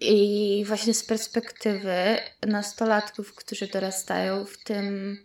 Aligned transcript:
i 0.00 0.64
właśnie 0.66 0.94
z 0.94 1.04
perspektywy 1.04 2.18
nastolatków, 2.46 3.34
którzy 3.34 3.66
dorastają 3.66 4.44
w 4.44 4.64
tym, 4.64 5.16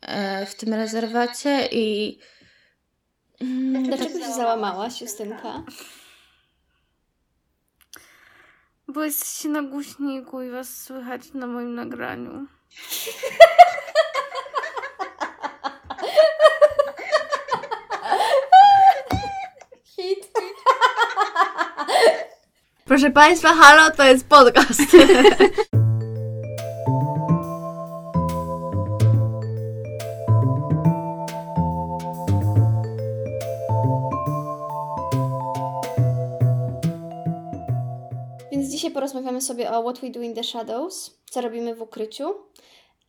e, 0.00 0.46
w 0.46 0.54
tym 0.54 0.74
rezerwacie 0.74 1.68
i 1.72 2.18
mm, 3.40 3.82
Dlaczego 3.82 4.18
się 4.18 4.32
załamałaś, 4.32 5.00
Justynka? 5.00 5.62
Bo 8.88 9.04
jesteście 9.04 9.48
na 9.48 9.62
głośniku 9.62 10.42
i 10.42 10.50
was 10.50 10.82
słychać 10.82 11.32
na 11.34 11.46
moim 11.46 11.74
nagraniu. 11.74 12.46
Hit. 19.96 20.36
Proszę 22.96 23.10
Państwa, 23.10 23.48
halo, 23.48 23.90
to 23.96 24.04
jest 24.04 24.28
podcast. 24.28 24.80
Więc 38.52 38.70
dzisiaj 38.70 38.90
porozmawiamy 38.90 39.40
sobie 39.40 39.70
o 39.70 39.82
What 39.82 40.00
We 40.00 40.10
Do 40.10 40.20
in 40.20 40.34
the 40.34 40.44
Shadows, 40.44 41.18
co 41.30 41.40
robimy 41.40 41.74
w 41.74 41.82
ukryciu. 41.82 42.34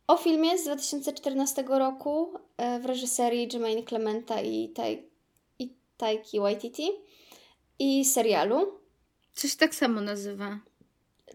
O 0.06 0.16
filmie 0.16 0.58
z 0.58 0.64
2014 0.64 1.64
roku 1.68 2.32
e, 2.56 2.80
w 2.80 2.86
reżyserii 2.86 3.48
Jermaine 3.52 3.82
Clementa 3.82 4.40
i, 4.40 4.74
Taiki 5.96 6.40
Waititi 6.40 6.90
i 7.78 8.04
serialu. 8.04 8.78
Coś 9.38 9.56
tak 9.56 9.74
samo 9.74 10.00
nazywa. 10.00 10.58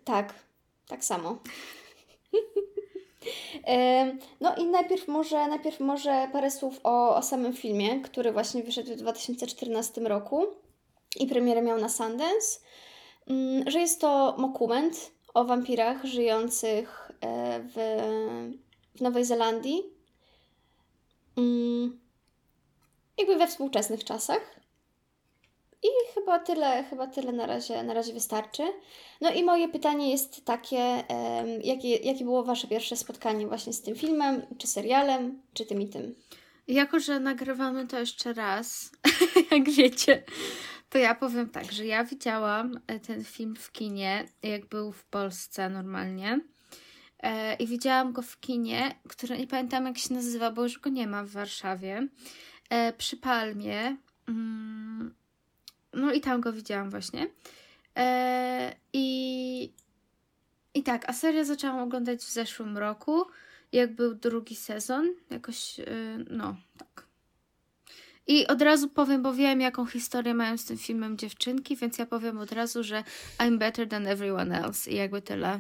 Tak, 0.03 0.33
tak 0.87 1.05
samo. 1.05 1.37
No 4.41 4.55
i 4.55 4.65
najpierw 4.65 5.07
może, 5.07 5.47
najpierw 5.47 5.79
może 5.79 6.29
parę 6.31 6.51
słów 6.51 6.79
o, 6.83 7.15
o 7.15 7.21
samym 7.21 7.53
filmie, 7.53 8.01
który 8.01 8.31
właśnie 8.31 8.63
wyszedł 8.63 8.93
w 8.93 8.95
2014 8.95 10.01
roku 10.01 10.45
i 11.19 11.27
premierę 11.27 11.61
miał 11.61 11.79
na 11.79 11.89
Sundance. 11.89 12.59
Mm, 13.27 13.71
że 13.71 13.79
jest 13.79 14.01
to 14.01 14.35
mokument 14.37 15.11
o 15.33 15.45
wampirach 15.45 16.05
żyjących 16.05 17.11
e, 17.21 17.59
w, 17.59 17.73
w 18.95 19.01
Nowej 19.01 19.25
Zelandii. 19.25 19.83
Mm, 21.37 21.99
jakby 23.17 23.35
we 23.35 23.47
współczesnych 23.47 24.03
czasach. 24.03 24.62
I 25.83 26.13
chyba 26.13 26.39
tyle, 26.39 26.83
chyba 26.83 27.07
tyle 27.07 27.31
na 27.31 27.45
razie, 27.45 27.83
na 27.83 27.93
razie 27.93 28.13
wystarczy. 28.13 28.63
No 29.21 29.31
i 29.31 29.43
moje 29.43 29.69
pytanie 29.69 30.11
jest 30.11 30.45
takie, 30.45 31.03
jakie, 31.63 31.95
jakie 31.95 32.23
było 32.23 32.43
Wasze 32.43 32.67
pierwsze 32.67 32.95
spotkanie 32.95 33.47
właśnie 33.47 33.73
z 33.73 33.81
tym 33.81 33.95
filmem, 33.95 34.41
czy 34.57 34.67
serialem, 34.67 35.41
czy 35.53 35.65
tym 35.65 35.81
i 35.81 35.87
tym? 35.87 36.15
Jako, 36.67 36.99
że 36.99 37.19
nagrywamy 37.19 37.87
to 37.87 37.99
jeszcze 37.99 38.33
raz, 38.33 38.91
jak 39.51 39.69
wiecie, 39.69 40.23
to 40.89 40.97
ja 40.97 41.15
powiem 41.15 41.49
tak, 41.49 41.71
że 41.71 41.85
ja 41.85 42.03
widziałam 42.03 42.79
e, 42.87 42.99
ten 42.99 43.23
film 43.23 43.55
w 43.55 43.71
kinie, 43.71 44.25
jak 44.43 44.65
był 44.65 44.91
w 44.91 45.05
Polsce 45.05 45.69
normalnie. 45.69 46.39
E, 47.19 47.55
I 47.55 47.67
widziałam 47.67 48.13
go 48.13 48.21
w 48.21 48.39
kinie, 48.39 48.95
które 49.09 49.37
nie 49.37 49.47
pamiętam 49.47 49.85
jak 49.85 49.97
się 49.97 50.13
nazywa, 50.13 50.51
bo 50.51 50.63
już 50.63 50.79
go 50.79 50.89
nie 50.89 51.07
ma 51.07 51.23
w 51.23 51.29
Warszawie. 51.29 52.07
E, 52.69 52.93
przy 52.93 53.17
Palmie. 53.17 53.97
Mm, 54.27 55.15
no 55.93 56.13
i 56.13 56.21
tam 56.21 56.41
go 56.41 56.53
widziałam 56.53 56.89
właśnie. 56.89 57.27
I, 58.93 59.73
I 60.73 60.83
tak, 60.83 61.09
a 61.09 61.13
serię 61.13 61.45
zaczęłam 61.45 61.79
oglądać 61.79 62.19
w 62.19 62.31
zeszłym 62.31 62.77
roku, 62.77 63.25
jak 63.71 63.95
był 63.95 64.15
drugi 64.15 64.55
sezon. 64.55 65.09
Jakoś, 65.29 65.75
no, 66.29 66.55
tak. 66.77 67.05
I 68.27 68.47
od 68.47 68.61
razu 68.61 68.89
powiem, 68.89 69.21
bo 69.21 69.33
wiem, 69.33 69.61
jaką 69.61 69.85
historię 69.85 70.33
mają 70.33 70.57
z 70.57 70.65
tym 70.65 70.77
filmem 70.77 71.17
dziewczynki, 71.17 71.75
więc 71.75 71.97
ja 71.97 72.05
powiem 72.05 72.37
od 72.37 72.51
razu, 72.51 72.83
że 72.83 73.03
I'm 73.37 73.57
better 73.57 73.89
than 73.89 74.07
everyone 74.07 74.63
else 74.63 74.91
i 74.91 74.95
jakby 74.95 75.21
tyle. 75.21 75.59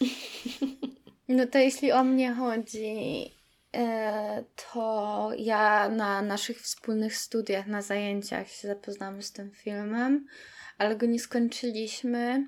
No 1.28 1.46
to 1.46 1.58
jeśli 1.58 1.92
o 1.92 2.04
mnie 2.04 2.34
chodzi, 2.34 2.94
to 4.56 5.30
ja 5.38 5.88
na 5.88 6.22
naszych 6.22 6.60
wspólnych 6.60 7.16
studiach, 7.16 7.66
na 7.66 7.82
zajęciach 7.82 8.48
się 8.48 8.68
zapoznałam 8.68 9.22
z 9.22 9.32
tym 9.32 9.50
filmem, 9.50 10.26
ale 10.78 10.96
go 10.96 11.06
nie 11.06 11.18
skończyliśmy 11.18 12.46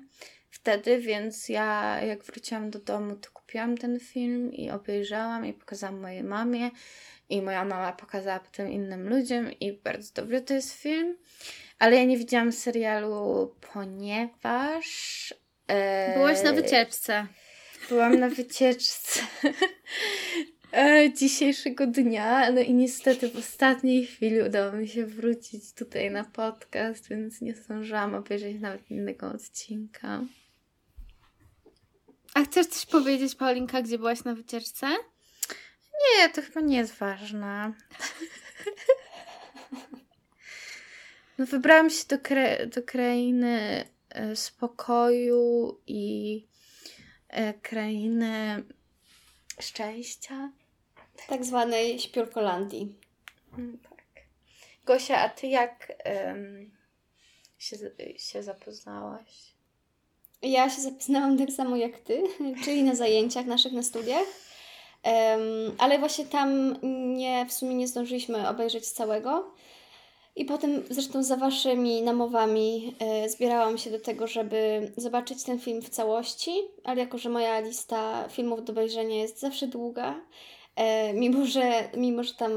wtedy, 0.49 0.99
więc 0.99 1.49
ja 1.49 1.99
jak 2.01 2.23
wróciłam 2.23 2.69
do 2.69 2.79
domu, 2.79 3.15
to 3.15 3.31
kupiłam 3.31 3.77
ten 3.77 3.99
film 3.99 4.53
i 4.53 4.71
obejrzałam 4.71 5.45
i 5.45 5.53
pokazałam 5.53 6.01
mojej 6.01 6.23
mamie. 6.23 6.71
I 7.29 7.41
moja 7.41 7.65
mama 7.65 7.91
pokazała 7.91 8.39
potem 8.39 8.71
innym 8.71 9.09
ludziom 9.09 9.51
i 9.51 9.73
bardzo 9.73 10.21
dobry 10.21 10.41
to 10.41 10.53
jest 10.53 10.73
film. 10.73 11.17
Ale 11.79 11.95
ja 11.95 12.03
nie 12.03 12.17
widziałam 12.17 12.51
serialu, 12.51 13.55
ponieważ. 13.73 15.33
E, 15.67 16.13
Byłaś 16.17 16.43
na 16.43 16.53
wycieczce. 16.53 17.27
Byłam 17.89 18.19
na 18.19 18.29
wycieczce 18.29 19.19
e, 19.43 19.53
dzisiejszego 21.13 21.87
dnia. 21.87 22.51
No 22.51 22.61
i 22.61 22.73
niestety 22.73 23.29
w 23.29 23.37
ostatniej 23.37 24.05
chwili 24.05 24.41
udało 24.41 24.71
mi 24.71 24.87
się 24.87 25.05
wrócić 25.05 25.73
tutaj 25.73 26.11
na 26.11 26.23
podcast, 26.23 27.09
więc 27.09 27.41
nie 27.41 27.55
zdążyłam 27.55 28.15
obejrzeć 28.15 28.59
nawet 28.61 28.91
innego 28.91 29.27
odcinka. 29.27 30.21
A 32.33 32.43
chcesz 32.43 32.67
coś 32.67 32.85
powiedzieć, 32.85 33.35
Paulinka, 33.35 33.81
gdzie 33.81 33.97
byłaś 33.97 34.23
na 34.23 34.35
wycieczce? 34.35 34.87
Nie, 36.17 36.29
to 36.29 36.41
chyba 36.41 36.61
nie 36.61 36.77
jest 36.77 36.95
ważne. 36.95 37.73
No, 41.37 41.45
wybrałam 41.45 41.89
się 41.89 42.03
do, 42.09 42.19
kra 42.19 42.65
do 42.65 42.83
krainy 42.83 43.85
e, 44.09 44.35
spokoju 44.35 45.81
i 45.87 46.47
e, 47.29 47.53
krainy 47.53 48.63
szczęścia. 49.59 50.51
Tak 51.27 51.45
zwanej 51.45 51.99
śpiórkolandii. 51.99 52.95
Mm, 53.57 53.77
tak. 53.77 54.03
Gosia, 54.85 55.17
a 55.17 55.29
ty 55.29 55.47
jak 55.47 55.93
um, 56.05 56.71
się, 57.57 57.77
się 58.17 58.43
zapoznałaś? 58.43 59.53
Ja 60.41 60.69
się 60.69 60.81
zapoznałam 60.81 61.37
tak 61.37 61.51
samo 61.51 61.75
jak 61.75 61.99
ty, 61.99 62.23
czyli 62.65 62.83
na 62.83 62.95
zajęciach 62.95 63.45
naszych 63.45 63.73
na 63.73 63.83
studiach. 63.83 64.25
Um, 65.03 65.75
ale 65.77 65.99
właśnie 65.99 66.25
tam 66.25 66.77
nie, 67.15 67.45
w 67.45 67.53
sumie 67.53 67.75
nie 67.75 67.87
zdążyliśmy 67.87 68.49
obejrzeć 68.49 68.89
całego. 68.89 69.53
I 70.35 70.45
potem 70.45 70.83
zresztą 70.89 71.23
za 71.23 71.37
waszymi 71.37 72.01
namowami 72.01 72.95
e, 72.99 73.29
zbierałam 73.29 73.77
się 73.77 73.91
do 73.91 73.99
tego, 73.99 74.27
żeby 74.27 74.91
zobaczyć 74.97 75.43
ten 75.43 75.59
film 75.59 75.81
w 75.81 75.89
całości, 75.89 76.51
ale 76.83 77.01
jako, 77.01 77.17
że 77.17 77.29
moja 77.29 77.59
lista 77.59 78.29
filmów 78.29 78.63
do 78.63 78.73
obejrzenia 78.73 79.15
jest 79.15 79.39
zawsze 79.39 79.67
długa, 79.67 80.15
e, 80.75 81.13
mimo, 81.13 81.45
że, 81.45 81.89
mimo, 81.97 82.23
że 82.23 82.33
tam 82.33 82.51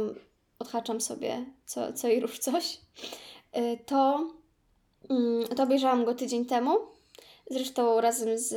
odhaczam 0.59 1.01
sobie 1.01 1.45
co, 1.67 1.93
co 1.93 2.09
i 2.09 2.21
rusz 2.21 2.39
coś, 2.39 2.81
e, 3.53 3.77
to, 3.77 4.31
mm, 5.11 5.49
to 5.57 5.63
obejrzałam 5.63 6.05
go 6.05 6.15
tydzień 6.15 6.47
temu, 6.47 6.79
zresztą 7.51 8.01
razem 8.01 8.39
z, 8.39 8.49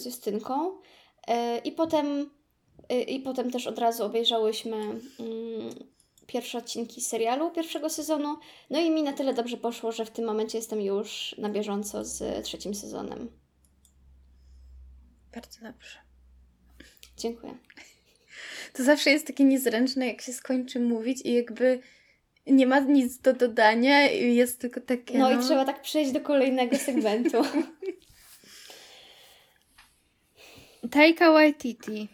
z 0.00 0.06
Justynką. 0.06 0.78
E, 1.26 1.58
I 1.58 1.72
potem 1.72 2.30
Y, 2.92 3.02
I 3.02 3.20
potem 3.20 3.50
też 3.50 3.66
od 3.66 3.78
razu 3.78 4.04
obejrzałyśmy 4.04 4.76
mm, 4.76 5.00
pierwsze 6.26 6.58
odcinki 6.58 7.00
serialu 7.00 7.50
pierwszego 7.50 7.90
sezonu. 7.90 8.38
No 8.70 8.78
i 8.80 8.90
mi 8.90 9.02
na 9.02 9.12
tyle 9.12 9.34
dobrze 9.34 9.56
poszło, 9.56 9.92
że 9.92 10.04
w 10.04 10.10
tym 10.10 10.24
momencie 10.24 10.58
jestem 10.58 10.80
już 10.80 11.34
na 11.38 11.48
bieżąco 11.48 12.04
z 12.04 12.44
trzecim 12.44 12.74
sezonem. 12.74 13.28
Bardzo 15.34 15.60
dobrze. 15.60 15.98
Dziękuję. 17.16 17.54
To 18.76 18.84
zawsze 18.84 19.10
jest 19.10 19.26
takie 19.26 19.44
niezręczne, 19.44 20.06
jak 20.06 20.20
się 20.20 20.32
skończy 20.32 20.80
mówić 20.80 21.22
i 21.24 21.32
jakby 21.32 21.80
nie 22.46 22.66
ma 22.66 22.78
nic 22.78 23.18
do 23.18 23.32
dodania 23.32 24.10
i 24.10 24.34
jest 24.34 24.60
tylko 24.60 24.80
takie. 24.80 25.18
No, 25.18 25.30
no... 25.30 25.40
i 25.40 25.44
trzeba 25.44 25.64
tak 25.64 25.82
przejść 25.82 26.12
do 26.12 26.20
kolejnego 26.20 26.76
segmentu. 26.76 27.42
Taika 30.90 31.32
Waititi 31.32 32.08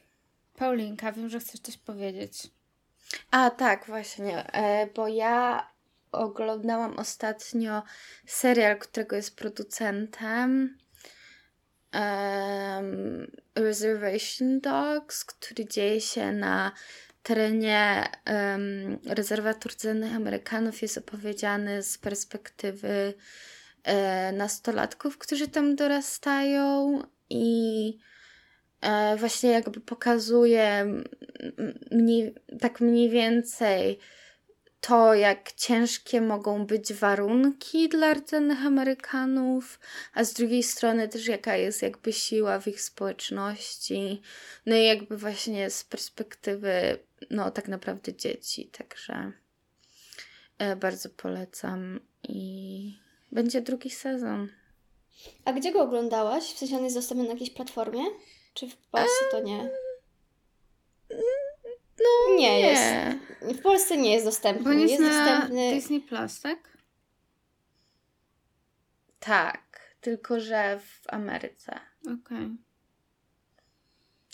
Paulinka, 0.56 1.12
wiem, 1.12 1.28
że 1.28 1.40
chcesz 1.40 1.60
coś 1.60 1.78
powiedzieć. 1.78 2.42
A 3.30 3.50
tak, 3.50 3.86
właśnie, 3.86 4.52
e, 4.52 4.86
bo 4.86 5.08
ja 5.08 5.66
oglądałam 6.12 6.98
ostatnio 6.98 7.82
serial, 8.26 8.78
którego 8.78 9.16
jest 9.16 9.36
producentem. 9.36 10.78
Um, 11.94 13.26
Reservation 13.54 14.60
Dogs, 14.60 15.24
który 15.24 15.64
dzieje 15.64 16.00
się 16.00 16.32
na 16.32 16.72
terenie 17.22 18.04
um, 18.26 18.98
rezerwatu 19.06 19.68
rdzennych 19.68 20.16
Amerykanów, 20.16 20.82
jest 20.82 20.98
opowiedziany 20.98 21.82
z 21.82 21.98
perspektywy 21.98 23.14
e, 23.84 24.32
nastolatków, 24.32 25.18
którzy 25.18 25.48
tam 25.48 25.76
dorastają 25.76 26.98
i 27.30 27.98
e, 28.80 29.16
właśnie 29.16 29.50
jakby 29.50 29.80
pokazuje 29.80 30.86
mniej, 31.90 32.34
tak 32.60 32.80
mniej 32.80 33.10
więcej 33.10 33.98
to, 34.82 35.14
jak 35.14 35.52
ciężkie 35.52 36.20
mogą 36.20 36.66
być 36.66 36.92
warunki 36.92 37.88
dla 37.88 38.14
rdzennych 38.14 38.66
Amerykanów, 38.66 39.80
a 40.14 40.24
z 40.24 40.32
drugiej 40.32 40.62
strony 40.62 41.08
też 41.08 41.26
jaka 41.26 41.56
jest 41.56 41.82
jakby 41.82 42.12
siła 42.12 42.60
w 42.60 42.66
ich 42.66 42.80
społeczności, 42.80 44.22
no 44.66 44.76
i 44.76 44.84
jakby 44.84 45.16
właśnie 45.16 45.70
z 45.70 45.84
perspektywy, 45.84 46.98
no 47.30 47.50
tak 47.50 47.68
naprawdę 47.68 48.14
dzieci, 48.14 48.66
także 48.66 49.32
e, 50.58 50.76
bardzo 50.76 51.08
polecam 51.08 52.00
i 52.28 52.98
będzie 53.32 53.60
drugi 53.60 53.90
sezon. 53.90 54.48
A 55.44 55.52
gdzie 55.52 55.72
go 55.72 55.82
oglądałaś? 55.82 56.44
W 56.44 56.58
sensie 56.58 56.76
on 56.76 56.84
jest 56.84 56.96
dostępny 56.96 57.24
na 57.24 57.32
jakiejś 57.32 57.50
platformie? 57.50 58.04
Czy 58.54 58.68
w 58.68 58.76
Polsce 58.76 59.24
to 59.30 59.40
nie? 59.40 59.70
No 62.02 62.34
Nie 62.36 62.60
jest. 62.60 62.82
W 63.42 63.62
Polsce 63.62 63.96
nie 63.96 64.12
jest 64.12 64.24
dostępny. 64.26 64.64
Bo 64.64 64.70
jest, 64.72 64.90
jest 64.90 65.02
na 65.02 65.08
dostępny. 65.08 65.70
Disney 65.74 66.00
Plus, 66.00 66.40
tak? 66.40 66.78
Tak, 69.20 69.94
tylko 70.00 70.40
że 70.40 70.80
w 70.80 71.00
Ameryce. 71.08 71.80
Okej. 72.02 72.48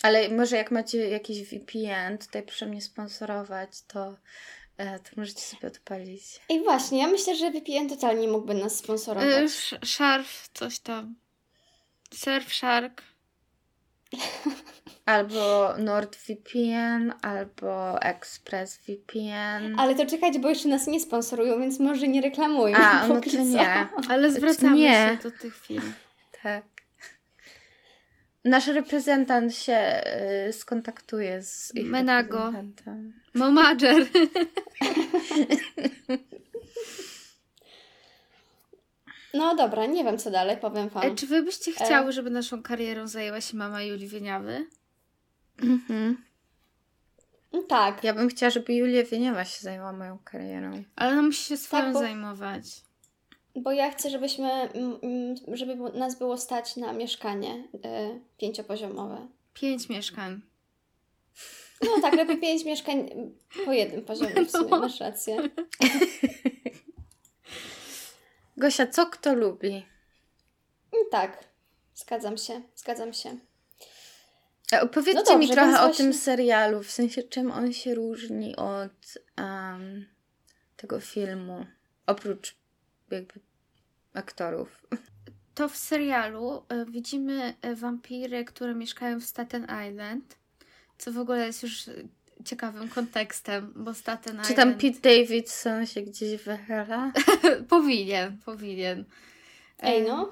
Ale 0.03 0.29
może 0.29 0.55
jak 0.55 0.71
macie 0.71 1.09
jakiś 1.09 1.43
VPN, 1.49 2.17
tutaj 2.17 2.43
proszę 2.43 2.65
mnie 2.65 2.81
sponsorować, 2.81 3.69
to, 3.87 4.17
e, 4.77 4.99
to 4.99 5.09
możecie 5.17 5.39
sobie 5.41 5.67
odpalić. 5.67 6.23
I 6.49 6.59
właśnie, 6.63 6.99
ja 6.99 7.07
myślę, 7.07 7.35
że 7.35 7.51
VPN 7.51 7.89
totalnie 7.89 8.27
mógłby 8.27 8.53
nas 8.53 8.75
sponsorować. 8.75 9.29
Y, 9.29 9.43
sz- 9.43 9.85
Szarf, 9.89 10.49
coś 10.53 10.79
tam. 10.79 11.15
Surfshark. 12.13 13.01
Albo 15.09 15.73
NordVPN, 15.77 17.13
albo 17.21 18.01
ExpressVPN. 18.01 19.79
Ale 19.79 19.95
to 19.95 20.05
czekajcie, 20.05 20.39
bo 20.39 20.49
jeszcze 20.49 20.69
nas 20.69 20.87
nie 20.87 20.99
sponsorują, 20.99 21.59
więc 21.59 21.79
może 21.79 22.07
nie 22.07 22.21
reklamują. 22.21 22.77
A, 22.77 23.07
no 23.07 23.21
to 23.21 23.29
co. 23.29 23.43
nie. 23.43 23.87
Ale 24.09 24.31
zwracamy 24.31 24.77
Nie. 24.77 25.17
się 25.21 25.29
do 25.29 25.37
tych 25.37 25.55
firm. 25.55 25.93
Tak. 26.43 26.63
Nasz 28.45 28.67
reprezentant 28.67 29.55
się 29.55 30.01
y, 30.49 30.53
skontaktuje 30.53 31.41
z 31.43 31.75
ich 31.75 31.85
Menago. 31.89 32.37
reprezentantem. 32.37 33.13
Momadger. 33.33 34.05
No 39.33 39.55
dobra, 39.55 39.85
nie 39.85 40.03
wiem 40.03 40.17
co 40.17 40.31
dalej, 40.31 40.57
powiem 40.57 40.89
wam. 40.89 41.03
E, 41.03 41.15
Czy 41.15 41.27
wy 41.27 41.43
byście 41.43 41.71
chciały, 41.71 42.11
żeby 42.11 42.29
naszą 42.29 42.63
karierą 42.63 43.07
zajęła 43.07 43.41
się 43.41 43.57
mama 43.57 43.83
Julii 43.83 44.07
Wieniawy? 44.07 44.67
Mhm. 45.63 46.23
No 47.53 47.61
tak. 47.61 48.03
Ja 48.03 48.13
bym 48.13 48.29
chciała, 48.29 48.49
żeby 48.49 48.73
Julia 48.73 49.03
Wieniawa 49.03 49.45
się 49.45 49.61
zajęła 49.61 49.93
moją 49.93 50.17
karierą. 50.23 50.83
Ale 50.95 51.11
ona 51.11 51.21
musi 51.21 51.43
się 51.43 51.57
swoją 51.57 51.83
Tak, 51.83 51.93
bo- 51.93 51.99
zajmować. 51.99 52.63
Bo 53.55 53.71
ja 53.71 53.91
chcę, 53.91 54.09
żebyśmy, 54.09 54.51
mm, 54.51 54.99
mm, 55.03 55.35
żeby 55.57 55.75
nas 55.75 56.17
było 56.19 56.37
stać 56.37 56.75
na 56.75 56.93
mieszkanie 56.93 57.67
y, 57.75 58.19
pięciopoziomowe. 58.37 59.27
Pięć 59.53 59.89
mieszkań. 59.89 60.41
No 61.83 62.01
tak, 62.01 62.13
lepiej 62.15 62.37
pięć 62.37 62.65
mieszkań 62.65 62.99
y, 62.99 63.65
po 63.65 63.73
jednym 63.73 64.05
poziomie, 64.05 64.45
w 64.45 64.51
sumie, 64.51 64.69
masz 64.69 64.99
rację. 64.99 65.49
Gosia, 68.57 68.87
co 68.87 69.05
kto 69.05 69.33
lubi? 69.35 69.69
Mm, 70.93 71.05
Tak, 71.11 71.43
zgadzam 71.95 72.37
się, 72.37 72.61
zgadzam 72.75 73.13
się. 73.13 73.37
E, 74.73 74.81
Opowiedzcie 74.81 75.23
No 75.23 75.31
dobrze, 75.31 75.47
mi 75.47 75.53
trochę 75.53 75.67
więc 75.67 75.79
o 75.79 75.85
właśnie- 75.85 76.05
tym 76.05 76.13
serialu, 76.13 76.83
w 76.83 76.91
sensie 76.91 77.23
czym 77.23 77.51
on 77.51 77.73
się 77.73 77.95
różni 77.95 78.55
od 78.55 79.17
em, 79.35 80.05
tego 80.77 80.99
filmu, 80.99 81.65
oprócz 82.05 82.55
jakby 83.11 83.33
aktorów. 84.13 84.85
To 85.55 85.69
w 85.69 85.77
serialu 85.77 86.63
e, 86.69 86.85
widzimy 86.85 87.53
e, 87.61 87.75
wampiry, 87.75 88.45
które 88.45 88.75
mieszkają 88.75 89.19
w 89.19 89.23
Staten 89.23 89.67
Island, 89.89 90.37
co 90.97 91.11
w 91.11 91.17
ogóle 91.17 91.45
jest 91.45 91.63
już 91.63 91.83
ciekawym 92.45 92.89
kontekstem, 92.89 93.73
bo 93.75 93.93
Staten 93.93 94.41
Czy 94.47 94.53
tam 94.53 94.69
Island... 94.69 94.81
Pete 94.81 95.09
Davidson 95.19 95.85
się 95.85 96.01
gdzieś 96.01 96.41
wychyla? 96.43 97.11
powinien, 97.69 98.37
powinien. 98.45 99.05
Ej, 99.79 100.03
no. 100.07 100.29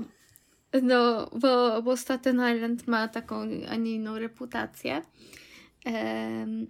No, 0.83 1.29
bo, 1.39 1.81
bo 1.81 1.97
Staten 1.97 2.55
Island 2.55 2.87
ma 2.87 3.07
taką, 3.07 3.41
a 3.69 3.75
nie 3.75 3.91
inną 3.91 4.19
reputację. 4.19 5.01
Em, 5.85 6.67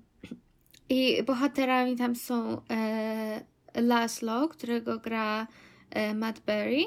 I 0.90 1.24
bohaterami 1.24 1.96
tam 1.96 2.16
są 2.16 2.62
e, 2.70 3.42
Laszlo, 3.76 4.48
którego 4.48 5.00
gra 5.00 5.48
e, 5.90 6.14
Matt 6.14 6.40
Berry, 6.40 6.84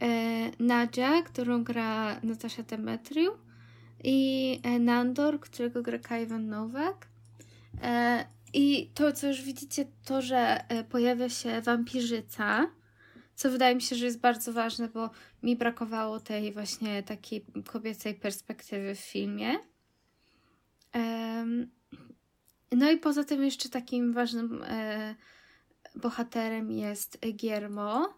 e, 0.00 0.50
Nadia, 0.58 1.22
którą 1.22 1.64
gra 1.64 2.20
Natasza 2.22 2.62
Demetriou 2.62 3.36
i 4.04 4.60
e, 4.62 4.78
Nandor, 4.78 5.40
którego 5.40 5.82
gra 5.82 5.98
Kajwan 5.98 6.48
Nowak. 6.48 7.08
E, 7.82 8.24
I 8.52 8.90
to, 8.94 9.12
co 9.12 9.26
już 9.26 9.42
widzicie, 9.42 9.86
to, 10.04 10.22
że 10.22 10.68
e, 10.68 10.84
pojawia 10.84 11.28
się 11.28 11.60
wampirzyca, 11.60 12.66
co 13.34 13.50
wydaje 13.50 13.74
mi 13.74 13.82
się, 13.82 13.96
że 13.96 14.04
jest 14.04 14.20
bardzo 14.20 14.52
ważne, 14.52 14.88
bo 14.88 15.10
mi 15.42 15.56
brakowało 15.56 16.20
tej 16.20 16.52
właśnie 16.52 17.02
takiej 17.02 17.44
kobiecej 17.66 18.14
perspektywy 18.14 18.94
w 18.94 19.00
filmie. 19.00 19.58
No 22.72 22.90
i 22.90 22.96
poza 22.96 23.24
tym 23.24 23.44
jeszcze 23.44 23.68
takim 23.68 24.12
ważnym 24.12 24.62
e, 24.66 25.14
bohaterem 25.94 26.70
jest 26.70 27.18
Giermo, 27.36 28.14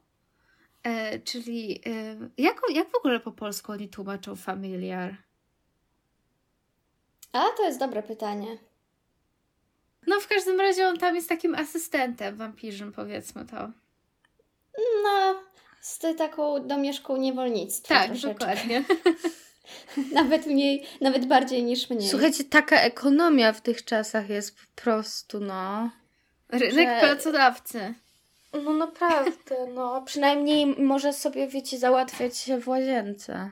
e, 0.83 1.19
czyli 1.19 1.81
e, 1.87 2.17
jak, 2.39 2.61
jak 2.75 2.91
w 2.91 2.97
ogóle 2.97 3.21
po 3.21 3.33
polsku 3.33 3.73
oni 3.73 3.89
tłumaczą 3.89 4.37
familiar? 4.37 5.17
A, 7.33 7.45
to 7.57 7.65
jest 7.65 7.79
dobre 7.79 8.03
pytanie. 8.03 8.59
No 10.07 10.21
w 10.21 10.29
każdym 10.29 10.61
razie 10.61 10.89
on 10.89 10.99
tam 10.99 11.15
jest 11.15 11.29
takim 11.29 11.55
asystentem 11.55 12.37
wampirzym, 12.37 12.93
powiedzmy 12.93 13.47
to. 13.47 13.71
No, 15.05 15.41
z 15.81 15.99
taką 16.19 16.67
domieszką 16.67 17.17
niewolnictwa 17.17 17.95
Tak, 17.95 18.07
troszeczkę. 18.07 18.39
dokładnie. 18.39 18.85
Nawet 20.13 20.47
mniej, 20.47 20.87
nawet 21.01 21.27
bardziej 21.27 21.65
niż 21.65 21.91
mniej. 21.91 22.09
Słuchajcie, 22.09 22.45
taka 22.45 22.81
ekonomia 22.81 23.53
w 23.53 23.61
tych 23.61 23.85
czasach 23.85 24.29
jest 24.29 24.57
po 24.57 24.83
prostu, 24.83 25.41
no. 25.41 25.91
Rynek 26.49 26.89
Że- 26.89 27.01
pracodawcy. 27.01 27.95
No 28.65 28.73
naprawdę, 28.73 29.67
no. 29.75 30.03
Przynajmniej 30.03 30.67
może 30.67 31.13
sobie, 31.13 31.49
wiecie, 31.49 31.79
załatwiać 31.79 32.39
się 32.39 32.61
w 32.61 32.69
łazience. 32.69 33.51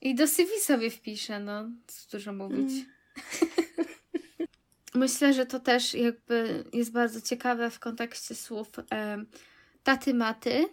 I 0.00 0.14
do 0.14 0.26
CV 0.26 0.50
sobie 0.60 0.90
wpiszę, 0.90 1.40
no, 1.40 1.64
co 1.86 2.16
dużo 2.16 2.32
mówić. 2.32 2.70
Myślę, 4.94 5.32
że 5.32 5.46
to 5.46 5.60
też 5.60 5.94
jakby 5.94 6.64
jest 6.72 6.92
bardzo 6.92 7.20
ciekawe 7.20 7.70
w 7.70 7.78
kontekście 7.78 8.34
słów 8.34 8.68
taty 9.90 10.14
maty. 10.14 10.68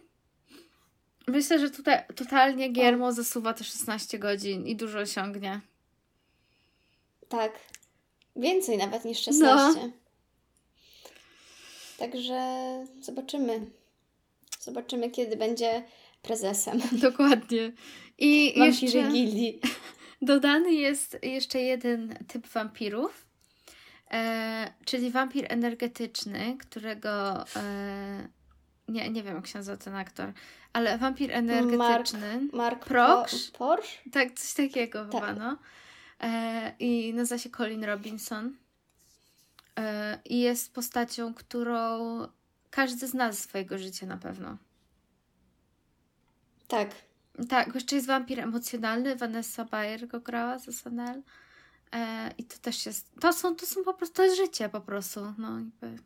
Myślę, 1.28 1.60
że 1.60 1.70
tutaj 1.70 2.04
totalnie 2.16 2.70
Giermo 2.70 3.12
zasuwa 3.12 3.54
te 3.54 3.64
16 3.64 4.20
godzin 4.20 4.68
i 4.68 4.76
dużo 4.76 5.00
osiągnie. 5.00 5.62
Tak. 7.30 7.52
Więcej 8.36 8.78
nawet 8.78 9.04
No. 9.04 9.10
niż 9.10 9.20
16. 9.20 9.92
Także 11.98 12.40
zobaczymy. 13.02 13.66
Zobaczymy, 14.60 15.10
kiedy 15.12 15.38
będzie 15.38 15.84
prezesem. 16.22 16.82
Dokładnie. 17.10 17.72
I 18.18 18.60
jeszcze 18.60 19.04
gildii. 19.12 19.60
dodany 20.22 20.74
jest 20.74 21.18
jeszcze 21.24 21.62
jeden 21.62 22.18
typ 22.28 22.48
wampirów, 22.48 23.26
e, 24.12 24.74
czyli 24.86 25.12
wampir 25.12 25.46
energetyczny, 25.50 26.58
którego 26.60 27.46
e, 27.56 28.28
nie, 28.88 29.10
nie 29.10 29.24
wiem 29.24 29.36
jak 29.36 29.48
się 29.48 29.60
nazywa 29.60 29.78
ten 29.78 29.96
aktor, 29.96 30.34
ale 30.74 30.98
wampir 30.98 31.32
energetyczny. 31.32 32.40
Mark? 32.54 32.86
Po- 33.52 33.58
Porsche? 33.58 34.10
Tak, 34.12 34.34
coś 34.40 34.54
takiego 34.54 35.06
Tak. 35.06 35.12
chyba, 35.14 35.34
no. 35.34 35.58
E, 36.22 36.74
I 36.80 37.14
nazywa 37.14 37.40
się 37.40 37.50
Colin 37.50 37.84
Robinson. 37.84 38.56
E, 39.80 40.20
I 40.26 40.40
jest 40.40 40.74
postacią, 40.74 41.34
którą 41.34 42.00
każdy 42.70 43.08
z 43.08 43.14
nas 43.14 43.38
z 43.38 43.44
swojego 43.44 43.78
życia 43.78 44.06
na 44.06 44.18
pewno. 44.18 44.58
Tak. 46.68 46.90
Tak, 47.50 47.76
jeszcze 47.76 47.96
jest 47.96 48.08
wampir 48.08 48.40
emocjonalny. 48.40 49.16
Vanessa 49.16 49.66
Bayer 49.66 50.08
go 50.08 50.20
grała 50.20 50.60
z 50.60 50.68
SNL. 50.70 51.22
E, 51.94 52.32
I 52.38 52.44
to 52.44 52.58
też 52.58 52.86
jest. 52.86 53.12
To 53.22 53.34
są, 53.34 53.56
to 53.56 53.66
są 53.66 53.84
po 53.84 53.94
prostu. 53.94 54.16
To 54.16 54.24
jest 54.24 54.38
życie 54.38 54.70
po 54.70 54.82
prostu. 54.82 55.34
No, 55.38 55.58
jakby. 55.60 56.04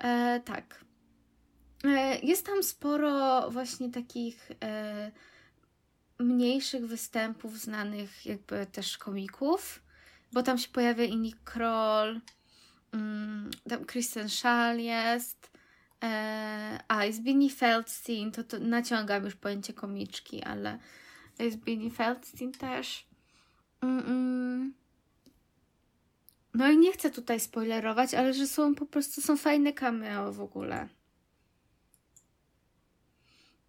E, 0.00 0.40
tak. 0.44 0.84
E, 1.84 2.18
Jest 2.18 2.46
tam 2.46 2.62
sporo 2.62 3.50
właśnie 3.50 3.90
takich 3.90 4.50
e, 4.64 5.10
mniejszych 6.18 6.86
występów 6.86 7.58
znanych 7.58 8.26
jakby 8.26 8.66
też 8.66 8.98
komików, 8.98 9.82
bo 10.32 10.42
tam 10.42 10.58
się 10.58 10.68
pojawia 10.68 11.04
i 11.04 11.16
Nick 11.16 11.44
Kroll, 11.44 12.20
mm, 12.92 13.50
tam 13.68 13.84
Kristen 13.84 14.28
Schaal 14.28 14.78
jest, 14.78 15.50
e, 16.02 16.80
a 16.88 17.04
jest 17.04 17.22
Beanie 17.22 17.50
Feldstein, 17.50 18.32
to, 18.32 18.44
to 18.44 18.58
naciągam 18.58 19.24
już 19.24 19.34
pojęcie 19.34 19.72
komiczki, 19.72 20.42
ale 20.42 20.78
jest 21.38 21.56
Beanie 21.56 21.90
Feldstein 21.90 22.52
też. 22.52 23.06
Mm, 23.80 23.98
mm. 23.98 24.79
No 26.54 26.70
i 26.70 26.78
nie 26.78 26.92
chcę 26.92 27.10
tutaj 27.10 27.40
spoilerować, 27.40 28.14
ale 28.14 28.34
że 28.34 28.46
są 28.46 28.74
po 28.74 28.86
prostu 28.86 29.20
są 29.20 29.36
fajne 29.36 29.72
cameo 29.72 30.32
w 30.32 30.40
ogóle. 30.40 30.88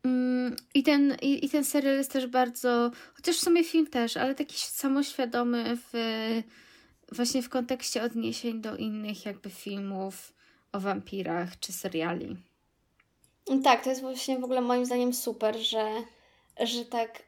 Mm, 0.04 0.56
I 0.74 0.84
ten, 0.84 1.18
i, 1.22 1.46
I 1.46 1.50
ten 1.50 1.66
serial 1.66 1.98
jest 1.98 2.12
też 2.12 2.28
bardzo, 2.28 2.92
chociaż 3.14 3.38
w 3.38 3.44
sumie 3.44 3.64
film 3.64 3.88
też, 3.88 4.18
ale 4.18 4.36
taki 4.36 4.56
samoświadomy 4.58 5.78
w, 5.78 5.94
właśnie 7.12 7.42
w 7.42 7.50
kontekście 7.50 8.04
odniesień 8.04 8.62
do 8.62 8.78
innych 8.78 9.26
jakby 9.26 9.50
filmów 9.50 10.34
o 10.72 10.80
wampirach 10.80 11.60
czy 11.60 11.74
seriali. 11.74 12.38
Tak, 13.64 13.84
to 13.84 13.90
jest 13.90 14.02
właśnie 14.02 14.40
w 14.40 14.44
ogóle 14.44 14.62
moim 14.62 14.86
zdaniem 14.86 15.14
super, 15.14 15.58
że, 15.58 16.04
że 16.60 16.86
tak. 16.86 17.24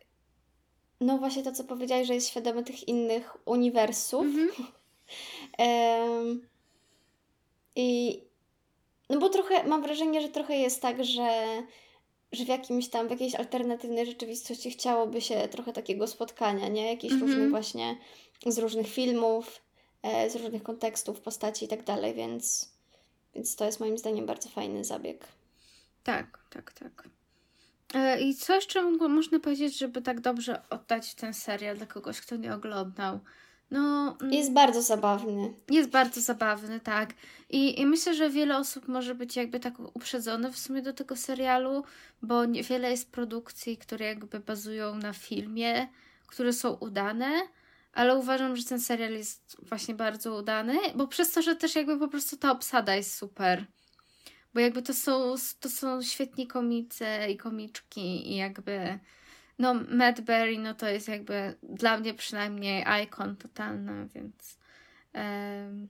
No 1.01 1.17
właśnie 1.17 1.43
to, 1.43 1.51
co 1.51 1.63
powiedziałeś, 1.63 2.07
że 2.07 2.13
jest 2.13 2.29
świadomy 2.29 2.63
tych 2.63 2.87
innych 2.87 3.47
uniwersów. 3.47 4.25
Em, 5.57 6.47
I 7.75 8.19
no 9.09 9.19
bo 9.19 9.29
trochę 9.29 9.63
mam 9.67 9.81
wrażenie, 9.83 10.21
że 10.21 10.29
trochę 10.29 10.55
jest 10.57 10.81
tak, 10.81 11.05
że, 11.05 11.63
że 12.31 12.45
w 12.45 12.47
jakimś 12.47 12.89
tam, 12.89 13.07
w 13.07 13.11
jakiejś 13.11 13.35
alternatywnej 13.35 14.05
rzeczywistości 14.05 14.71
chciałoby 14.71 15.21
się 15.21 15.47
trochę 15.47 15.73
takiego 15.73 16.07
spotkania, 16.07 16.67
nie? 16.67 16.89
Jakichś 16.89 17.13
Mhm. 17.13 17.31
różnych 17.31 17.49
właśnie 17.49 17.97
z 18.45 18.57
różnych 18.57 18.87
filmów, 18.87 19.61
e, 20.03 20.29
z 20.29 20.35
różnych 20.35 20.63
kontekstów, 20.63 21.21
postaci 21.21 21.65
i 21.65 21.67
tak 21.67 21.83
dalej, 21.83 22.13
więc, 22.13 22.71
więc 23.35 23.55
to 23.55 23.65
jest 23.65 23.79
moim 23.79 23.97
zdaniem 23.97 24.25
bardzo 24.25 24.49
fajny 24.49 24.83
zabieg. 24.83 25.27
Tak, 26.03 26.39
tak, 26.49 26.73
tak. 26.73 27.09
E, 27.93 28.21
I 28.21 28.35
co 28.35 28.55
jeszcze 28.55 28.83
mo- 28.83 29.07
można 29.09 29.39
powiedzieć, 29.39 29.77
żeby 29.77 30.01
tak 30.01 30.21
dobrze 30.21 30.61
oddać 30.69 31.15
ten 31.15 31.33
serial 31.33 31.77
dla 31.77 31.85
kogoś, 31.85 32.21
kto 32.21 32.35
nie 32.35 32.53
oglądał? 32.53 33.19
No, 33.73 34.17
mm, 34.21 34.33
Jest 34.33 34.53
bardzo 34.53 34.81
zabawny. 34.81 35.53
Jest 35.69 35.89
bardzo 35.89 36.21
zabawny, 36.21 36.79
tak. 36.79 37.13
I, 37.49 37.81
I 37.81 37.85
myślę, 37.85 38.13
że 38.13 38.29
wiele 38.29 38.57
osób 38.57 38.87
może 38.87 39.15
być 39.15 39.35
jakby 39.35 39.59
tak 39.59 39.73
uprzedzone 39.93 40.51
w 40.51 40.59
sumie 40.59 40.81
do 40.81 40.93
tego 40.93 41.15
serialu, 41.15 41.83
bo 42.21 42.45
niewiele 42.45 42.91
jest 42.91 43.11
produkcji, 43.11 43.77
które 43.77 44.05
jakby 44.05 44.39
bazują 44.39 44.95
na 44.95 45.13
filmie, 45.13 45.87
które 46.27 46.53
są 46.53 46.73
udane, 46.73 47.31
ale 47.93 48.15
uważam, 48.15 48.55
że 48.55 48.63
ten 48.63 48.79
serial 48.79 49.13
jest 49.13 49.57
właśnie 49.61 49.95
bardzo 49.95 50.35
udany, 50.35 50.77
bo 50.95 51.07
przez 51.07 51.31
to, 51.31 51.41
że 51.41 51.55
też 51.55 51.75
jakby 51.75 51.99
po 51.99 52.07
prostu 52.07 52.37
ta 52.37 52.51
obsada 52.51 52.95
jest 52.95 53.17
super. 53.17 53.65
Bo 54.53 54.59
jakby 54.59 54.81
to 54.81 54.93
są, 54.93 55.35
to 55.59 55.69
są 55.69 56.01
świetni 56.01 56.47
komicy 56.47 57.05
i 57.29 57.37
komiczki 57.37 58.31
i 58.31 58.35
jakby 58.35 58.99
no 59.59 59.73
Matt 59.73 60.21
Berry 60.21 60.57
no 60.57 60.73
to 60.73 60.87
jest 60.87 61.07
jakby 61.07 61.55
dla 61.63 61.97
mnie 61.97 62.13
przynajmniej 62.13 62.85
ikon 63.03 63.35
totalny, 63.35 64.07
więc 64.15 64.57
em, 65.13 65.87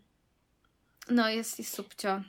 no 1.10 1.30
jest 1.30 1.60
i 1.60 1.64
subcio. 1.64 2.22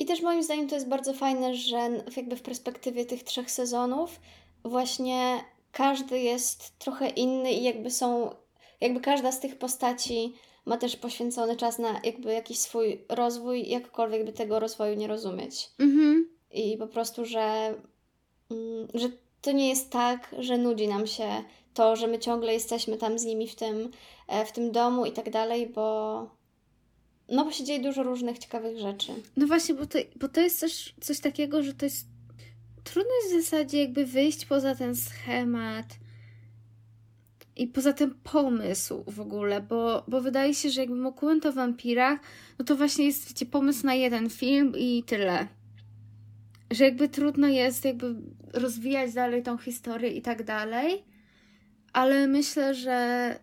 I 0.00 0.06
też 0.06 0.22
moim 0.22 0.42
zdaniem 0.42 0.68
to 0.68 0.74
jest 0.74 0.88
bardzo 0.88 1.14
fajne, 1.14 1.54
że 1.54 1.90
jakby 2.16 2.36
w 2.36 2.42
perspektywie 2.42 3.06
tych 3.06 3.22
trzech 3.22 3.50
sezonów 3.50 4.20
właśnie 4.64 5.44
każdy 5.72 6.18
jest 6.18 6.78
trochę 6.78 7.08
inny 7.08 7.52
i 7.52 7.62
jakby 7.62 7.90
są, 7.90 8.34
jakby 8.80 9.00
każda 9.00 9.32
z 9.32 9.40
tych 9.40 9.58
postaci 9.58 10.34
ma 10.66 10.76
też 10.76 10.96
poświęcony 10.96 11.56
czas 11.56 11.78
na 11.78 12.00
jakby 12.04 12.32
jakiś 12.32 12.58
swój 12.58 13.04
rozwój, 13.08 13.68
jakkolwiek 13.68 14.24
by 14.24 14.32
tego 14.32 14.60
rozwoju 14.60 14.94
nie 14.94 15.06
rozumieć. 15.06 15.70
Mhm. 15.78 16.28
I 16.50 16.76
po 16.78 16.86
prostu, 16.86 17.24
że, 17.24 17.74
mm, 18.50 18.88
że 18.94 19.08
to 19.44 19.52
nie 19.52 19.68
jest 19.68 19.90
tak, 19.90 20.34
że 20.38 20.58
nudzi 20.58 20.88
nam 20.88 21.06
się 21.06 21.44
to, 21.74 21.96
że 21.96 22.06
my 22.06 22.18
ciągle 22.18 22.52
jesteśmy 22.52 22.96
tam 22.96 23.18
z 23.18 23.24
nimi 23.24 23.48
w 23.48 23.54
tym, 23.54 23.90
e, 24.28 24.46
w 24.46 24.52
tym 24.52 24.72
domu 24.72 25.06
i 25.06 25.12
tak 25.12 25.30
dalej, 25.30 25.66
bo 25.74 26.28
no 27.28 27.44
bo 27.44 27.52
się 27.52 27.64
dzieje 27.64 27.80
dużo 27.80 28.02
różnych 28.02 28.38
ciekawych 28.38 28.78
rzeczy. 28.78 29.12
No 29.36 29.46
właśnie, 29.46 29.74
bo 29.74 29.86
to, 29.86 29.98
bo 30.16 30.28
to 30.28 30.40
jest 30.40 30.60
coś, 30.60 30.94
coś 31.00 31.20
takiego, 31.20 31.62
że 31.62 31.74
to 31.74 31.86
jest 31.86 32.06
trudno 32.84 33.10
jest 33.22 33.34
w 33.34 33.50
zasadzie 33.50 33.80
jakby 33.80 34.06
wyjść 34.06 34.46
poza 34.46 34.74
ten 34.74 34.96
schemat 34.96 35.86
i 37.56 37.66
poza 37.66 37.92
ten 37.92 38.14
pomysł 38.14 39.04
w 39.06 39.20
ogóle, 39.20 39.60
bo, 39.60 40.04
bo 40.08 40.20
wydaje 40.20 40.54
się, 40.54 40.70
że 40.70 40.80
jakby 40.80 41.02
dokument 41.02 41.46
o 41.46 41.52
wampirach, 41.52 42.20
no 42.58 42.64
to 42.64 42.76
właśnie 42.76 43.04
jest, 43.04 43.28
wiecie, 43.28 43.46
pomysł 43.46 43.86
na 43.86 43.94
jeden 43.94 44.30
film 44.30 44.72
i 44.78 45.02
tyle. 45.06 45.48
Że 46.74 46.84
jakby 46.84 47.08
trudno 47.08 47.48
jest 47.48 47.84
jakby 47.84 48.14
rozwijać 48.52 49.12
dalej 49.12 49.42
tą 49.42 49.58
historię 49.58 50.10
i 50.10 50.22
tak 50.22 50.42
dalej, 50.44 51.04
ale 51.92 52.26
myślę, 52.26 52.74
że 52.74 53.38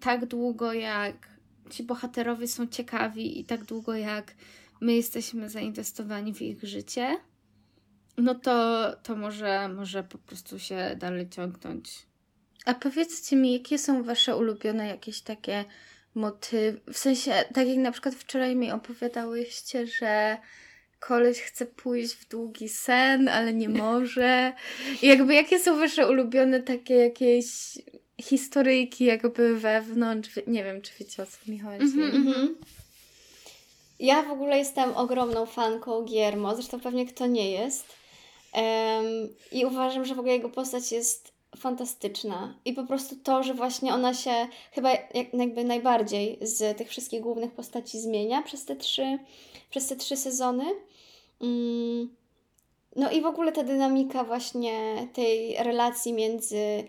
tak 0.00 0.26
długo 0.26 0.72
jak 0.72 1.28
ci 1.70 1.82
bohaterowie 1.82 2.48
są 2.48 2.66
ciekawi 2.66 3.40
i 3.40 3.44
tak 3.44 3.64
długo 3.64 3.94
jak 3.94 4.34
my 4.80 4.94
jesteśmy 4.94 5.48
zainwestowani 5.48 6.34
w 6.34 6.42
ich 6.42 6.62
życie, 6.62 7.16
no 8.16 8.34
to, 8.34 8.86
to 9.02 9.16
może, 9.16 9.68
może 9.68 10.02
po 10.04 10.18
prostu 10.18 10.58
się 10.58 10.96
dalej 10.98 11.28
ciągnąć. 11.28 12.06
A 12.64 12.74
powiedzcie 12.74 13.36
mi, 13.36 13.52
jakie 13.52 13.78
są 13.78 14.02
wasze 14.02 14.36
ulubione 14.36 14.86
jakieś 14.86 15.20
takie 15.20 15.64
motywy? 16.14 16.80
W 16.92 16.98
sensie, 16.98 17.32
tak 17.54 17.68
jak 17.68 17.78
na 17.78 17.92
przykład 17.92 18.14
wczoraj 18.14 18.56
mi 18.56 18.72
opowiadałyście, 18.72 19.86
że 19.86 20.36
koleś 21.08 21.40
chce 21.40 21.66
pójść 21.66 22.14
w 22.14 22.28
długi 22.28 22.68
sen, 22.68 23.28
ale 23.28 23.52
nie 23.52 23.68
może. 23.68 24.52
I 25.02 25.06
jakby 25.06 25.34
jakie 25.34 25.58
są 25.58 25.78
wasze 25.78 26.10
ulubione 26.10 26.60
takie 26.60 26.94
jakieś 26.94 27.46
historyjki 28.20 29.04
jakby 29.04 29.58
wewnątrz? 29.58 30.30
Nie 30.46 30.64
wiem, 30.64 30.82
czy 30.82 30.92
wiecie 31.00 31.22
o 31.22 31.26
co 31.26 31.50
mi 31.50 31.58
chodzi. 31.58 31.82
Mhm. 31.82 32.16
Mhm. 32.16 32.56
Ja 34.00 34.22
w 34.22 34.30
ogóle 34.30 34.58
jestem 34.58 34.96
ogromną 34.96 35.46
fanką 35.46 36.00
Guillermo, 36.04 36.54
zresztą 36.54 36.80
pewnie 36.80 37.06
kto 37.06 37.26
nie 37.26 37.50
jest. 37.50 37.84
Em, 38.52 39.04
I 39.52 39.64
uważam, 39.64 40.04
że 40.04 40.14
w 40.14 40.18
ogóle 40.18 40.34
jego 40.34 40.48
postać 40.48 40.92
jest 40.92 41.31
fantastyczna. 41.56 42.54
I 42.64 42.72
po 42.72 42.84
prostu 42.86 43.16
to, 43.16 43.42
że 43.42 43.54
właśnie 43.54 43.94
ona 43.94 44.14
się 44.14 44.48
chyba 44.72 44.90
jak, 44.90 45.34
jakby 45.34 45.64
najbardziej 45.64 46.38
z 46.40 46.78
tych 46.78 46.88
wszystkich 46.88 47.20
głównych 47.20 47.52
postaci 47.52 48.00
zmienia 48.00 48.42
przez 48.42 48.64
te 48.64 48.76
trzy, 48.76 49.18
przez 49.70 49.86
te 49.86 49.96
trzy 49.96 50.16
sezony. 50.16 50.64
Mm. 51.40 52.14
No 52.96 53.10
i 53.10 53.20
w 53.20 53.26
ogóle 53.26 53.52
ta 53.52 53.62
dynamika 53.62 54.24
właśnie 54.24 55.08
tej 55.12 55.56
relacji 55.56 56.12
między 56.12 56.84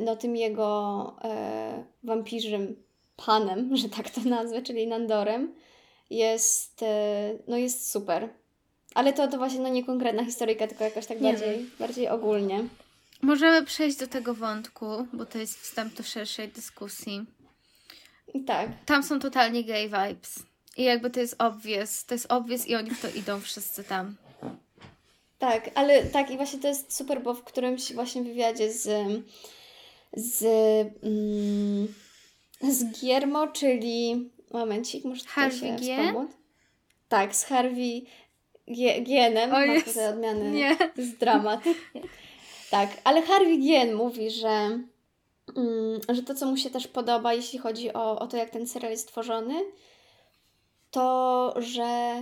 no, 0.00 0.16
tym 0.16 0.36
jego 0.36 1.16
e, 1.24 1.84
wampirzym 2.04 2.82
panem, 3.26 3.70
że 3.76 3.88
tak 3.88 4.10
to 4.10 4.20
nazwę, 4.20 4.62
czyli 4.62 4.86
Nandorem, 4.86 5.54
jest, 6.10 6.82
e, 6.82 7.34
no 7.48 7.56
jest 7.56 7.90
super. 7.90 8.28
Ale 8.94 9.12
to, 9.12 9.28
to 9.28 9.38
właśnie 9.38 9.60
no 9.60 9.68
nie 9.68 9.84
konkretna 9.84 10.24
historyjka, 10.24 10.66
tylko 10.66 10.84
jakoś 10.84 11.06
tak 11.06 11.20
Nie 11.20 11.32
bardziej, 11.32 11.70
bardziej 11.78 12.08
ogólnie. 12.08 12.64
Możemy 13.22 13.66
przejść 13.66 13.96
do 13.96 14.06
tego 14.06 14.34
wątku, 14.34 14.86
bo 15.12 15.26
to 15.26 15.38
jest 15.38 15.60
wstęp 15.60 15.94
do 15.94 16.02
szerszej 16.02 16.48
dyskusji. 16.48 17.26
Tak. 18.46 18.68
Tam 18.86 19.02
są 19.02 19.20
totalnie 19.20 19.64
gay 19.64 19.88
vibes. 19.88 20.42
I 20.76 20.82
jakby 20.82 21.10
to 21.10 21.20
jest 21.20 21.36
obvious. 21.38 22.04
To 22.04 22.14
jest 22.14 22.32
obvious 22.32 22.66
i 22.66 22.74
oni 22.74 22.90
w 22.90 23.00
to 23.00 23.08
idą 23.08 23.40
wszyscy 23.40 23.84
tam. 23.84 24.16
Tak, 25.38 25.70
ale 25.74 26.02
tak 26.02 26.30
i 26.30 26.36
właśnie 26.36 26.58
to 26.58 26.68
jest 26.68 26.96
super, 26.96 27.22
bo 27.22 27.34
w 27.34 27.44
którymś 27.44 27.92
właśnie 27.92 28.22
wywiadzie 28.22 28.72
z 28.72 28.88
z, 30.12 30.42
mm, 31.02 31.94
z 32.74 33.00
Giermo, 33.00 33.48
czyli 33.48 34.30
momencik, 34.50 35.04
muszę 35.04 35.22
tutaj 35.22 35.34
Harvey 35.34 35.78
się 35.78 35.78
wspomóc. 35.78 36.30
Tak, 37.08 37.36
z 37.36 37.44
Harvey 37.44 38.06
Gienem. 39.02 39.52
O 39.52 39.80
tutaj 39.84 40.08
odmiany. 40.08 40.50
nie. 40.50 40.76
To 40.76 41.00
jest 41.00 41.18
dramat. 41.18 41.60
tak, 42.70 42.90
ale 43.04 43.22
Harvey 43.22 43.58
Gien 43.58 43.94
mówi, 43.94 44.30
że, 44.30 44.48
mm, 45.56 46.00
że 46.08 46.22
to, 46.22 46.34
co 46.34 46.46
mu 46.46 46.56
się 46.56 46.70
też 46.70 46.88
podoba, 46.88 47.34
jeśli 47.34 47.58
chodzi 47.58 47.92
o, 47.92 48.18
o 48.18 48.26
to, 48.26 48.36
jak 48.36 48.50
ten 48.50 48.66
serial 48.66 48.90
jest 48.90 49.08
tworzony, 49.08 49.54
to, 50.90 51.54
że 51.56 52.20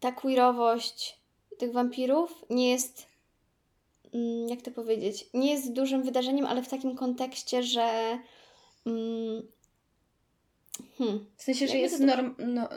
ta 0.00 0.12
queerowość 0.12 1.20
tych 1.58 1.72
wampirów 1.72 2.44
nie 2.50 2.70
jest, 2.70 3.06
mm, 4.14 4.48
jak 4.48 4.62
to 4.62 4.70
powiedzieć, 4.70 5.26
nie 5.34 5.50
jest 5.50 5.72
dużym 5.72 6.02
wydarzeniem, 6.02 6.46
ale 6.46 6.62
w 6.62 6.68
takim 6.68 6.96
kontekście, 6.96 7.62
że 7.62 8.18
mm, 8.86 9.42
hmm, 10.98 11.26
W 11.36 11.42
sensie, 11.42 11.68
że 11.68 11.76
jest 11.78 11.98
to- 11.98 12.04
norm, 12.04 12.34
no, 12.38 12.68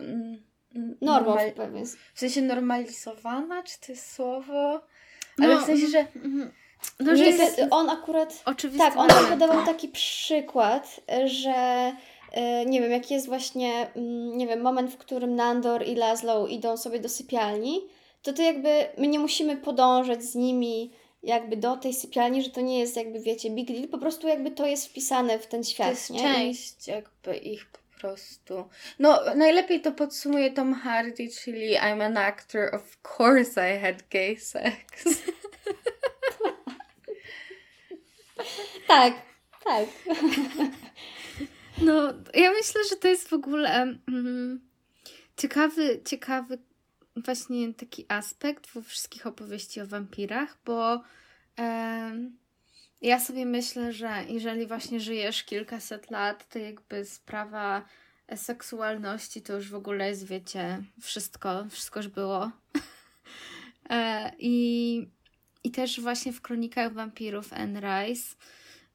Normą 1.02 1.36
normal- 1.36 1.86
W 2.14 2.20
sensie 2.20 2.42
normalizowana, 2.42 3.64
czy 3.64 3.80
to 3.80 3.92
jest 3.92 4.12
słowo? 4.16 4.82
Ale 5.42 5.56
No, 5.56 5.62
w 5.62 5.66
sensie, 5.66 5.88
że 5.88 6.00
Mhm. 6.00 6.52
No, 7.00 7.16
że 7.16 7.26
jest 7.26 7.62
on 7.72 7.90
akurat 7.90 8.42
oczywisty 8.46 8.86
Tak, 8.86 8.98
on 8.98 9.08
moment. 9.08 9.30
podawał 9.30 9.66
taki 9.66 9.88
przykład, 9.88 11.00
że 11.26 11.94
e, 12.32 12.66
nie 12.66 12.82
wiem, 12.82 12.92
jaki 12.92 13.14
jest 13.14 13.28
właśnie, 13.28 13.88
mm, 13.96 14.38
nie 14.38 14.48
wiem, 14.48 14.62
moment, 14.62 14.92
w 14.92 14.98
którym 14.98 15.36
Nandor 15.36 15.88
i 15.88 15.96
Laszlo 15.96 16.48
idą 16.48 16.78
sobie 16.78 17.00
do 17.00 17.10
sypialni, 17.10 17.82
to 18.22 18.34
to 18.34 18.42
jakby 18.42 18.86
my 18.98 19.08
nie 19.08 19.20
musimy 19.20 19.58
podążać 19.58 20.24
z 20.24 20.36
nimi 20.36 20.92
jakby 21.24 21.58
do 21.58 21.78
tej 21.78 21.94
sypialni, 21.94 22.44
że 22.44 22.50
to 22.50 22.62
nie 22.62 22.80
jest 22.80 22.96
jakby, 22.96 23.20
wiecie, 23.20 23.50
big 23.50 23.68
deal, 23.68 23.88
po 23.88 23.98
prostu 23.98 24.28
jakby 24.28 24.52
to 24.52 24.66
jest 24.66 24.88
wpisane 24.88 25.40
w 25.40 25.48
ten 25.48 25.64
to 25.64 25.70
świat, 25.70 25.90
jest 25.90 26.10
nie? 26.10 26.20
Część 26.20 26.88
jakby 26.88 27.38
ich 27.38 27.66
prostu. 28.04 28.70
No, 29.00 29.22
najlepiej 29.36 29.82
to 29.82 29.92
podsumuje 29.92 30.52
Tom 30.52 30.74
Hardy, 30.74 31.28
czyli 31.44 31.78
I'm 31.78 32.04
an 32.04 32.18
actor, 32.18 32.76
of 32.76 32.98
course 33.18 33.76
I 33.76 33.80
had 33.80 34.04
gay 34.10 34.38
sex. 34.38 35.24
Tak, 38.88 39.14
tak. 39.64 39.86
No, 41.82 42.14
ja 42.34 42.52
myślę, 42.52 42.82
że 42.90 42.96
to 42.96 43.08
jest 43.08 43.30
w 43.30 43.34
ogóle 43.34 43.70
mm, 44.08 44.62
ciekawy, 45.38 46.02
ciekawy 46.06 46.58
właśnie 47.16 47.74
taki 47.74 48.06
aspekt 48.08 48.68
we 48.68 48.82
wszystkich 48.82 49.28
opowieści 49.28 49.82
o 49.82 49.88
wampirach, 49.88 50.58
bo 50.66 51.04
em, 51.56 52.38
ja 53.04 53.20
sobie 53.20 53.46
myślę, 53.46 53.94
że 53.94 54.24
jeżeli 54.30 54.68
właśnie 54.68 55.00
żyjesz 55.00 55.44
kilkaset 55.44 56.12
lat, 56.12 56.50
to 56.50 56.60
jakby 56.60 57.06
sprawa 57.06 57.86
seksualności 58.36 59.42
to 59.42 59.54
już 59.54 59.70
w 59.70 59.76
ogóle 59.76 60.10
jest, 60.10 60.28
wiecie, 60.28 60.84
wszystko, 61.02 61.66
wszystko 61.70 62.00
już 62.00 62.08
było. 62.08 62.52
e, 63.90 64.32
i, 64.40 65.08
I 65.64 65.72
też 65.72 66.02
właśnie 66.02 66.34
w 66.34 66.42
Kronikach 66.42 66.94
Wampirów 66.94 67.54
Anne 67.54 67.80
Rice 67.80 68.36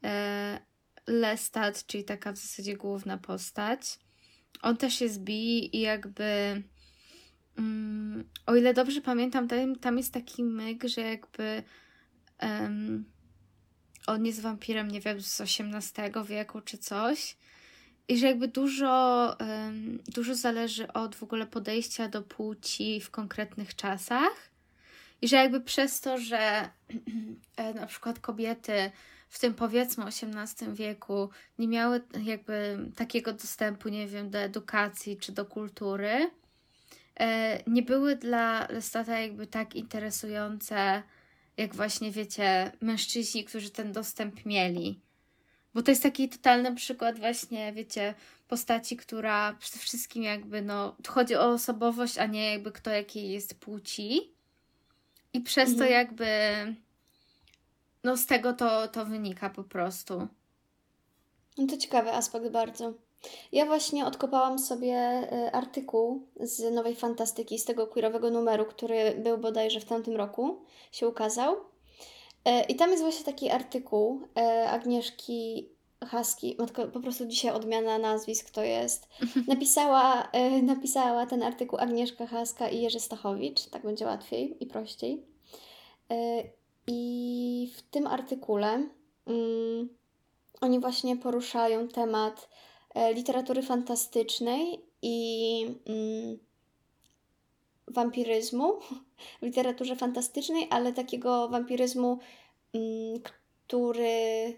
e, 0.05 0.61
Lestat, 1.07 1.87
czyli 1.87 2.05
taka 2.05 2.33
w 2.33 2.37
zasadzie 2.37 2.77
główna 2.77 3.19
postać. 3.19 3.99
On 4.63 4.77
też 4.77 5.01
jest 5.01 5.21
bi 5.21 5.77
i 5.77 5.81
jakby 5.81 6.63
mm, 7.59 8.29
o 8.47 8.57
ile 8.57 8.75
dobrze 8.75 9.01
pamiętam, 9.01 9.49
tam, 9.49 9.77
tam 9.77 9.99
jest 9.99 10.15
taki 10.15 10.45
myk, 10.45 10.85
że 10.85 11.01
jakby 11.01 11.63
em, 12.39 13.05
on 14.09 14.27
jest 14.27 14.41
wampirem, 14.41 14.91
nie 14.91 15.01
wiem, 15.01 15.21
z 15.21 15.41
XVIII 15.41 16.25
wieku 16.25 16.61
czy 16.61 16.79
coś. 16.79 17.37
I 18.09 18.19
że 18.19 18.27
jakby 18.27 18.49
dużo, 18.49 19.37
em, 19.41 19.99
dużo 20.09 20.35
zależy 20.35 20.93
od 20.93 21.17
w 21.17 21.23
ogóle 21.23 21.47
podejścia 21.47 22.09
do 22.09 22.23
płci 22.23 23.01
w 23.01 23.11
konkretnych 23.11 23.77
czasach. 23.77 24.51
I 25.23 25.29
że 25.29 25.37
jakby 25.37 25.61
przez 25.61 26.01
to, 26.01 26.19
że 26.19 26.39
e, 27.57 27.75
na 27.75 27.87
przykład 27.87 28.21
kobiety 28.21 28.91
w 29.29 29.39
tym 29.39 29.55
powiedzmy 29.55 30.05
XVIII 30.05 30.73
wieku 30.75 31.31
nie 31.59 31.69
miały 31.69 32.01
jakby 32.25 32.79
takiego 32.97 33.33
dostępu, 33.33 33.89
nie 33.89 34.07
wiem, 34.07 34.31
do 34.31 34.39
edukacji 34.39 35.17
czy 35.17 35.33
do 35.33 35.45
kultury, 35.45 36.31
e, 37.21 37.63
nie 37.67 37.83
były 37.83 38.17
dla 38.17 38.67
Lestata 38.71 39.19
jakby 39.19 39.47
tak 39.47 39.75
interesujące, 39.75 41.03
jak 41.59 41.75
właśnie, 41.75 42.11
wiecie, 42.11 42.73
mężczyźni, 42.81 43.45
którzy 43.45 43.71
ten 43.71 43.93
dostęp 43.93 44.47
mieli. 44.47 45.01
Bo 45.75 45.83
to 45.83 45.91
jest 45.91 46.03
taki 46.03 46.29
totalny 46.29 46.75
przykład 46.75 47.19
właśnie, 47.19 47.73
wiecie, 47.73 48.15
postaci, 48.49 48.97
która 48.97 49.53
przede 49.53 49.79
wszystkim 49.79 50.23
jakby, 50.23 50.63
no, 50.63 50.97
chodzi 51.09 51.37
o 51.37 51.49
osobowość, 51.49 52.19
a 52.19 52.27
nie 52.27 52.53
jakby 52.53 52.73
kto 52.73 52.91
jakiej 52.91 53.31
jest 53.31 53.55
płci. 53.55 54.33
I 55.33 55.41
przez 55.41 55.69
to 55.69 55.85
Mhm. 55.85 55.93
jakby, 55.93 56.29
no 58.05 58.17
z 58.17 58.27
tego 58.27 58.53
to, 58.53 58.89
to 58.89 59.07
wynika 59.07 59.51
po 59.51 59.65
prostu. 59.65 60.29
No 61.59 61.67
to 61.67 61.77
ciekawy 61.77 62.13
aspekt 62.13 62.49
bardzo. 62.49 62.95
Ja 63.53 63.67
właśnie 63.67 64.07
odkopałam 64.07 64.59
sobie 64.59 64.95
e, 64.97 65.53
artykuł 65.53 66.27
z 66.41 66.75
Nowej 66.75 66.95
Fantastyki, 66.95 67.59
z 67.59 67.65
tego 67.65 67.87
queerowego 67.87 68.31
numeru, 68.31 68.65
który 68.65 69.15
był 69.15 69.39
bodajże 69.39 69.81
w 69.81 69.85
tamtym 69.85 70.17
roku, 70.17 70.65
się 70.93 71.09
ukazał. 71.09 71.57
E, 72.45 72.65
I 72.65 72.77
tam 72.77 72.91
jest 72.91 73.03
właśnie 73.03 73.25
taki 73.25 73.51
artykuł 73.51 74.23
e, 74.37 74.71
Agnieszki 74.71 75.69
Haski, 76.05 76.57
matko, 76.59 76.87
po 76.87 77.01
prostu 77.01 77.27
dzisiaj 77.27 77.53
odmiana 77.55 77.99
nazwisk 77.99 78.51
to 78.51 78.63
jest. 78.63 79.09
Napisała, 79.49 80.31
napisała 80.63 81.27
ten 81.27 81.43
artykuł 81.43 81.79
Agnieszka 81.79 82.27
Haska 82.27 82.69
i 82.69 82.81
Jerzy 82.81 83.01
Stachowicz, 83.01 83.67
tak 83.67 83.83
będzie 83.83 84.05
łatwiej 84.05 84.65
i 84.65 84.67
prościej. 84.67 85.27
I 86.87 87.73
w 87.77 87.83
tym 87.83 88.07
artykule 88.07 88.89
mm, 89.27 89.89
oni 90.61 90.81
właśnie 90.81 91.17
poruszają 91.17 91.89
temat 91.89 92.49
literatury 93.15 93.63
fantastycznej 93.63 94.81
i 95.03 95.65
mm, 95.87 96.39
wampiryzmu 97.89 98.79
w 99.41 99.43
literaturze 99.43 99.97
fantastycznej, 99.97 100.67
ale 100.71 100.93
takiego 100.93 101.49
wampiryzmu, 101.49 102.19
mm, 102.75 103.21
który 103.67 104.57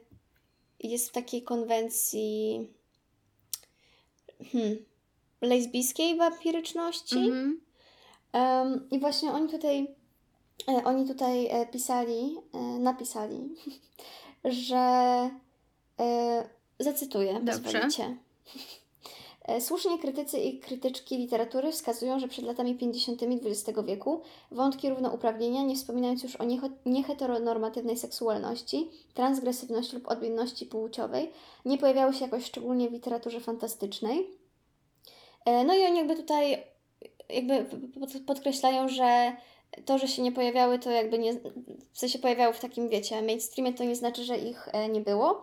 jest 0.81 1.09
w 1.09 1.12
takiej 1.12 1.42
konwencji 1.42 2.68
hmm, 4.53 4.76
lesbijskiej 5.40 6.16
wampiryczności. 6.16 7.18
Mhm. 7.18 7.61
Em, 8.33 8.88
I 8.90 9.00
właśnie 9.00 9.33
oni 9.33 9.48
tutaj, 9.48 9.94
e, 10.68 10.85
oni 10.85 11.09
tutaj 11.09 11.46
e, 11.46 11.66
pisali, 11.66 12.37
e, 12.55 12.59
napisali, 12.59 13.55
że 14.44 14.76
e, 16.00 16.48
zacytuję, 16.79 17.35
Dobrze. 17.35 17.61
pozwolicie. 17.61 18.16
E, 19.45 19.61
Słusznie 19.61 19.99
krytycy 19.99 20.39
i 20.39 20.59
krytyczki 20.61 21.17
literatury 21.19 21.73
wskazują, 21.73 22.19
że 22.19 22.29
przed 22.29 22.45
latami 22.45 22.75
50. 22.75 23.23
XX 23.23 23.79
wieku 23.87 24.21
wątki 24.51 24.91
równouprawnienia, 24.91 25.63
nie 25.63 25.77
wspominając 25.77 26.23
już 26.23 26.37
o 26.37 26.45
nieheteronormatywnej 26.87 27.97
seksualności, 27.97 28.91
transgresywności 29.15 29.97
lub 29.97 30.09
odmienności 30.09 30.67
płciowej, 30.67 31.31
nie 31.65 31.79
pojawiały 31.79 32.15
się 32.15 32.25
jakoś 32.25 32.45
szczególnie 32.45 32.89
w 32.89 32.93
literaturze 32.93 33.41
fantastycznej. 33.41 34.31
E, 35.45 35.65
No 35.65 35.75
i 35.75 35.85
oni 35.85 35.99
jakby 35.99 36.17
tutaj 36.17 36.63
jakby 37.29 37.65
pod- 38.01 38.23
podkreślają, 38.27 38.89
że 38.89 39.37
to, 39.85 39.99
że 39.99 40.09
się 40.09 40.23
nie 40.23 40.33
pojawiały, 40.33 40.79
to 40.79 40.91
jakby 40.91 41.19
nie, 41.19 41.33
w 41.93 41.99
sensie 41.99 42.19
pojawiały 42.19 42.55
w 42.55 42.61
takim, 42.61 42.89
wiecie, 42.89 43.23
mainstreamie, 43.23 43.73
to 43.73 43.85
nie 43.85 43.97
znaczy, 43.97 44.25
że 44.25 44.37
ich 44.39 44.69
e, 44.73 44.89
nie 44.89 45.01
było. 45.01 45.43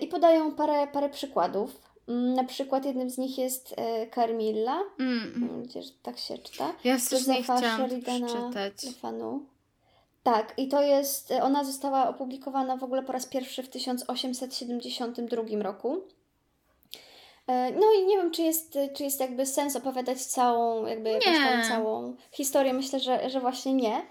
I 0.00 0.06
podają 0.06 0.52
parę, 0.54 0.86
parę 0.86 1.08
przykładów. 1.08 1.87
Mm, 2.08 2.34
Na 2.34 2.44
przykład 2.44 2.84
jednym 2.84 3.10
z 3.10 3.18
nich 3.18 3.38
jest 3.38 3.74
e, 3.76 4.06
Carmilla, 4.14 4.80
Mm. 4.98 5.32
mm, 5.36 5.62
gdzież 5.62 5.86
tak 6.02 6.18
się 6.18 6.38
czyta. 6.38 6.72
Ja 6.84 6.98
strasznie 6.98 7.42
chciałam 7.42 7.88
przeczytać. 7.88 8.84
Lefanu. 8.84 9.42
Tak, 10.22 10.54
i 10.56 10.68
to 10.68 10.82
jest, 10.82 11.30
ona 11.42 11.64
została 11.64 12.08
opublikowana 12.08 12.76
w 12.76 12.84
ogóle 12.84 13.02
po 13.02 13.12
raz 13.12 13.26
pierwszy 13.26 13.62
w 13.62 13.68
1872 13.68 15.62
roku. 15.62 16.00
E, 17.46 17.70
No 17.72 17.86
i 18.00 18.06
nie 18.06 18.16
wiem, 18.16 18.30
czy 18.30 18.42
jest, 18.42 18.78
czy 18.96 19.04
jest 19.04 19.20
jakby 19.20 19.46
sens 19.46 19.76
opowiadać 19.76 20.24
całą, 20.24 20.86
jakby 20.86 21.10
jakąś 21.10 21.68
całą 21.68 22.16
historię. 22.32 22.72
Myślę, 22.72 23.00
że, 23.00 23.30
że 23.30 23.40
właśnie 23.40 23.74
nie, 23.74 24.02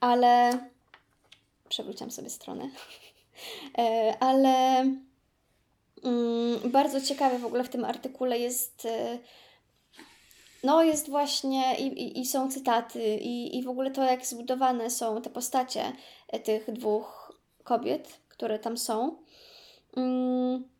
ale 0.00 0.50
przewróciłam 1.68 2.10
sobie 2.10 2.30
stronę. 2.30 2.68
E, 3.78 4.14
Ale 4.20 4.48
mm, 4.78 5.04
bardzo 6.64 7.00
ciekawe 7.00 7.38
w 7.38 7.46
ogóle 7.46 7.64
w 7.64 7.68
tym 7.68 7.84
artykule 7.84 8.38
jest 8.38 8.86
e, 8.86 9.18
no 10.64 10.82
jest 10.82 11.10
właśnie 11.10 11.76
i, 11.78 11.86
i, 11.86 12.20
i 12.20 12.26
są 12.26 12.50
cytaty 12.50 13.16
i, 13.16 13.58
i 13.58 13.62
w 13.62 13.68
ogóle 13.68 13.90
to, 13.90 14.02
jak 14.02 14.26
zbudowane 14.26 14.90
są 14.90 15.22
te 15.22 15.30
postacie 15.30 15.92
e, 16.28 16.40
tych 16.40 16.72
dwóch 16.72 17.32
kobiet, 17.64 18.20
które 18.28 18.58
tam 18.58 18.76
są. 18.76 19.16
Mm, 19.96 20.73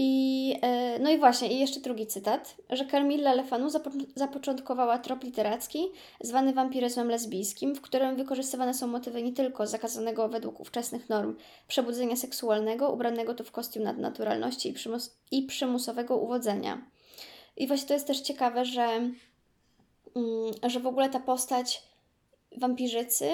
I, 0.00 0.54
e, 0.62 0.98
no 0.98 1.10
i 1.10 1.18
właśnie, 1.18 1.52
i 1.52 1.58
jeszcze 1.58 1.80
drugi 1.80 2.06
cytat, 2.06 2.56
że 2.70 2.86
Carmilla 2.86 3.34
Lefanu 3.34 3.68
zapo- 3.68 4.06
zapoczątkowała 4.14 4.98
trop 4.98 5.24
literacki 5.24 5.88
zwany 6.20 6.52
wampiryzmem 6.52 7.08
lesbijskim, 7.08 7.74
w 7.74 7.80
którym 7.80 8.16
wykorzystywane 8.16 8.74
są 8.74 8.86
motywy 8.86 9.22
nie 9.22 9.32
tylko 9.32 9.66
zakazanego 9.66 10.28
według 10.28 10.60
ówczesnych 10.60 11.08
norm 11.08 11.36
przebudzenia 11.68 12.16
seksualnego, 12.16 12.92
ubranego 12.92 13.34
tu 13.34 13.44
w 13.44 13.50
kostium 13.50 13.84
nadnaturalności 13.84 14.68
i, 14.68 14.74
przymus- 14.74 15.10
i 15.30 15.42
przymusowego 15.42 16.16
uwodzenia. 16.16 16.82
I 17.56 17.66
właśnie 17.66 17.88
to 17.88 17.94
jest 17.94 18.06
też 18.06 18.20
ciekawe, 18.20 18.64
że, 18.64 18.84
mm, 18.84 19.14
że 20.66 20.80
w 20.80 20.86
ogóle 20.86 21.08
ta 21.10 21.20
postać 21.20 21.82
wampirzycy 22.56 23.30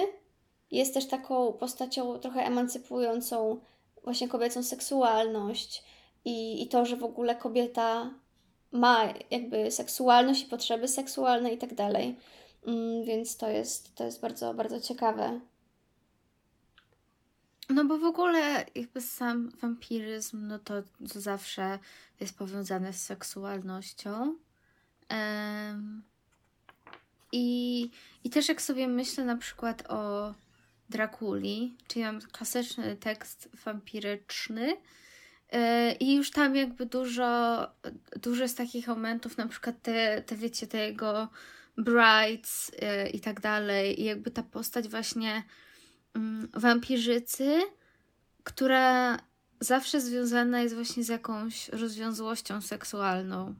jest 0.71 0.93
też 0.93 1.07
taką 1.07 1.53
postacią 1.53 2.19
trochę 2.19 2.45
emancypującą 2.45 3.59
właśnie 4.03 4.27
kobiecą 4.27 4.63
seksualność 4.63 5.83
i, 6.25 6.63
i 6.63 6.67
to, 6.67 6.85
że 6.85 6.97
w 6.97 7.03
ogóle 7.03 7.35
kobieta 7.35 8.13
ma 8.71 9.13
jakby 9.31 9.71
seksualność 9.71 10.43
i 10.43 10.45
potrzeby 10.45 10.87
seksualne 10.87 11.53
i 11.53 11.57
tak 11.57 11.73
dalej. 11.75 12.15
Mm, 12.67 13.05
Więc 13.05 13.37
to 13.37 13.49
jest, 13.49 13.95
to 13.95 14.03
jest 14.03 14.21
bardzo, 14.21 14.53
bardzo 14.53 14.81
ciekawe. 14.81 15.39
No 17.69 17.85
bo 17.85 17.97
w 17.97 18.03
ogóle 18.03 18.65
jakby 18.75 19.01
sam 19.01 19.49
wampiryzm, 19.61 20.47
no 20.47 20.59
to, 20.59 20.73
zawsze 21.01 21.79
jest 22.19 22.37
powiązane 22.37 22.93
z 22.93 23.01
seksualnością. 23.01 24.35
Em, 25.09 26.03
i, 27.31 27.89
I 28.23 28.29
też 28.29 28.49
jak 28.49 28.61
sobie 28.61 28.87
myślę 28.87 29.25
na 29.25 29.37
przykład 29.37 29.91
o 29.91 30.33
Drakuli, 30.89 31.77
czyli 31.87 32.05
mam 32.05 32.21
klasyczny 32.21 32.95
tekst 32.95 33.49
wampiryczny 33.65 34.77
i 35.99 36.15
już 36.15 36.31
tam 36.31 36.55
jakby 36.55 36.85
dużo, 36.85 37.61
dużo 38.21 38.43
jest 38.43 38.57
takich 38.57 38.87
momentów, 38.87 39.37
na 39.37 39.47
przykład 39.47 39.81
te, 39.81 40.21
te 40.21 40.35
wiecie, 40.35 40.67
te 40.67 40.77
jego 40.77 41.29
brides 41.77 42.71
e, 42.79 43.09
i 43.09 43.19
tak 43.19 43.41
dalej 43.41 44.01
i 44.01 44.03
jakby 44.03 44.31
ta 44.31 44.43
postać 44.43 44.87
właśnie 44.87 45.43
mm, 46.15 46.47
wampirzycy, 46.53 47.61
która 48.43 49.17
zawsze 49.59 50.01
związana 50.01 50.61
jest 50.61 50.75
właśnie 50.75 51.03
z 51.03 51.07
jakąś 51.07 51.69
rozwiązłością 51.69 52.61
seksualną. 52.61 53.55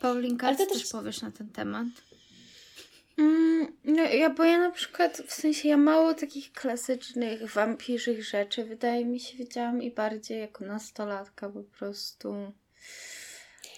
Paulinka, 0.00 0.54
co 0.54 0.66
też 0.66 0.82
też- 0.82 0.92
powiesz 0.92 1.22
na 1.22 1.30
ten 1.30 1.48
temat? 1.48 1.86
Mm, 3.18 3.66
no 3.84 4.02
ja, 4.02 4.30
bo 4.30 4.44
ja 4.44 4.58
na 4.58 4.70
przykład, 4.70 5.22
w 5.26 5.32
sensie 5.34 5.68
ja 5.68 5.76
mało 5.76 6.14
takich 6.14 6.52
klasycznych 6.52 7.52
wampirzych 7.52 8.24
rzeczy, 8.24 8.64
wydaje 8.64 9.04
mi 9.04 9.20
się, 9.20 9.36
widziałam 9.36 9.82
i 9.82 9.90
bardziej 9.90 10.40
jako 10.40 10.64
nastolatka 10.64 11.48
po 11.48 11.62
prostu. 11.78 12.52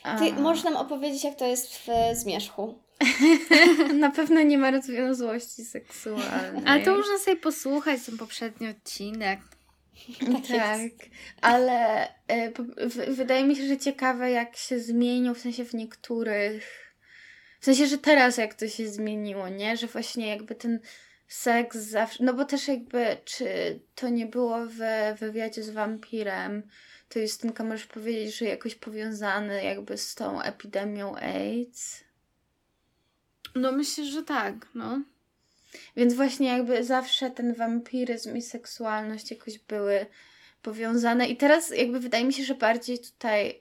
A, 0.03 0.18
Ty 0.18 0.33
możesz 0.33 0.64
nam 0.64 0.77
opowiedzieć, 0.77 1.25
jak 1.25 1.35
to 1.35 1.46
jest 1.46 1.72
w 1.79 1.87
Zmierzchu. 2.12 2.79
Na 3.94 4.11
pewno 4.11 4.42
nie 4.42 4.59
ma 4.59 4.70
rozwiązłości 4.70 5.64
seksualnej. 5.64 6.62
Ale 6.66 6.85
to 6.85 6.96
można 6.96 7.18
sobie 7.18 7.37
posłuchać, 7.37 8.01
ten 8.07 8.18
poprzedni 8.18 8.68
odcinek. 8.68 9.40
Tak 10.20 10.29
Tak, 10.59 10.81
jest. 10.83 11.11
ale 11.40 12.09
e, 12.29 12.51
w- 12.88 13.14
wydaje 13.16 13.44
mi 13.44 13.57
się, 13.57 13.66
że 13.66 13.77
ciekawe 13.77 14.31
jak 14.31 14.57
się 14.57 14.81
zmienił, 14.81 15.35
w 15.35 15.38
sensie 15.40 15.64
w 15.64 15.75
niektórych, 15.75 16.86
sensie, 17.67 17.87
że 17.87 17.99
teraz 17.99 18.37
jak 18.37 18.55
to 18.55 18.69
się 18.69 18.89
zmieniło, 18.89 19.49
nie? 19.49 19.77
Że 19.77 19.87
właśnie 19.87 20.29
jakby 20.29 20.55
ten 20.55 20.81
seks 21.29 21.77
zawsze, 21.77 22.25
no 22.25 22.35
bo 22.35 22.45
też 22.45 22.69
jakby, 22.69 23.17
czy 23.25 23.47
to 23.95 24.09
nie 24.09 24.27
było 24.27 24.59
w 24.67 24.79
wywiadzie 25.19 25.63
z 25.63 25.71
wampirem, 25.71 26.63
to 27.09 27.19
Justynka 27.19 27.65
możesz 27.65 27.87
powiedzieć, 27.87 28.37
że 28.37 28.45
jakoś 28.45 28.75
powiązany 28.75 29.65
jakby 29.65 29.99
z 29.99 30.15
tą 30.15 30.43
epidemią 30.43 31.17
AIDS. 31.17 32.05
No 33.55 33.73
myślę, 33.73 34.05
że 34.05 34.23
tak, 34.23 34.55
no. 34.75 35.03
Więc 35.97 36.15
właśnie 36.15 36.49
jakby 36.49 36.85
zawsze 36.85 37.31
ten 37.31 37.55
wampiryzm 37.55 38.37
i 38.37 38.43
seksualność 38.43 39.31
jakoś 39.31 39.59
były 39.59 40.07
powiązane. 40.63 41.29
I 41.29 41.37
teraz 41.37 41.71
jakby 41.71 42.01
wydaje 42.01 42.25
mi 42.25 42.33
się, 42.33 42.45
że 42.45 42.55
bardziej 42.55 42.99
tutaj, 42.99 43.61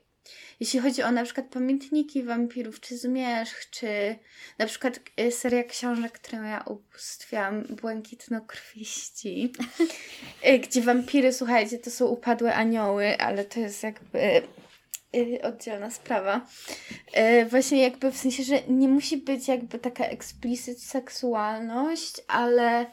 jeśli 0.59 0.79
chodzi 0.79 1.03
o 1.03 1.11
na 1.11 1.23
przykład 1.23 1.45
pamiętniki 1.47 2.23
wampirów, 2.23 2.79
czy 2.79 2.97
zmierzch, 2.97 3.69
czy 3.69 4.15
na 4.59 4.65
przykład 4.65 4.99
y, 5.19 5.31
seria 5.31 5.63
książek, 5.63 6.11
którą 6.11 6.43
ja 6.43 6.63
ubóstwiam, 6.67 7.63
Błękitnokrwiści, 7.63 9.53
y, 10.47 10.59
gdzie 10.59 10.81
wampiry, 10.81 11.33
słuchajcie, 11.33 11.77
to 11.77 11.91
są 11.91 12.05
upadłe 12.05 12.55
anioły, 12.55 13.17
ale 13.17 13.45
to 13.45 13.59
jest 13.59 13.83
jakby 13.83 14.41
y, 15.15 15.41
oddzielna 15.41 15.91
sprawa. 15.91 16.47
E, 17.13 17.45
właśnie 17.45 17.81
jakby 17.81 18.11
w 18.11 18.17
sensie, 18.17 18.43
że 18.43 18.61
nie 18.67 18.87
musi 18.87 19.17
być 19.17 19.47
jakby 19.47 19.79
taka 19.79 20.05
explicit 20.05 20.83
seksualność, 20.83 22.21
ale 22.27 22.85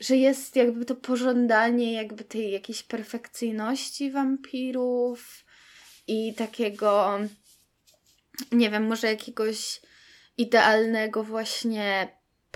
że 0.00 0.16
jest 0.16 0.56
jakby 0.56 0.84
to 0.84 0.94
pożądanie 0.94 1.92
jakby 1.92 2.24
tej 2.24 2.52
jakiejś 2.52 2.82
perfekcyjności 2.82 4.10
wampirów 4.10 5.44
i 6.12 6.34
takiego 6.34 7.18
nie 8.52 8.70
wiem, 8.70 8.86
może 8.86 9.06
jakiegoś 9.06 9.80
idealnego 10.38 11.24
właśnie 11.24 12.08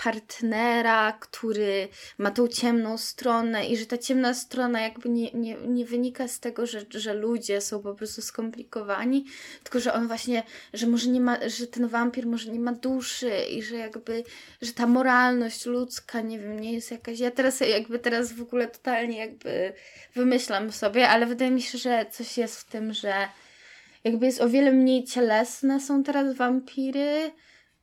partnera, 0.04 1.12
który 1.20 1.88
ma 2.18 2.30
tą 2.30 2.48
ciemną 2.48 2.98
stronę 2.98 3.66
i 3.66 3.76
że 3.76 3.86
ta 3.86 3.98
ciemna 3.98 4.34
strona 4.34 4.80
jakby 4.80 5.08
nie, 5.08 5.30
nie, 5.32 5.56
nie 5.56 5.84
wynika 5.84 6.28
z 6.28 6.40
tego, 6.40 6.66
że, 6.66 6.80
że 6.90 7.14
ludzie 7.14 7.60
są 7.60 7.82
po 7.82 7.94
prostu 7.94 8.22
skomplikowani, 8.22 9.24
tylko 9.62 9.80
że 9.80 9.92
on 9.92 10.06
właśnie, 10.08 10.42
że 10.72 10.86
może 10.86 11.08
nie 11.08 11.20
ma, 11.20 11.48
że 11.48 11.66
ten 11.66 11.88
wampir 11.88 12.26
może 12.26 12.52
nie 12.52 12.60
ma 12.60 12.72
duszy 12.72 13.30
i 13.50 13.62
że 13.62 13.76
jakby, 13.76 14.24
że 14.62 14.72
ta 14.72 14.86
moralność 14.86 15.66
ludzka, 15.66 16.20
nie 16.20 16.38
wiem, 16.38 16.60
nie 16.60 16.72
jest 16.72 16.90
jakaś, 16.90 17.18
ja 17.18 17.30
teraz 17.30 17.60
jakby 17.60 17.98
teraz 17.98 18.32
w 18.32 18.42
ogóle 18.42 18.68
totalnie 18.68 19.18
jakby 19.18 19.72
wymyślam 20.14 20.72
sobie, 20.72 21.08
ale 21.08 21.26
wydaje 21.26 21.50
mi 21.50 21.62
się, 21.62 21.78
że 21.78 22.06
coś 22.10 22.38
jest 22.38 22.60
w 22.60 22.64
tym, 22.64 22.92
że 22.92 23.28
jakby 24.06 24.26
jest 24.26 24.40
o 24.40 24.48
wiele 24.48 24.72
mniej 24.72 25.04
cielesne 25.04 25.80
są 25.80 26.02
teraz 26.02 26.34
wampiry, 26.34 27.32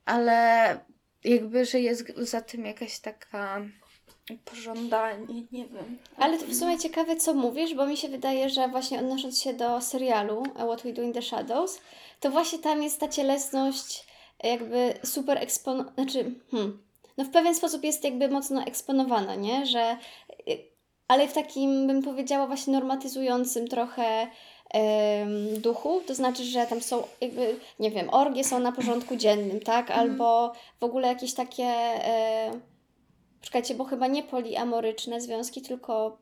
ale 0.06 0.80
jakby, 1.24 1.66
że 1.66 1.80
jest 1.80 2.18
za 2.18 2.42
tym 2.42 2.66
jakaś 2.66 3.00
taka 3.00 3.62
pożądanie, 4.46 5.44
nie 5.52 5.68
wiem. 5.68 5.98
Ale 6.18 6.38
to 6.38 6.46
w 6.46 6.56
sumie 6.56 6.80
ciekawe, 6.80 7.16
co 7.16 7.34
mówisz, 7.34 7.74
bo 7.74 7.86
mi 7.86 7.98
się 7.98 8.10
wydaje, 8.10 8.50
że 8.50 8.68
właśnie 8.68 9.00
odnosząc 9.00 9.42
się 9.42 9.54
do 9.54 9.82
serialu 9.82 10.44
What 10.44 10.84
We 10.84 10.94
Do 10.94 11.02
in 11.02 11.14
the 11.14 11.22
Shadows, 11.22 11.82
to 12.20 12.32
właśnie 12.32 12.60
tam 12.60 12.84
jest 12.84 13.00
ta 13.00 13.08
cielesność 13.08 14.08
jakby 14.44 14.94
super 15.04 15.38
eksponowana, 15.38 15.94
znaczy, 15.94 16.36
hmm, 16.52 16.84
no 17.18 17.24
w 17.24 17.30
pewien 17.30 17.56
sposób 17.56 17.84
jest 17.84 18.04
jakby 18.04 18.30
mocno 18.30 18.64
eksponowana, 18.64 19.36
nie? 19.36 19.66
Że, 19.66 19.98
y, 20.50 20.58
ale 21.08 21.28
w 21.28 21.34
takim, 21.34 21.88
bym 21.88 22.02
powiedziała, 22.02 22.48
właśnie 22.48 22.74
normatyzującym 22.74 23.68
trochę 23.68 24.28
em, 24.74 25.62
duchu, 25.62 26.02
to 26.08 26.16
znaczy, 26.16 26.44
że 26.44 26.66
tam 26.66 26.82
są 26.82 27.04
jakby, 27.22 27.60
nie 27.80 27.92
wiem, 27.92 28.10
orgie 28.10 28.44
są 28.44 28.60
na 28.60 28.72
porządku 28.72 29.16
dziennym, 29.16 29.60
tak? 29.60 29.92
Albo 29.92 30.54
w 30.80 30.84
ogóle 30.84 31.08
jakieś 31.08 31.34
takie... 31.34 31.64
E, 31.64 32.52
Czekajcie, 33.42 33.76
bo 33.76 33.84
chyba 33.84 34.08
nie 34.08 34.24
poliamoryczne 34.24 35.22
związki, 35.22 35.62
tylko. 35.62 36.18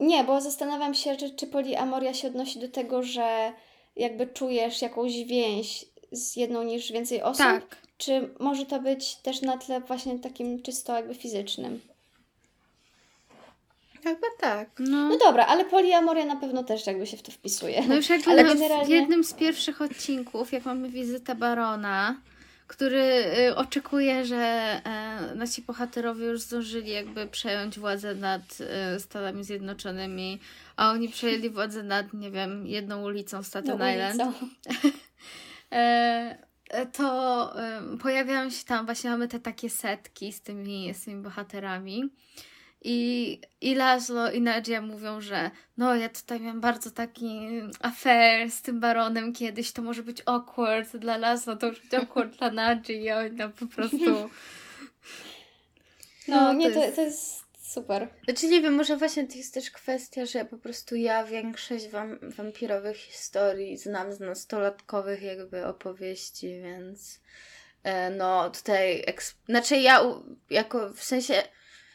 Nie, 0.00 0.24
bo 0.24 0.40
zastanawiam 0.40 0.94
się, 0.94 1.16
czy, 1.16 1.30
czy 1.30 1.46
poliamoria 1.46 2.14
się 2.14 2.28
odnosi 2.28 2.58
do 2.58 2.68
tego, 2.68 3.02
że 3.02 3.52
jakby 3.96 4.26
czujesz 4.26 4.82
jakąś 4.82 5.12
więź 5.24 5.84
z 6.12 6.36
jedną 6.36 6.62
niż 6.62 6.92
więcej 6.92 7.22
osób, 7.22 7.38
Tak. 7.38 7.76
czy 7.98 8.34
może 8.40 8.66
to 8.66 8.80
być 8.80 9.16
też 9.16 9.42
na 9.42 9.58
tle 9.58 9.80
właśnie 9.80 10.18
takim 10.18 10.62
czysto 10.62 10.96
jakby 10.96 11.14
fizycznym. 11.14 11.80
Chyba 14.04 14.26
tak. 14.40 14.68
No, 14.78 15.08
No 15.08 15.18
dobra, 15.18 15.46
ale 15.46 15.64
poliamoria 15.64 16.24
na 16.24 16.36
pewno 16.36 16.64
też 16.64 16.86
jakby 16.86 17.06
się 17.06 17.16
w 17.16 17.22
to 17.22 17.32
wpisuje. 17.32 17.82
no 17.88 17.94
już 17.96 18.08
jakby 18.08 18.30
ale 18.30 18.42
na- 18.44 18.54
w 18.54 18.58
generalnie- 18.58 18.94
jednym 18.96 19.24
z 19.24 19.32
pierwszych 19.34 19.80
odcinków, 19.82 20.52
jak 20.52 20.64
mamy 20.64 20.88
wizytę 20.90 21.34
Barona, 21.34 22.20
który 22.66 23.02
y, 23.48 23.56
oczekuje, 23.56 24.24
że 24.24 24.36
e, 24.36 25.34
nasi 25.34 25.62
bohaterowie 25.62 26.26
już 26.26 26.40
zdążyli 26.40 26.90
jakby 26.90 27.26
przejąć 27.26 27.78
władzę 27.78 28.14
nad 28.14 28.40
e, 28.60 29.00
Stanami 29.00 29.44
Zjednoczonymi, 29.44 30.40
a 30.76 30.90
oni 30.90 31.08
przejęli 31.08 31.50
władzę 31.50 31.82
nad, 31.82 32.14
nie 32.14 32.30
wiem, 32.30 32.66
jedną 32.66 33.04
ulicą 33.04 33.42
w 33.42 33.46
Staten 33.46 33.78
No, 33.78 33.90
Island. 33.90 34.20
ulicą. 34.20 34.32
E, 35.72 36.38
e, 36.70 36.86
to 36.86 37.52
e, 37.62 37.82
pojawiają 38.02 38.50
się 38.50 38.64
tam, 38.64 38.84
właśnie 38.86 39.10
mamy 39.10 39.28
te 39.28 39.40
takie 39.40 39.70
setki 39.70 40.32
z 40.32 40.40
tymi, 40.40 40.94
z 40.94 41.04
tymi 41.04 41.22
bohaterami. 41.22 42.10
I, 42.86 43.40
I 43.60 43.74
Laszlo 43.74 44.30
i 44.30 44.40
Nadia 44.40 44.80
mówią, 44.80 45.20
że 45.20 45.50
no 45.76 45.96
ja 45.96 46.08
tutaj 46.08 46.40
miałam 46.40 46.60
bardzo 46.60 46.90
taki 46.90 47.48
affair 47.80 48.50
z 48.50 48.62
tym 48.62 48.80
baronem 48.80 49.32
kiedyś, 49.32 49.72
to 49.72 49.82
może 49.82 50.02
być 50.02 50.22
awkward 50.26 50.96
dla 50.96 51.16
Laszlo, 51.16 51.56
to 51.56 51.66
może 51.66 51.80
być 51.80 51.94
awkward 51.94 52.36
dla 52.38 52.50
Nadzi 52.50 52.92
i 53.02 53.10
oni 53.10 53.38
tam 53.38 53.52
po 53.52 53.66
prostu... 53.66 53.96
No, 56.28 56.40
No, 56.40 56.52
nie, 56.52 56.70
to 56.70 56.80
jest- 56.84 56.96
to 56.96 57.02
jest 57.02 57.44
super. 57.62 58.08
Znaczy 58.24 58.48
nie 58.48 58.60
wiem, 58.62 58.74
może 58.74 58.96
właśnie 58.96 59.26
to 59.26 59.34
jest 59.34 59.54
też 59.54 59.70
kwestia, 59.70 60.26
że 60.26 60.44
po 60.44 60.58
prostu 60.58 60.96
ja 60.96 61.24
większość 61.24 61.88
wam, 61.88 62.18
wampirowych 62.22 62.96
historii 62.96 63.76
znam 63.78 64.12
z 64.12 64.20
nastolatkowych 64.20 65.22
jakby 65.22 65.66
opowieści, 65.66 66.60
więc 66.62 67.20
e, 67.82 68.10
no 68.10 68.50
tutaj, 68.50 69.04
eks- 69.06 69.34
znaczy 69.48 69.76
ja 69.76 70.00
jako 70.50 70.92
w 70.92 71.02
sensie, 71.04 71.42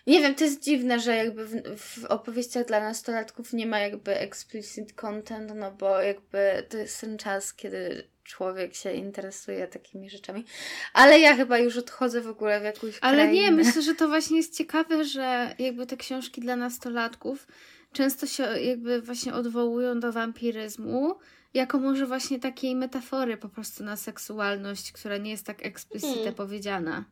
nie 0.10 0.22
wiem, 0.22 0.36
to 0.36 0.44
jest 0.44 0.64
dziwne, 0.64 1.00
że 1.00 1.16
jakby 1.16 1.46
w, 1.46 1.78
w 1.78 2.06
opowieściach 2.06 2.66
dla 2.66 2.80
nastolatków 2.80 3.54
nie 3.54 3.66
ma 3.66 3.80
jakby 3.80 4.20
explicit 4.20 4.94
content, 4.94 5.52
no 5.56 5.72
bo 5.72 6.02
jakby 6.02 6.64
to 6.70 6.78
jest 6.78 7.02
ten 7.02 7.18
czas, 7.18 7.54
kiedy 7.54 8.08
człowiek 8.24 8.76
się 8.76 8.94
interesuje 8.94 9.68
takimi 9.68 10.10
rzeczami, 10.10 10.46
ale 10.94 11.20
ja 11.20 11.36
chyba 11.36 11.58
już 11.58 11.78
odchodzę 11.78 12.22
w 12.22 12.28
ogóle 12.28 12.60
w 12.60 12.64
jakąś 12.64 12.98
Ale 13.02 13.28
nie, 13.28 13.42
krainę. 13.42 13.64
myślę, 13.64 13.82
że 13.82 13.96
to 13.96 14.08
właśnie 14.08 14.38
jest 14.38 14.58
ciekawe, 14.58 15.06
że 15.06 15.56
jakby 15.60 15.86
te 15.86 15.98
książki 15.98 16.42
dla 16.42 16.56
nastolatków 16.56 17.48
często 17.94 18.26
się 18.28 18.44
jakby 18.44 19.02
właśnie 19.02 19.34
odwołują 19.34 20.00
do 20.00 20.12
wampiryzmu 20.12 21.16
jako 21.54 21.80
może 21.80 22.08
właśnie 22.08 22.40
takiej 22.40 22.76
metafory 22.76 23.38
po 23.38 23.50
prostu 23.50 23.84
na 23.84 23.96
seksualność, 23.96 24.92
która 24.92 25.18
nie 25.18 25.32
jest 25.32 25.46
tak 25.46 25.66
explicite 25.66 26.14
Hmm. 26.14 26.34
powiedziana. 26.34 27.06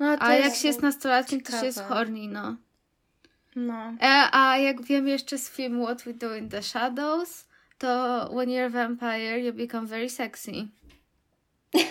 No, 0.00 0.16
A 0.18 0.34
jak 0.34 0.54
się 0.54 0.68
jest 0.68 0.82
nastolatkiem, 0.82 1.40
to 1.40 1.60
się 1.60 1.66
jest 1.66 1.78
ciekawe. 1.78 1.94
horny, 1.94 2.28
no. 2.28 2.56
No. 3.56 3.92
E, 4.02 4.28
a 4.32 4.58
jak 4.58 4.82
wiemy 4.82 5.10
jeszcze 5.10 5.38
z 5.38 5.50
filmu 5.50 5.84
What 5.84 6.02
We 6.02 6.14
Do 6.14 6.36
in 6.36 6.48
the 6.48 6.62
Shadows, 6.62 7.46
to 7.78 7.88
when 8.32 8.48
you're 8.48 8.66
a 8.66 8.70
vampire, 8.70 9.38
you 9.38 9.52
become 9.52 9.86
very 9.86 10.10
sexy. 10.10 10.52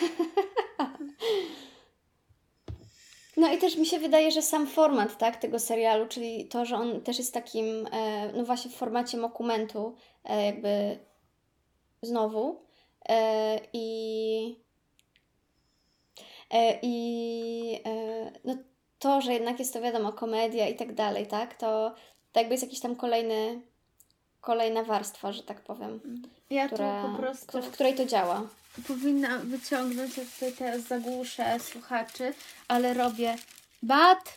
No 3.37 3.53
i 3.53 3.57
też 3.57 3.75
mi 3.77 3.85
się 3.85 3.99
wydaje, 3.99 4.31
że 4.31 4.41
sam 4.41 4.67
format 4.67 5.17
tak, 5.17 5.37
tego 5.37 5.59
serialu, 5.59 6.07
czyli 6.07 6.45
to, 6.45 6.65
że 6.65 6.75
on 6.75 7.01
też 7.01 7.17
jest 7.17 7.33
takim, 7.33 7.65
e, 7.91 8.31
no 8.33 8.43
właśnie 8.43 8.71
w 8.71 8.75
formacie 8.75 9.17
dokumentu, 9.17 9.95
e, 10.23 10.45
jakby 10.45 10.99
znowu. 12.01 12.61
E, 13.09 13.59
I 13.73 14.59
i 16.81 17.79
e, 17.85 18.31
no 18.45 18.55
to, 18.99 19.21
że 19.21 19.33
jednak 19.33 19.59
jest 19.59 19.73
to 19.73 19.81
wiadomo, 19.81 20.13
komedia 20.13 20.67
i 20.67 20.75
tak 20.75 20.93
dalej, 20.93 21.27
tak, 21.27 21.57
to, 21.57 21.95
to 22.31 22.39
jakby 22.39 22.53
jest 22.53 22.63
jakiś 22.63 22.79
tam 22.79 22.95
kolejny, 22.95 23.61
kolejna 24.41 24.83
warstwa, 24.83 25.31
że 25.31 25.43
tak 25.43 25.61
powiem, 25.61 25.99
Ja 26.49 26.67
która, 26.67 27.03
tu 27.03 27.11
po 27.11 27.17
prostu 27.17 27.61
w 27.61 27.71
której 27.71 27.95
to 27.95 28.05
działa. 28.05 28.47
powinna 28.87 29.37
wyciągnąć, 29.39 30.17
ja 30.17 30.23
tutaj 30.33 30.53
teraz 30.57 30.81
zagłuszę 30.81 31.59
słuchaczy, 31.59 32.33
ale 32.67 32.93
robię 32.93 33.35
bat 33.83 34.33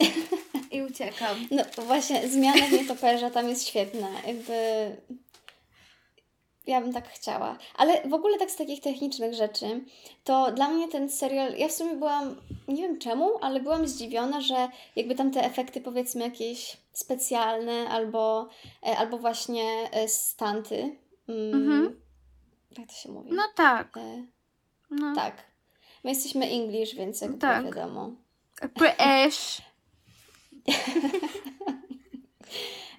i 0.72 0.82
uciekam. 0.82 1.46
No 1.50 1.64
właśnie, 1.86 2.28
zmiana 2.28 2.66
w 2.66 2.72
nietoperza 2.72 3.30
tam 3.30 3.48
jest 3.48 3.68
świetna. 3.68 4.08
Jakby 4.26 4.56
ja 6.66 6.80
bym 6.80 6.92
tak 6.92 7.08
chciała. 7.08 7.58
Ale 7.76 8.08
w 8.08 8.14
ogóle 8.14 8.38
tak 8.38 8.50
z 8.50 8.56
takich 8.56 8.80
technicznych 8.80 9.34
rzeczy, 9.34 9.84
to 10.24 10.52
dla 10.52 10.68
mnie 10.68 10.88
ten 10.88 11.08
serial, 11.08 11.54
ja 11.56 11.68
w 11.68 11.72
sumie 11.72 11.94
byłam, 11.94 12.36
nie 12.68 12.82
wiem 12.82 12.98
czemu, 12.98 13.30
ale 13.40 13.60
byłam 13.60 13.88
zdziwiona, 13.88 14.40
że 14.40 14.68
jakby 14.96 15.14
tam 15.14 15.30
te 15.30 15.44
efekty 15.44 15.80
powiedzmy 15.80 16.24
jakieś 16.24 16.76
specjalne 16.92 17.88
albo, 17.88 18.48
e, 18.86 18.96
albo 18.98 19.18
właśnie 19.18 19.88
e, 19.92 20.08
stanty. 20.08 20.96
Mm, 21.28 21.54
Mhm. 21.54 22.00
Jak 22.78 22.88
to 22.88 22.94
się 22.94 23.12
mówi? 23.12 23.30
No 23.32 23.42
tak, 23.54 23.96
E, 23.96 24.24
no. 24.90 25.14
tak. 25.14 25.34
My 26.04 26.10
jesteśmy 26.10 26.46
English, 26.46 26.94
więc 26.94 27.20
jakby 27.20 27.38
Tak. 27.38 27.64
wiadomo. 27.64 28.10
British. 28.74 29.62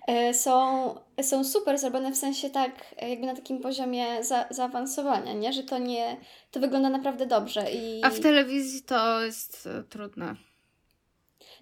E, 0.07 0.33
są, 0.33 0.95
są 1.21 1.43
super 1.43 1.77
zrobione 1.77 2.11
w 2.11 2.17
sensie 2.17 2.49
tak, 2.49 2.95
e, 2.97 3.09
jakby 3.09 3.25
na 3.25 3.35
takim 3.35 3.59
poziomie 3.59 4.23
za, 4.23 4.45
zaawansowania, 4.49 5.33
nie? 5.33 5.53
Że 5.53 5.63
to 5.63 5.77
nie, 5.77 6.17
to 6.51 6.59
wygląda 6.59 6.89
naprawdę 6.89 7.25
dobrze 7.25 7.71
i 7.71 8.03
A 8.03 8.09
w 8.09 8.19
telewizji 8.19 8.81
to 8.81 9.21
jest 9.21 9.67
e, 9.67 9.83
trudne. 9.83 10.35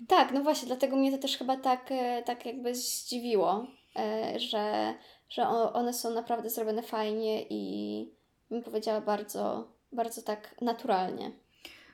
tak, 0.07 0.31
no 0.31 0.43
właśnie, 0.43 0.67
dlatego 0.67 0.95
mnie 0.95 1.11
to 1.11 1.17
też 1.17 1.37
chyba 1.37 1.57
tak, 1.57 1.89
tak 2.25 2.45
jakby 2.45 2.75
zdziwiło, 2.75 3.67
że, 4.35 4.93
że 5.29 5.47
one 5.47 5.93
są 5.93 6.13
naprawdę 6.13 6.49
zrobione 6.49 6.83
fajnie 6.83 7.45
i 7.49 8.11
bym 8.49 8.63
powiedziała 8.63 9.01
bardzo, 9.01 9.67
bardzo 9.91 10.21
tak 10.21 10.61
naturalnie. 10.61 11.31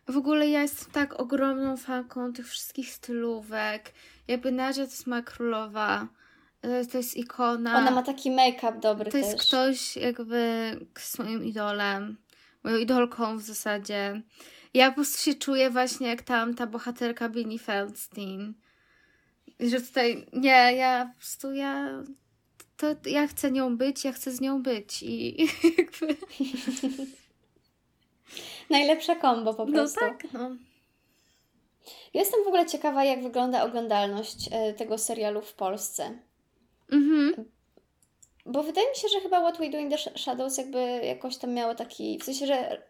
W 0.07 0.17
ogóle 0.17 0.47
ja 0.47 0.61
jestem 0.61 0.91
tak 0.91 1.19
ogromną 1.19 1.77
fanką 1.77 2.33
tych 2.33 2.47
wszystkich 2.47 2.89
stylówek. 2.89 3.93
Jakby 4.27 4.51
Nadia 4.51 4.85
to 4.85 4.91
jest 4.91 5.07
moja 5.07 5.21
królowa. 5.21 6.07
E, 6.61 6.85
To 6.85 6.97
jest 6.97 7.17
ikona. 7.17 7.77
Ona 7.77 7.91
ma 7.91 8.03
taki 8.03 8.31
make-up 8.31 8.79
dobry 8.79 9.05
To 9.05 9.11
też. 9.11 9.21
jest 9.21 9.41
ktoś 9.41 9.97
jakby 9.97 10.71
z 10.99 11.19
moim 11.19 11.45
idolem, 11.45 12.17
moją 12.63 12.77
idolką 12.77 13.37
w 13.37 13.41
zasadzie. 13.41 14.21
Ja 14.73 14.89
po 14.89 14.95
prostu 14.95 15.23
się 15.23 15.33
czuję 15.33 15.69
właśnie 15.69 16.07
jak 16.07 16.21
tam 16.21 16.55
ta 16.55 16.67
bohaterka 16.67 17.29
Billy 17.29 17.59
Feldstein. 17.59 18.53
Że 19.59 19.81
tutaj, 19.81 20.25
nie, 20.33 20.73
ja 20.75 21.11
po 21.13 21.19
prostu, 21.19 21.53
ja, 21.53 22.03
to 22.77 22.87
ja 23.05 23.27
chcę 23.27 23.51
nią 23.51 23.77
być, 23.77 24.03
ja 24.03 24.11
chcę 24.11 24.31
z 24.31 24.41
nią 24.41 24.63
być 24.63 25.03
i 25.03 25.37
jakby, 25.77 26.15
Najlepsza 28.69 29.15
kombo 29.15 29.53
po 29.53 29.65
no 29.65 29.71
prostu. 29.71 29.99
tak, 29.99 30.33
no. 30.33 30.51
Jestem 32.13 32.43
w 32.43 32.47
ogóle 32.47 32.65
ciekawa, 32.65 33.03
jak 33.03 33.23
wygląda 33.23 33.63
oglądalność 33.63 34.49
e, 34.51 34.73
tego 34.73 34.97
serialu 34.97 35.41
w 35.41 35.53
Polsce. 35.53 36.19
Mhm. 36.91 37.45
Bo 38.45 38.63
wydaje 38.63 38.89
mi 38.89 38.95
się, 38.95 39.07
że 39.07 39.19
chyba 39.19 39.39
What 39.41 39.57
We 39.57 39.69
Do 39.69 39.77
in 39.77 39.89
the 39.89 39.95
Sh- 39.95 40.17
Shadows 40.19 40.57
jakby 40.57 40.79
jakoś 41.03 41.37
tam 41.37 41.51
miało 41.53 41.75
taki, 41.75 42.19
w 42.19 42.23
sensie, 42.23 42.47
że 42.47 42.81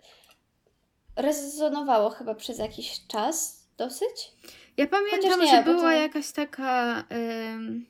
rezonowało 1.16 2.10
chyba 2.10 2.36
przez 2.36 2.60
jakiś 2.60 3.08
czas 3.08 3.66
dosyć. 3.78 4.32
Ja 4.78 4.88
pamiętam, 4.88 5.40
nie, 5.42 5.48
że 5.48 5.64
była 5.64 5.82
to- 5.82 5.92
jakaś 5.92 6.32
taka. 6.32 7.04
ym, 7.54 7.86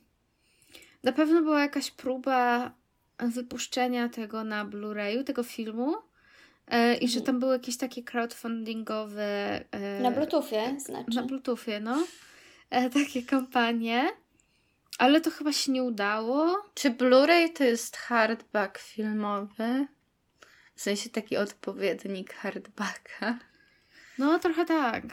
na 1.04 1.12
pewno 1.12 1.42
była 1.42 1.62
jakaś 1.62 1.92
próba 1.92 2.72
wypuszczenia 3.20 4.10
tego 4.10 4.44
na 4.44 4.66
Blu-rayu, 4.66 5.24
tego 5.24 5.44
filmu. 5.44 5.96
e, 6.68 6.96
I 6.96 7.08
że 7.08 7.20
Mhm. 7.20 7.26
tam 7.26 7.40
były 7.40 7.54
jakieś 7.54 7.78
takie 7.78 8.04
crowdfundingowe. 8.04 9.26
e, 9.72 10.00
Na 10.02 10.12
Bluetoothie 10.12 10.80
znaczy. 10.80 11.16
Na 11.16 11.24
Bluetoothie, 11.24 11.80
no. 11.80 12.04
E, 12.70 12.90
takie 12.90 13.24
kampanie. 13.24 14.10
Ale 15.02 15.22
to 15.22 15.32
chyba 15.32 15.52
się 15.52 15.72
nie 15.72 15.84
udało. 15.84 16.58
Czy 16.74 16.92
Blu-ray 16.92 17.54
to 17.54 17.64
jest 17.64 17.98
hardback 17.98 18.78
filmowy? 18.78 19.88
W 20.76 20.82
sensie 20.82 21.10
taki 21.10 21.38
odpowiednik 21.38 22.34
hardbacka. 22.34 23.40
No, 24.18 24.40
trochę 24.40 24.66
tak. 24.66 25.04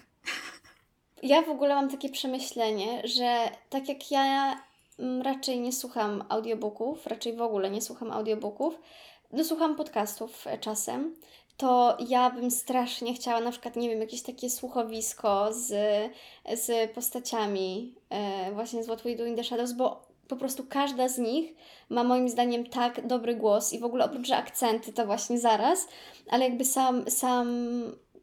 Ja 1.23 1.43
w 1.43 1.49
ogóle 1.49 1.75
mam 1.75 1.91
takie 1.91 2.09
przemyślenie, 2.09 3.03
że 3.05 3.51
tak 3.71 3.89
jak 3.89 4.11
ja 4.11 4.61
mm, 4.99 5.23
raczej 5.23 5.61
nie 5.61 5.73
słucham 5.73 6.25
audiobooków, 6.29 7.07
raczej 7.07 7.37
w 7.37 7.41
ogóle 7.41 7.71
nie 7.71 7.83
słucham 7.83 8.11
audiobooków, 8.11 8.75
no 9.33 9.45
słucham 9.45 9.77
podcastów 9.77 10.47
e, 10.47 10.59
czasem, 10.59 11.15
to 11.59 11.97
ja 12.09 12.31
bym 12.31 12.51
strasznie 12.51 13.15
chciała 13.15 13.41
na 13.41 13.51
przykład, 13.51 13.77
nie 13.77 13.89
wiem, 13.89 14.01
jakieś 14.01 14.23
takie 14.23 14.51
słuchowisko 14.51 15.49
z, 15.53 15.67
z 16.55 16.91
postaciami 16.93 17.95
e, 18.11 18.53
właśnie 18.53 18.83
z 18.83 18.87
What 18.87 19.03
We 19.03 19.17
Do 19.17 19.27
in 19.27 19.37
the 19.37 19.45
Shadows, 19.45 19.73
bo 19.73 20.09
po 20.29 20.37
prostu 20.37 20.65
każda 20.69 21.09
z 21.09 21.19
nich 21.19 21.55
ma 21.91 22.05
moim 22.05 22.29
zdaniem 22.29 22.67
tak 22.67 23.07
dobry 23.07 23.35
głos 23.35 23.73
i 23.73 23.79
w 23.79 23.85
ogóle 23.85 24.05
oprócz, 24.05 24.27
że 24.27 24.37
akcenty 24.37 24.93
to 24.93 25.07
właśnie 25.07 25.39
zaraz, 25.39 25.89
ale 26.31 26.45
jakby 26.45 26.65
sam, 26.65 27.11
sam, 27.11 27.49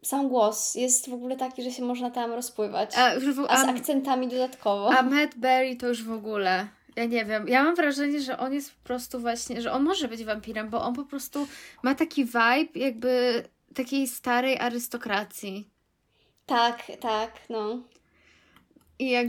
sam 0.04 0.30
głos 0.30 0.76
jest 0.76 1.10
w 1.10 1.13
ogóle 1.13 1.36
taki, 1.38 1.63
że 1.63 1.71
się 1.71 1.84
można 1.84 2.12
tam 2.12 2.34
rozpływać. 2.34 2.95
A, 2.98 3.10
w- 3.19 3.45
A 3.50 3.62
z 3.62 3.65
a- 3.65 3.69
akcentami 3.69 4.28
dodatkowo. 4.28 4.89
A 4.89 5.02
Matt 5.02 5.36
Berry 5.36 5.76
to 5.76 5.88
już 5.88 6.04
w 6.04 6.12
ogóle. 6.12 6.67
Ja 6.95 7.05
nie 7.05 7.25
wiem. 7.25 7.47
Ja 7.47 7.63
mam 7.63 7.75
wrażenie, 7.75 8.21
że 8.21 8.38
on 8.38 8.53
jest 8.53 8.75
po 8.75 8.84
prostu 8.84 9.19
właśnie, 9.19 9.62
że 9.62 9.71
on 9.71 9.84
może 9.84 10.08
być 10.08 10.23
wampirem, 10.25 10.69
bo 10.69 10.81
on 10.81 10.93
po 10.93 11.05
prostu 11.05 11.47
ma 11.84 11.95
taki 11.95 12.25
vibe 12.25 12.79
jakby 12.79 13.43
takiej 13.75 14.08
starej 14.08 14.60
arystokracji. 14.60 15.69
Tak, 16.45 16.91
tak, 16.99 17.31
no. 17.49 17.84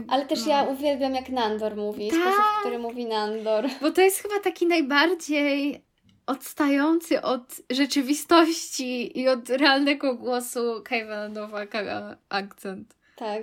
Ale 0.07 0.25
też 0.25 0.45
no. 0.45 0.51
ja 0.51 0.63
uwielbiam, 0.63 1.15
jak 1.15 1.29
Nandor 1.29 1.75
mówi, 1.75 2.09
Tak. 2.09 2.19
sposób, 2.19 2.43
w 2.57 2.59
który 2.59 2.79
mówi 2.79 3.05
Nandor. 3.05 3.69
Bo 3.81 3.91
to 3.91 4.01
jest 4.01 4.21
chyba 4.21 4.39
taki 4.39 4.67
najbardziej 4.67 5.83
odstający 6.25 7.21
od 7.21 7.61
rzeczywistości 7.69 9.19
i 9.19 9.27
od 9.27 9.49
realnego 9.49 10.15
głosu 10.15 10.81
Kevina 10.83 11.29
Nowaka 11.29 12.17
akcent. 12.29 12.95
Tak. 13.15 13.41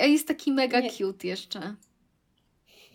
A 0.00 0.04
jest 0.04 0.28
taki 0.28 0.52
mega 0.52 0.80
Nie. 0.80 0.90
cute 0.90 1.26
jeszcze. 1.26 1.74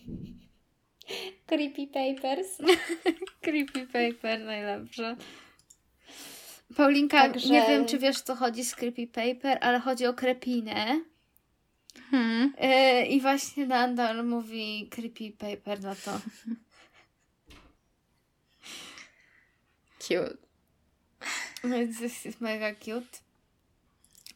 Creepy 1.47 1.87
Papers. 1.87 2.57
Creepy 3.41 3.87
paper 3.87 4.39
najlepsze. 4.39 5.15
Paulinka, 6.75 7.21
Także- 7.21 7.49
nie 7.49 7.61
wiem, 7.67 7.85
czy 7.85 7.99
wiesz, 7.99 8.21
co 8.21 8.35
chodzi 8.35 8.63
z 8.63 8.75
creepy 8.75 9.07
paper, 9.07 9.57
ale 9.61 9.79
chodzi 9.79 10.05
o 10.05 10.13
krepinę. 10.13 11.01
Hmm. 12.11 12.53
E, 12.57 13.05
I 13.05 13.21
właśnie 13.21 13.67
Nandor 13.67 14.23
mówi 14.23 14.89
creepy 14.91 15.31
paper 15.37 15.81
na 15.81 15.95
to. 15.95 16.11
Cute. 20.07 20.37
Więc 21.63 21.97
to 21.97 22.03
jest 22.03 22.41
mega 22.41 22.75
cute. 22.75 23.17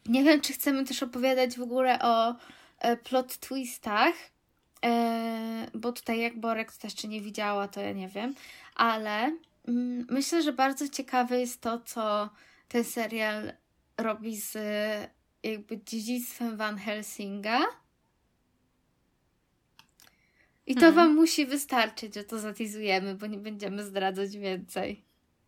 Nie 0.05 0.23
wiem, 0.23 0.41
czy 0.41 0.53
chcemy 0.53 0.85
też 0.85 1.03
opowiadać 1.03 1.57
w 1.57 1.61
ogóle 1.61 1.99
o 2.01 2.35
e, 2.79 2.97
plot 2.97 3.37
twistach, 3.37 4.13
bo 5.73 5.91
tutaj 5.91 6.19
jak 6.19 6.39
Borek 6.39 6.73
to 6.73 6.87
jeszcze 6.87 7.07
nie 7.07 7.21
widziała, 7.21 7.67
to 7.67 7.81
ja 7.81 7.91
nie 7.91 8.07
wiem, 8.07 8.35
ale 8.75 9.37
mm, 9.67 10.07
myślę, 10.09 10.41
że 10.41 10.53
bardzo 10.53 10.89
ciekawe 10.89 11.39
jest 11.39 11.61
to, 11.61 11.79
co 11.79 12.29
ten 12.67 12.83
serial 12.83 13.53
robi 13.97 14.37
z 14.37 14.57
jakby 15.43 15.79
dziedzictwem 15.85 16.57
Van 16.57 16.77
Helsinga. 16.77 17.59
I 20.67 20.75
to 20.75 20.81
Hmm. 20.81 20.95
wam 20.95 21.15
musi 21.15 21.45
wystarczyć, 21.45 22.13
że 22.15 22.23
to 22.23 22.39
zatizujemy, 22.39 23.15
bo 23.15 23.27
nie 23.27 23.37
będziemy 23.37 23.83
zdradzać 23.83 24.37
więcej. 24.37 25.04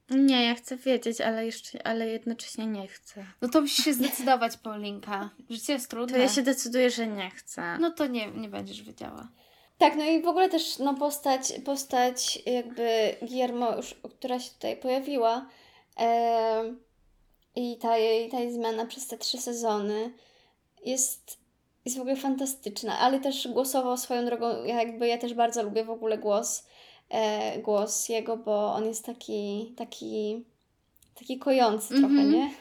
Nie, 0.10 0.46
ja 0.46 0.56
chcę 0.56 0.78
wiedzieć, 0.78 1.22
ale 1.22 1.46
jeszcze, 1.46 1.88
ale 1.88 2.08
jednocześnie 2.08 2.66
nie 2.66 2.88
chcę. 2.88 3.26
No 3.42 3.50
to 3.50 3.62
musisz 3.62 3.86
się 3.86 3.94
zdecydować, 3.94 4.58
Paulinka. 4.58 5.30
Życie 5.50 5.74
jest 5.74 5.86
To 5.90 5.96
trudne. 5.96 6.20
ja 6.20 6.30
się 6.30 6.42
decyduję, 6.42 6.90
że 6.90 7.08
nie 7.08 7.30
chcę. 7.30 7.78
No 7.80 7.92
to 7.92 8.08
nie, 8.08 8.32
nie 8.32 8.50
będziesz 8.50 8.84
wiedziała. 8.84 9.28
Tak, 9.78 9.96
no 9.96 10.04
i 10.04 10.22
w 10.22 10.28
ogóle 10.28 10.50
też 10.50 10.80
no, 10.80 10.94
postać, 10.94 11.54
postać 11.66 12.40
jakby 12.46 13.16
Guillermo, 13.22 13.76
już, 13.76 13.96
która 14.18 14.40
się 14.40 14.52
tutaj 14.52 14.78
pojawiła 14.78 15.50
em, 15.98 16.80
i 17.56 17.78
ta 17.78 17.98
jej, 17.98 18.30
ta 18.30 18.40
jej 18.40 18.54
zmiana 18.54 18.86
przez 18.86 19.08
te 19.08 19.18
trzy 19.18 19.38
sezony 19.38 20.14
jest, 20.86 21.38
jest 21.86 21.98
w 21.98 22.02
ogóle 22.02 22.16
fantastyczna, 22.16 23.00
ale 23.00 23.20
też 23.20 23.48
głosowo 23.48 23.98
swoją 23.98 24.26
drogą, 24.26 24.64
ja 24.64 24.76
jakby 24.76 25.08
ja 25.08 25.18
też 25.18 25.34
bardzo 25.34 25.64
lubię 25.64 25.84
w 25.84 25.90
ogóle 25.90 26.18
głos, 26.18 26.64
e, 27.10 27.60
głos 27.60 28.10
jego, 28.10 28.38
bo 28.38 28.74
on 28.74 28.86
jest 28.86 29.06
taki, 29.06 29.74
taki, 29.78 30.46
taki 31.16 31.40
kojący 31.40 31.88
trochę, 31.90 32.06
Mhm. 32.06 32.32
nie? 32.32 32.52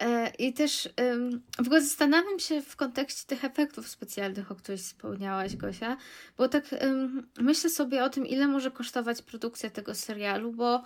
E, 0.00 0.32
I 0.38 0.52
też 0.52 0.88
ym, 1.00 1.42
w 1.58 1.66
ogóle 1.66 1.82
zastanawiam 1.82 2.38
się 2.38 2.62
w 2.62 2.76
kontekście 2.76 3.26
tych 3.26 3.44
efektów 3.44 3.88
specjalnych, 3.88 4.50
o 4.52 4.54
których 4.54 4.80
wspomniałaś, 4.80 5.56
Gosia, 5.56 5.96
bo 6.38 6.48
tak 6.48 6.72
ym, 6.72 7.28
myślę 7.38 7.70
sobie 7.70 8.04
o 8.04 8.10
tym, 8.10 8.26
ile 8.26 8.46
może 8.46 8.70
kosztować 8.70 9.22
produkcja 9.22 9.70
tego 9.70 9.94
serialu, 9.94 10.52
bo 10.52 10.82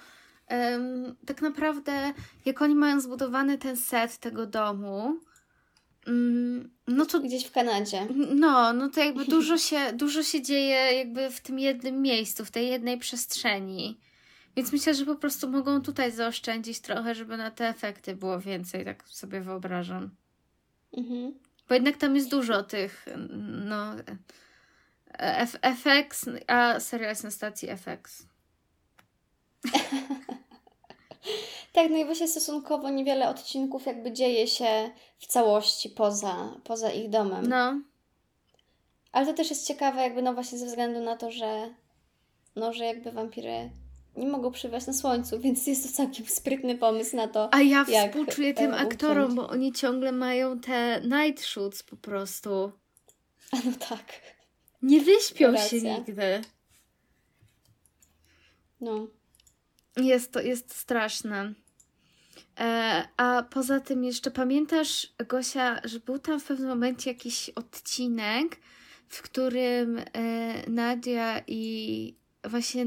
ym, 0.75 1.17
tak 1.27 1.43
naprawdę 1.43 2.13
jak 2.45 2.63
oni 2.63 2.75
mają 2.75 3.01
zbudowany 3.01 3.59
ten 3.59 3.77
set 3.77 4.19
tego 4.19 4.47
domu, 4.47 5.19
no 6.89 7.07
to 7.07 7.21
Gdzieś 7.21 7.45
w 7.45 7.53
Kanadzie. 7.53 8.07
no, 8.35 8.73
no 8.73 8.89
to 8.89 9.01
jakby 9.01 9.25
dużo 9.25 9.59
się, 9.59 9.93
dużo 10.03 10.23
się 10.23 10.43
dzieje 10.43 10.77
jakby 10.99 11.31
w 11.31 11.41
tym 11.41 11.59
jednym 11.59 12.03
miejscu, 12.03 12.45
w 12.45 12.51
tej 12.51 12.69
jednej 12.69 12.99
przestrzeni. 12.99 13.99
Więc 14.57 14.73
myślę, 14.73 14.95
że 14.95 15.05
po 15.07 15.15
prostu 15.17 15.51
mogą 15.51 15.83
tutaj 15.83 16.13
zaoszczędzić 16.13 16.81
trochę, 16.81 17.15
żeby 17.15 17.37
na 17.37 17.51
te 17.51 17.69
efekty 17.69 18.17
było 18.17 18.41
więcej, 18.41 18.85
tak 18.85 19.09
sobie 19.09 19.41
wyobrażam. 19.41 20.11
Mhm. 20.97 21.35
Bo 21.69 21.75
jednak 21.75 21.97
tam 21.97 22.17
jest 22.17 22.31
dużo 22.31 22.63
tych, 22.63 23.07
no, 23.65 23.95
F- 25.19 25.59
FX, 25.63 26.25
a 26.47 26.81
serial 26.81 27.11
jest 27.11 27.25
na 27.25 27.31
stacji 27.31 27.69
FX. 27.69 28.27
Tak, 31.75 31.91
no 31.91 31.97
i 31.97 32.05
właśnie 32.05 32.29
stosunkowo 32.29 32.91
niewiele 32.91 33.29
odcinków 33.29 33.87
jakby 33.87 34.13
dzieje 34.13 34.49
się 34.49 34.91
w 35.19 35.27
całości 35.27 35.91
poza, 35.91 36.61
poza 36.65 36.91
ich 36.91 37.11
domem. 37.11 37.47
No, 37.49 37.81
Ale 39.13 39.27
to 39.27 39.33
też 39.35 39.51
jest 39.51 39.67
ciekawe 39.67 40.03
jakby 40.03 40.23
no 40.23 40.35
właśnie 40.35 40.59
ze 40.59 40.67
względu 40.67 41.01
na 41.01 41.17
to, 41.17 41.31
że 41.31 41.75
no, 42.57 42.73
że 42.73 42.85
jakby 42.85 43.13
wampiry 43.13 43.71
nie 44.17 44.27
mogą 44.29 44.53
przywać 44.53 44.87
na 44.87 44.93
słońcu, 44.93 45.39
więc 45.41 45.67
jest 45.67 45.89
to 45.91 45.97
całkiem 45.97 46.27
sprytny 46.27 46.79
pomysł 46.79 47.17
na 47.17 47.29
to. 47.29 47.55
a 47.55 47.61
ja 47.63 47.85
Jak, 47.89 48.11
współczuję 48.11 48.55
tym 48.55 48.75
e, 48.75 48.77
aktorom, 48.77 49.25
uciąć. 49.25 49.37
bo 49.37 49.49
oni 49.49 49.73
ciągle 49.73 50.13
mają 50.13 50.61
te 50.61 51.01
night 51.01 51.45
shoots 51.45 51.83
po 51.83 51.97
prostu. 51.97 52.73
A 53.53 53.57
no 53.57 53.73
tak. 53.89 54.05
Nie 54.83 55.01
wyśpią 55.01 55.47
się 55.57 55.77
Racja. 55.77 55.99
nigdy. 55.99 56.41
No. 58.81 59.07
Jest 59.97 60.33
to 60.33 60.41
jest 60.41 60.75
straszne. 60.75 61.55
E, 62.61 63.09
a 63.17 63.43
poza 63.51 63.81
tym 63.81 64.05
jeszcze 64.05 64.31
pamiętasz, 64.31 65.13
Gosia, 65.29 65.81
że 65.85 66.01
był 66.01 66.19
tam 66.19 66.41
w 66.41 66.45
pewnym 66.45 66.69
momencie 66.69 67.11
jakiś 67.11 67.51
odcinek, 67.51 68.57
w 69.09 69.23
którym 69.23 69.99
e, 69.99 70.05
Nadia 70.71 71.43
i 71.47 72.15
właśnie, 72.45 72.87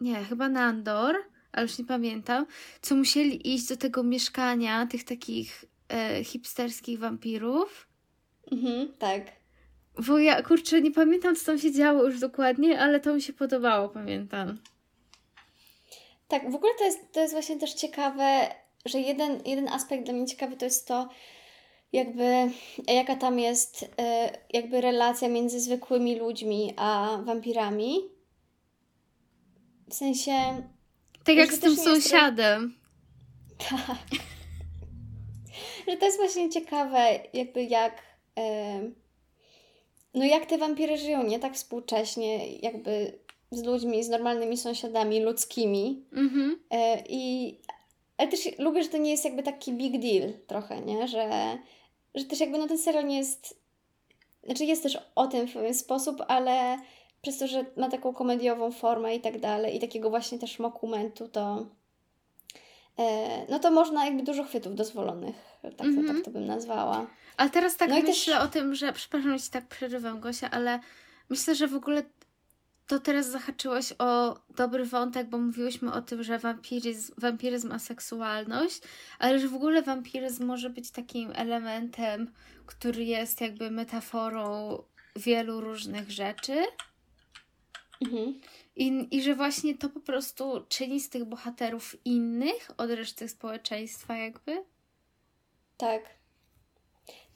nie, 0.00 0.24
chyba 0.24 0.48
Nandor, 0.48 1.16
ale 1.52 1.66
już 1.66 1.78
nie 1.78 1.84
pamiętam, 1.84 2.46
co 2.82 2.94
musieli 2.94 3.54
iść 3.54 3.68
do 3.68 3.76
tego 3.76 4.02
mieszkania 4.02 4.86
tych 4.86 5.04
takich 5.04 5.64
e, 5.88 6.24
hipsterskich 6.24 6.98
wampirów. 6.98 7.88
Mhm, 8.52 8.92
tak. 8.98 9.22
Bo 10.06 10.18
ja, 10.18 10.42
kurczę, 10.42 10.80
nie 10.80 10.90
pamiętam, 10.90 11.36
co 11.36 11.46
tam 11.46 11.58
się 11.58 11.72
działo 11.72 12.04
już 12.04 12.20
dokładnie, 12.20 12.80
ale 12.80 13.00
to 13.00 13.14
mi 13.14 13.22
się 13.22 13.32
podobało, 13.32 13.88
pamiętam. 13.88 14.58
Tak, 16.28 16.50
w 16.50 16.54
ogóle 16.54 16.72
to 16.78 16.84
jest, 16.84 17.12
to 17.12 17.20
jest 17.20 17.32
właśnie 17.32 17.58
też 17.58 17.74
ciekawe, 17.74 18.54
że 18.88 19.00
jeden, 19.00 19.42
jeden 19.46 19.68
aspekt 19.68 20.04
dla 20.04 20.14
mnie 20.14 20.26
ciekawy 20.26 20.56
to 20.56 20.64
jest 20.64 20.88
to, 20.88 21.08
jakby 21.92 22.50
jaka 22.86 23.16
tam 23.16 23.38
jest 23.38 23.90
e, 23.98 24.38
jakby 24.52 24.80
relacja 24.80 25.28
między 25.28 25.60
zwykłymi 25.60 26.16
ludźmi 26.16 26.74
a 26.76 27.18
wampirami. 27.24 27.98
W 29.88 29.94
sensie, 29.94 30.32
Tak 31.24 31.36
jak 31.36 31.52
z 31.52 31.60
tym 31.60 31.70
nie 31.70 31.82
jest 31.82 31.84
sąsiadem. 31.84 32.74
tak, 33.58 33.96
że 35.88 35.96
to 35.96 36.04
jest 36.04 36.18
właśnie 36.18 36.50
ciekawe, 36.50 37.20
jakby 37.32 37.64
jak 37.64 38.02
e, 38.38 38.80
no 40.14 40.24
jak 40.24 40.46
te 40.46 40.58
wampiry 40.58 40.98
żyją, 40.98 41.22
nie 41.22 41.38
tak 41.38 41.54
współcześnie, 41.54 42.56
jakby 42.56 43.18
z 43.50 43.62
ludźmi, 43.62 44.04
z 44.04 44.08
normalnymi 44.08 44.56
sąsiadami 44.56 45.20
ludzkimi. 45.20 46.04
Mhm. 46.12 46.60
E, 46.70 47.02
I, 47.08 47.54
ale 48.18 48.28
też 48.28 48.40
lubię, 48.58 48.82
że 48.82 48.88
to 48.88 48.98
nie 48.98 49.10
jest 49.10 49.24
jakby 49.24 49.42
taki 49.42 49.72
big 49.72 50.02
deal 50.02 50.32
trochę, 50.46 50.80
nie? 50.80 51.08
Że, 51.08 51.58
że 52.14 52.24
też 52.24 52.40
jakby 52.40 52.58
no 52.58 52.68
ten 52.68 52.78
serial 52.78 53.06
nie 53.06 53.18
jest, 53.18 53.60
znaczy 54.44 54.64
jest 54.64 54.82
też 54.82 54.98
o 55.14 55.26
tym 55.26 55.48
w 55.48 55.52
pewien 55.52 55.74
sposób, 55.74 56.16
ale 56.28 56.78
przez 57.22 57.38
to, 57.38 57.46
że 57.46 57.64
ma 57.76 57.88
taką 57.90 58.14
komediową 58.14 58.72
formę 58.72 59.14
i 59.16 59.20
tak 59.20 59.40
dalej 59.40 59.76
i 59.76 59.80
takiego 59.80 60.10
właśnie 60.10 60.38
też 60.38 60.58
mokumentu, 60.58 61.28
to 61.28 61.66
e, 62.98 63.46
no 63.48 63.58
to 63.58 63.70
można 63.70 64.04
jakby 64.04 64.22
dużo 64.22 64.44
chwytów 64.44 64.74
dozwolonych, 64.74 65.36
tak, 65.62 65.74
to, 65.76 65.84
Mhm. 65.84 66.06
tak 66.16 66.24
to 66.24 66.30
bym 66.30 66.46
nazwała. 66.46 67.06
Ale 67.36 67.50
teraz 67.50 67.76
tak 67.76 67.90
No 67.90 67.96
i 67.98 68.00
też- 68.00 68.08
myślę 68.08 68.40
o 68.40 68.46
tym, 68.48 68.74
że 68.74 68.92
przepraszam, 68.92 69.38
że 69.38 69.44
ci 69.44 69.50
tak 69.50 69.66
przerywam, 69.66 70.20
Gosia, 70.20 70.50
ale 70.50 70.80
myślę, 71.28 71.54
że 71.54 71.66
w 71.66 71.74
ogóle 71.74 72.02
to 72.88 72.98
teraz 72.98 73.30
zahaczyłaś 73.30 73.92
o 73.98 74.38
dobry 74.56 74.84
wątek, 74.84 75.28
bo 75.28 75.38
mówiłyśmy 75.38 75.92
o 75.92 76.02
tym, 76.02 76.22
że 76.22 76.38
wampiryzm, 76.38 77.14
wampiryzm 77.18 77.68
ma 77.68 77.78
seksualność, 77.78 78.80
ale 79.18 79.38
że 79.38 79.48
w 79.48 79.54
ogóle 79.54 79.82
wampiryzm 79.82 80.46
może 80.46 80.70
być 80.70 80.90
takim 80.90 81.32
elementem, 81.34 82.32
który 82.66 83.04
jest 83.04 83.40
jakby 83.40 83.70
metaforą 83.70 84.78
wielu 85.16 85.60
różnych 85.60 86.10
rzeczy. 86.10 86.64
Mhm. 88.00 88.40
I, 88.76 89.08
I 89.10 89.22
że 89.22 89.34
właśnie 89.34 89.78
to 89.78 89.88
po 89.88 90.00
prostu 90.00 90.64
czyni 90.68 91.00
z 91.00 91.08
tych 91.08 91.24
bohaterów 91.24 91.96
innych 92.04 92.70
od 92.76 92.90
reszty 92.90 93.28
społeczeństwa, 93.28 94.16
jakby. 94.16 94.64
Tak. 95.76 96.17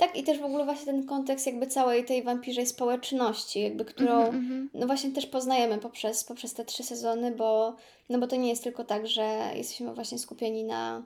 Tak, 0.03 0.17
i 0.17 0.23
też 0.23 0.39
w 0.39 0.45
ogóle 0.45 0.65
właśnie 0.65 0.87
ten 0.87 1.07
kontekst 1.07 1.47
jakby 1.47 1.67
całej 1.67 2.05
tej 2.05 2.23
wampirzej 2.23 2.67
społeczności, 2.67 3.61
jakby 3.61 3.85
którą 3.85 4.17
Mhm, 4.19 4.37
mhm. 4.37 4.71
no 4.75 4.87
właśnie 4.87 5.11
też 5.11 5.27
poznajemy 5.27 5.79
poprzez, 5.79 6.25
poprzez 6.25 6.55
te 6.55 6.65
trzy 6.65 6.83
sezony, 6.83 7.33
bo, 7.33 7.77
no 8.09 8.19
bo 8.19 8.27
to 8.27 8.37
nie 8.37 8.49
jest 8.49 8.65
tylko 8.65 8.85
tak, 8.85 9.07
że 9.07 9.53
jesteśmy 9.55 9.95
właśnie 9.95 10.19
skupieni 10.19 10.65
na, 10.65 11.03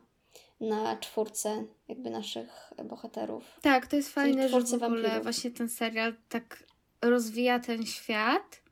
na 0.61 0.97
czwórce 0.97 1.65
jakby 1.89 2.11
naszych 2.11 2.73
bohaterów. 2.85 3.45
Tak, 3.63 3.87
to 3.87 3.97
jest 3.97 4.09
fajne, 4.09 4.49
że 4.49 4.61
w 4.61 4.73
ogóle 4.73 5.03
wampirów. 5.03 5.23
właśnie 5.23 5.51
ten 5.51 5.69
serial 5.69 6.15
tak 6.29 6.65
rozwija 7.03 7.61
ten 7.61 7.87
świat. 7.87 8.63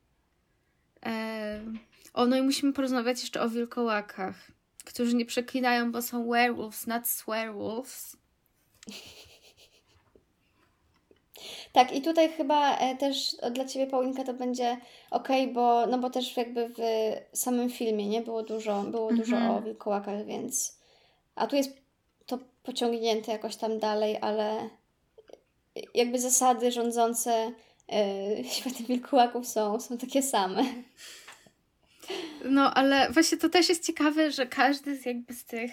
O, 2.15 2.27
no 2.27 2.37
i 2.37 2.43
musimy 2.43 2.73
porozmawiać 2.73 3.21
jeszcze 3.21 3.41
o 3.43 3.49
wilkołakach, 3.49 4.51
którzy 4.85 5.17
nie 5.17 5.27
przeklinają, 5.27 5.93
bo 5.93 6.03
są 6.03 6.29
werewolves, 6.29 6.87
not 6.87 7.09
swearwolves. 7.09 8.17
Tak, 11.75 11.93
i 11.93 12.03
tutaj 12.03 12.29
chyba 12.33 12.77
e, 12.79 12.97
też 12.97 13.37
dla 13.53 13.65
Ciebie, 13.65 13.87
Paulinka, 13.87 14.25
to 14.25 14.35
będzie 14.35 14.77
ok, 15.11 15.29
bo, 15.53 15.87
no 15.87 15.99
bo 15.99 16.11
też 16.11 16.37
jakby 16.37 16.69
w 16.69 17.39
samym 17.39 17.71
filmie 17.71 18.09
nie 18.09 18.21
było 18.23 18.43
dużo, 18.43 18.83
było 18.83 19.13
dużo 19.13 19.37
Mhm. 19.37 19.55
o 19.55 19.63
wilkołakach, 19.63 20.25
więc 20.27 20.79
a 21.35 21.47
tu 21.47 21.57
jest 21.57 21.77
to 22.27 22.39
pociągnięte 22.63 23.33
jakoś 23.33 23.57
tam 23.57 23.79
dalej, 23.79 24.19
ale 24.21 24.71
jakby 25.95 26.19
zasady 26.19 26.73
rządzące 26.73 27.53
e, 27.93 28.45
światem 28.55 28.87
wilkołaków 28.87 29.49
są, 29.49 29.81
są 29.81 29.99
takie 29.99 30.23
same. 30.23 30.65
No, 32.45 32.75
ale 32.75 33.11
właśnie 33.11 33.39
to 33.39 33.49
też 33.49 33.69
jest 33.69 33.87
ciekawe, 33.87 34.31
że 34.33 34.47
każdy 34.47 34.97
z 34.97 35.07
jakby 35.07 35.35
z 35.35 35.45
tych. 35.45 35.71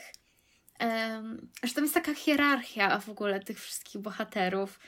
em, 0.79 1.49
że 1.63 1.73
tam 1.73 1.83
jest 1.83 1.93
taka 1.93 2.13
hierarchia 2.13 2.99
w 2.99 3.09
ogóle 3.09 3.39
tych 3.39 3.59
wszystkich 3.61 4.01
bohaterów. 4.01 4.79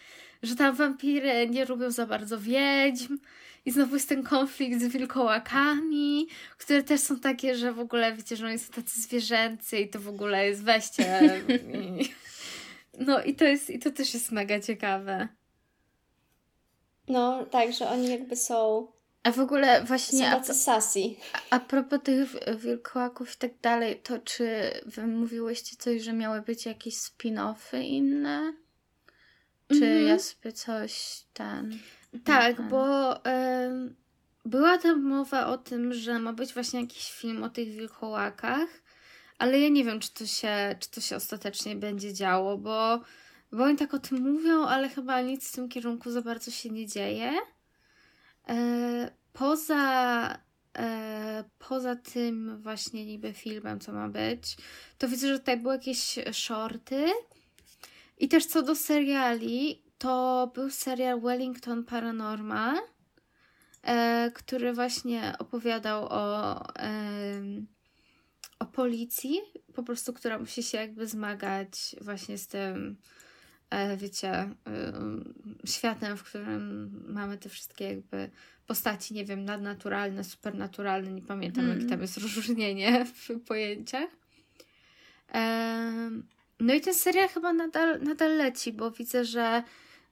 Że 0.43 0.55
tam 0.55 0.75
wampiry 0.75 1.49
nie 1.49 1.65
lubią 1.65 1.91
za 1.91 2.05
bardzo 2.07 2.39
wiedźm. 2.39 3.17
I 3.65 3.71
znowu 3.71 3.95
jest 3.95 4.09
ten 4.09 4.23
konflikt 4.23 4.81
z 4.81 4.87
wilkołakami, 4.87 6.27
które 6.57 6.83
też 6.83 7.01
są 7.01 7.19
takie, 7.19 7.55
że 7.55 7.73
w 7.73 7.79
ogóle 7.79 8.13
wiecie, 8.15 8.35
że 8.35 8.47
oni 8.47 8.59
są 8.59 8.73
tacy 8.73 9.01
zwierzęcy 9.01 9.79
i 9.79 9.89
to 9.89 9.99
w 9.99 10.07
ogóle 10.07 10.45
jest 10.47 10.63
weźcie. 10.63 11.41
I... 11.73 12.13
No 12.99 13.23
i 13.23 13.35
to 13.35 13.45
jest, 13.45 13.69
i 13.69 13.79
to 13.79 13.91
też 13.91 14.13
jest 14.13 14.31
mega 14.31 14.59
ciekawe. 14.59 15.27
No, 17.07 17.45
tak, 17.45 17.73
że 17.73 17.89
oni 17.89 18.09
jakby 18.09 18.35
są, 18.35 18.87
A 19.23 19.31
w 19.31 19.39
ogóle 19.39 19.79
są 19.79 19.85
właśnie 19.85 20.29
a, 20.29 20.35
tacy 20.35 20.53
sassy. 20.53 20.99
a 21.49 21.59
propos 21.59 21.99
tych 22.03 22.29
wi- 22.29 22.39
wilkołaków 22.57 23.33
i 23.35 23.37
tak 23.37 23.51
dalej, 23.61 23.99
to 24.03 24.19
czy 24.19 24.71
wy 24.85 25.07
mówiłyście 25.07 25.75
coś, 25.79 26.01
że 26.01 26.13
miały 26.13 26.41
być 26.41 26.65
jakieś 26.65 26.93
spin-offy 26.95 27.81
inne? 27.83 28.53
Czy 29.79 29.85
Mhm. 29.85 30.07
ja 30.07 30.19
sobie 30.19 30.51
coś 30.53 31.23
ten... 31.33 31.79
Tak, 32.23 32.49
Mhm. 32.49 32.69
bo 32.69 33.25
em, 33.25 33.95
była 34.45 34.77
tam 34.77 35.01
mowa 35.01 35.47
o 35.47 35.57
tym, 35.57 35.93
że 35.93 36.19
ma 36.19 36.33
być 36.33 36.53
właśnie 36.53 36.81
jakiś 36.81 37.11
film 37.11 37.43
o 37.43 37.49
tych 37.49 37.69
wilkołakach, 37.69 38.69
ale 39.37 39.59
ja 39.59 39.69
nie 39.69 39.83
wiem, 39.83 39.99
czy 39.99 40.13
to 40.13 40.25
się, 40.25 40.75
czy 40.79 40.91
to 40.91 41.01
się 41.01 41.15
ostatecznie 41.15 41.75
będzie 41.75 42.13
działo, 42.13 42.57
bo, 42.57 43.01
bo 43.51 43.63
oni 43.63 43.77
tak 43.77 43.93
o 43.93 43.99
tym 43.99 44.21
mówią, 44.33 44.65
ale 44.65 44.89
chyba 44.89 45.21
nic 45.21 45.49
w 45.49 45.55
tym 45.55 45.69
kierunku 45.69 46.11
za 46.11 46.21
bardzo 46.21 46.51
się 46.51 46.69
nie 46.69 46.87
dzieje. 46.87 47.31
E, 48.49 49.11
poza, 49.33 50.37
e, 50.77 51.43
poza 51.59 51.95
tym 51.95 52.61
właśnie 52.61 53.05
niby 53.05 53.33
filmem, 53.33 53.79
co 53.79 53.93
ma 53.93 54.09
być, 54.09 54.57
to 54.97 55.07
widzę, 55.07 55.27
że 55.27 55.39
tutaj 55.39 55.57
były 55.57 55.73
jakieś 55.73 56.19
shorty. 56.31 57.05
I 58.17 58.27
też 58.27 58.45
co 58.45 58.61
do 58.61 58.75
seriali, 58.75 59.83
to 59.97 60.51
był 60.55 60.69
serial 60.69 61.21
Wellington 61.21 61.83
Paranormal, 61.83 62.77
e, 63.83 64.31
który 64.35 64.73
właśnie 64.73 65.33
opowiadał 65.39 66.05
o, 66.09 66.75
em, 66.75 67.67
o 68.59 68.65
policji, 68.65 69.39
po 69.73 69.83
prostu, 69.83 70.13
która 70.13 70.39
musi 70.39 70.63
się 70.63 70.77
jakby 70.77 71.07
zmagać 71.07 71.95
właśnie 72.01 72.37
z 72.37 72.47
tym, 72.47 72.97
e, 73.69 73.97
wiecie, 73.97 74.31
em, 74.65 75.33
światem, 75.65 76.17
w 76.17 76.23
którym 76.23 76.91
mamy 77.07 77.37
te 77.37 77.49
wszystkie 77.49 77.85
jakby 77.89 78.29
postaci, 78.67 79.13
nie 79.13 79.25
wiem, 79.25 79.45
nadnaturalne, 79.45 80.23
supernaturalne, 80.23 81.11
nie 81.11 81.21
pamiętam, 81.21 81.63
Mm. 81.65 81.75
jakie 81.77 81.89
tam 81.89 82.01
jest 82.01 82.17
rozróżnienie 82.23 83.05
w 83.05 83.39
pojęciach. 83.47 84.09
No 86.63 86.73
i 86.73 86.81
ten 86.81 86.93
serial 86.93 87.29
chyba 87.29 87.53
nadal, 87.53 88.01
nadal 88.01 88.37
leci, 88.37 88.73
bo 88.73 88.91
widzę, 88.91 89.25
że 89.25 89.63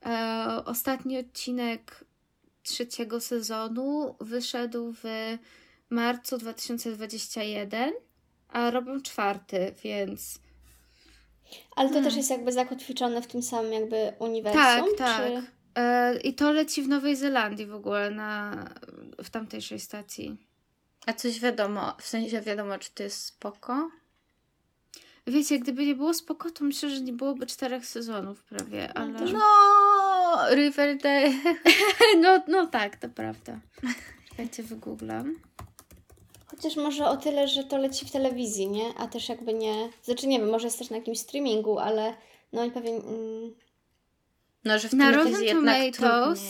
e, 0.06 0.64
ostatni 0.66 1.18
odcinek 1.18 2.06
trzeciego 2.64 3.22
sezonu 3.22 4.16
wyszedł 4.20 4.94
w 5.04 5.38
marcu 5.90 6.38
2021, 6.38 7.94
a 8.50 8.72
robią 8.72 9.02
czwarty, 9.02 9.74
więc 9.84 10.40
Ale 11.76 11.90
to 11.90 11.94
Hmm. 11.94 12.04
też 12.04 12.18
jest 12.18 12.30
jakby 12.30 12.52
zakotwiczone 12.52 13.22
w 13.22 13.28
tym 13.28 13.44
samym 13.44 13.74
jakby 13.74 14.14
uniwersum? 14.20 14.62
tak, 14.64 14.86
czy... 14.90 14.96
tak. 14.98 15.44
E, 15.76 16.20
I 16.20 16.34
to 16.34 16.52
leci 16.52 16.82
w 16.82 16.88
Nowej 16.88 17.16
Zelandii 17.16 17.66
w 17.66 17.76
ogóle, 17.76 18.12
na, 18.12 18.66
w 19.24 19.30
tamtejszej 19.30 19.80
stacji. 19.80 20.38
A 21.06 21.14
coś 21.14 21.40
wiadomo, 21.40 21.96
w 21.98 22.08
sensie 22.08 22.42
wiadomo, 22.42 22.78
czy 22.78 22.92
to 22.92 23.04
jest 23.04 23.26
spoko? 23.26 23.90
Wiecie, 25.28 25.60
gdyby 25.60 25.86
nie 25.86 25.96
było 25.96 26.14
spoko, 26.14 26.52
to 26.52 26.64
myślę, 26.64 26.90
że 26.90 27.02
nie 27.02 27.14
byłoby 27.14 27.46
czterech 27.46 27.86
sezonów 27.86 28.44
prawie, 28.44 28.98
ale... 28.98 29.20
też- 29.20 29.32
No, 29.34 30.56
Riverdale. 30.56 31.32
No, 32.22 32.44
no 32.48 32.68
tak, 32.68 32.96
to 32.96 33.10
prawda. 33.10 33.60
Czekajcie, 34.30 34.64
wygooglam. 34.64 35.36
Chociaż 36.46 36.76
może 36.76 37.06
o 37.08 37.18
tyle, 37.18 37.48
że 37.48 37.64
to 37.64 37.78
leci 37.78 38.06
w 38.06 38.12
telewizji, 38.12 38.68
nie? 38.70 38.94
A 38.98 39.08
też 39.08 39.30
jakby 39.30 39.54
nie... 39.54 39.90
Znaczy 40.04 40.28
nie 40.28 40.40
wiem, 40.40 40.50
może 40.50 40.68
jest 40.68 40.80
też 40.80 40.90
na 40.90 40.98
jakimś 40.98 41.20
streamingu, 41.20 41.80
ale 41.80 42.14
no 42.54 42.66
i 42.66 42.72
pewnie... 42.72 42.92
Mm, 42.92 43.54
No, 44.64 44.80
że 44.80 44.90
w 44.90 44.94
Na 44.94 45.12
telewizji 45.12 45.34
Rotten 45.34 45.56
jednak 45.56 45.96
Tomatoes 45.96 46.42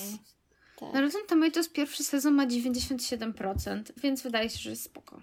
tak. 0.80 0.93
Na 0.93 1.01
Rotten 1.01 1.22
Tomatoes 1.28 1.69
pierwszy 1.69 2.03
sezon 2.03 2.34
ma 2.34 2.47
97%, 2.47 3.84
więc 3.97 4.22
wydaje 4.22 4.49
się, 4.49 4.57
że 4.59 4.69
jest 4.69 4.84
spoko. 4.84 5.22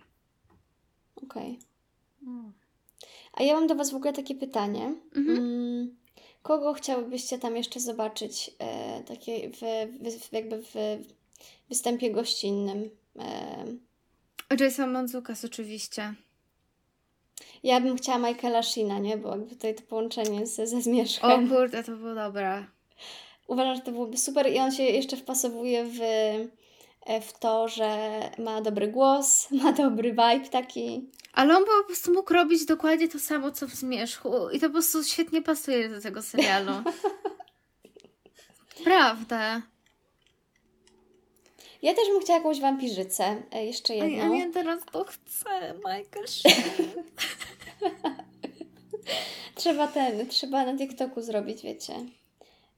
Okej. 1.17 1.59
Mm. 2.23 2.53
A 3.39 3.43
ja 3.43 3.55
mam 3.55 3.67
do 3.67 3.75
Was 3.75 3.91
w 3.91 3.95
ogóle 3.97 4.13
takie 4.13 4.35
pytanie. 4.35 4.95
Mhm. 5.17 5.39
Mm, 5.39 5.97
kogo 6.43 6.73
chciałybyście 6.73 7.39
tam 7.39 7.57
jeszcze 7.57 7.81
zobaczyć 7.81 8.51
e, 8.59 9.03
takie 9.03 9.51
w, 9.51 9.61
w, 10.29 10.33
jakby 10.33 10.63
w 10.63 10.75
występie 11.69 12.11
gościnnym? 12.11 12.91
E, 14.51 14.65
Jason 14.65 14.91
Manzukas 14.91 15.45
oczywiście. 15.45 16.15
ja 17.63 17.81
bym 17.81 17.97
chciała 17.97 18.19
Michaela 18.19 18.63
Sheena, 18.63 18.99
nie? 18.99 19.17
Bo 19.17 19.31
jakby 19.31 19.51
tutaj 19.51 19.75
to 19.75 19.83
połączenie 19.83 20.47
ze, 20.47 20.67
ze 20.67 20.77
O 20.77 20.81
Zmierzchem. 20.81 21.49
kurde, 21.49 21.85
to 21.85 21.97
było 21.97 22.15
dobre. 22.15 22.65
Uważam, 23.47 23.77
że 23.77 23.81
to 23.83 23.93
byłoby 23.93 24.17
super 24.17 24.53
i 24.53 24.59
on 24.59 24.73
się 24.73 24.83
jeszcze 24.83 25.17
wpasowuje 25.17 25.85
w, 25.85 25.99
w 27.23 27.39
to, 27.39 27.69
że 27.69 28.21
ma 28.39 28.61
dobry 28.61 28.89
głos, 28.89 29.49
ma 29.63 29.73
dobry 29.73 30.11
vibe 30.11 30.49
taki. 30.51 31.11
Ale 31.33 31.57
on 31.57 31.65
po 31.65 31.85
prostu 31.87 32.13
mógł 32.13 32.33
robić 32.33 32.65
dokładnie 32.67 33.09
to 33.09 33.19
samo, 33.19 33.51
co 33.51 33.67
w 33.67 33.71
Zmierzchu 33.75 34.51
i 34.51 34.61
to 34.61 34.67
po 34.67 34.73
prostu 34.73 35.05
świetnie 35.05 35.43
pasuje 35.43 35.89
do 35.89 36.01
tego 36.01 36.23
serialu. 36.23 36.73
Prawda. 38.85 39.63
Ja 41.83 41.95
też 41.95 42.09
bym 42.09 42.21
chciała 42.21 42.39
jakąś 42.39 42.61
wampirzycę, 42.61 43.43
e, 43.53 43.67
jeszcze 43.67 43.93
A 43.93 43.97
jedną. 43.97 44.19
ja 44.19 44.29
nie 44.29 44.51
teraz 44.53 44.81
to 44.93 45.05
chcę, 45.05 45.75
Michael. 45.75 46.25
Trzeba 49.55 49.87
ten, 49.87 50.27
trzeba 50.27 50.65
na 50.65 50.79
TikToku 50.79 51.23
zrobić, 51.23 51.63
wiecie, 51.63 51.95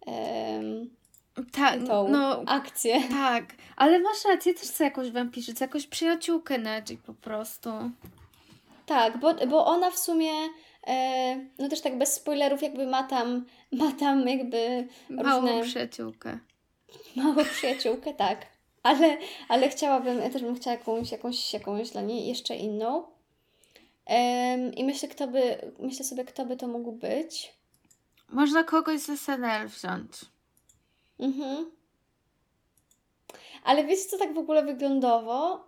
em, 0.07 0.91
Tak, 1.53 1.87
tą 1.87 2.09
no 2.09 2.43
akcję. 2.47 3.01
tak. 3.11 3.45
Ale 3.77 3.99
masz 3.99 4.25
rację, 4.25 4.55
też 4.55 4.69
chcę 4.69 4.85
jakąś 4.85 5.11
wampirzycę, 5.11 5.65
jakąś 5.65 5.87
przyjaciółkę 5.87 6.59
Nedzi 6.59 6.97
po 6.97 7.15
prostu. 7.15 7.71
Tak, 8.87 9.19
bo, 9.19 9.35
bo 9.35 9.67
ona 9.67 9.91
w 9.91 9.99
sumie, 9.99 10.33
e, 10.87 11.37
no 11.59 11.69
też 11.69 11.81
tak 11.81 11.99
bez 11.99 12.15
spoilerów, 12.15 12.63
jakby 12.63 12.87
ma 12.87 13.03
tam, 13.03 13.45
ma 13.73 13.93
tam 13.93 14.29
jakby 14.29 14.89
Małą 15.11 15.41
różne 15.41 15.63
przyjaciółkę. 15.63 16.39
małą 17.17 17.45
przyjaciółkę, 17.45 18.15
tak. 18.15 18.47
Ale, 18.83 19.17
ale 19.49 19.69
chciałabym, 19.69 20.19
ja 20.19 20.31
też 20.31 20.43
bym 20.43 20.57
chciała 20.57 20.77
jakąś, 20.77 21.13
jakąś, 21.13 21.55
jakąś 21.55 21.91
dla 21.91 22.03
niej 22.03 22.29
jeszcze 22.29 22.57
inną. 22.57 23.07
Em, 24.07 24.75
I 24.75 24.85
myślę, 24.85 25.09
kto 25.09 25.29
by, 25.29 25.73
myślę 25.79 26.05
sobie, 26.05 26.25
kto 26.25 26.47
by 26.47 26.57
to 26.57 26.69
mógł 26.69 26.93
być. 26.93 27.53
Można 28.29 28.65
kogoś 28.65 29.01
z 29.01 29.21
SNL 29.21 29.69
wziąć. 29.69 30.11
Mhm. 31.21 31.71
Ale 33.65 33.85
wiecie, 33.85 34.05
co 34.05 34.19
tak 34.19 34.35
w 34.35 34.39
ogóle 34.39 34.65
wyglądowo? 34.65 35.65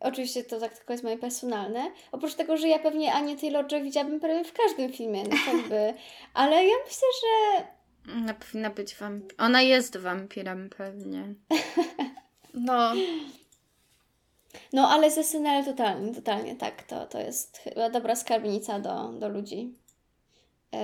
Oczywiście 0.00 0.44
to 0.44 0.60
tak 0.60 0.76
tylko 0.76 0.92
jest 0.92 1.04
moje 1.04 1.18
personalne. 1.18 1.90
Oprócz 2.12 2.34
tego, 2.34 2.56
że 2.56 2.68
ja 2.68 2.78
pewnie 2.78 3.14
Anię 3.14 3.36
Taylor-Joy 3.36 3.82
widziałabym 3.82 4.20
prawie 4.20 4.44
w 4.44 4.52
każdym 4.52 4.92
filmie, 4.92 5.24
no 5.24 5.36
tak 5.46 5.68
by. 5.68 5.94
Ale 6.34 6.64
ja 6.64 6.74
myślę, 6.84 7.08
że 7.22 7.64
Ona 8.16 8.34
powinna 8.34 8.70
być 8.70 8.94
wampirem. 8.94 9.36
Ona 9.38 9.62
jest 9.62 9.96
wampirem 9.96 10.70
pewnie. 10.76 11.34
No, 12.54 12.92
No, 14.72 14.88
ale 14.88 15.10
z 15.10 15.26
SNL 15.26 15.64
totalnie, 15.64 16.14
totalnie 16.14 16.56
tak. 16.56 16.82
To, 16.82 17.06
to 17.06 17.20
jest 17.20 17.58
chyba 17.58 17.90
dobra 17.90 18.16
skarbnica 18.16 18.78
do, 18.78 19.08
do 19.08 19.28
ludzi. 19.28 19.74
Yy, 20.72 20.78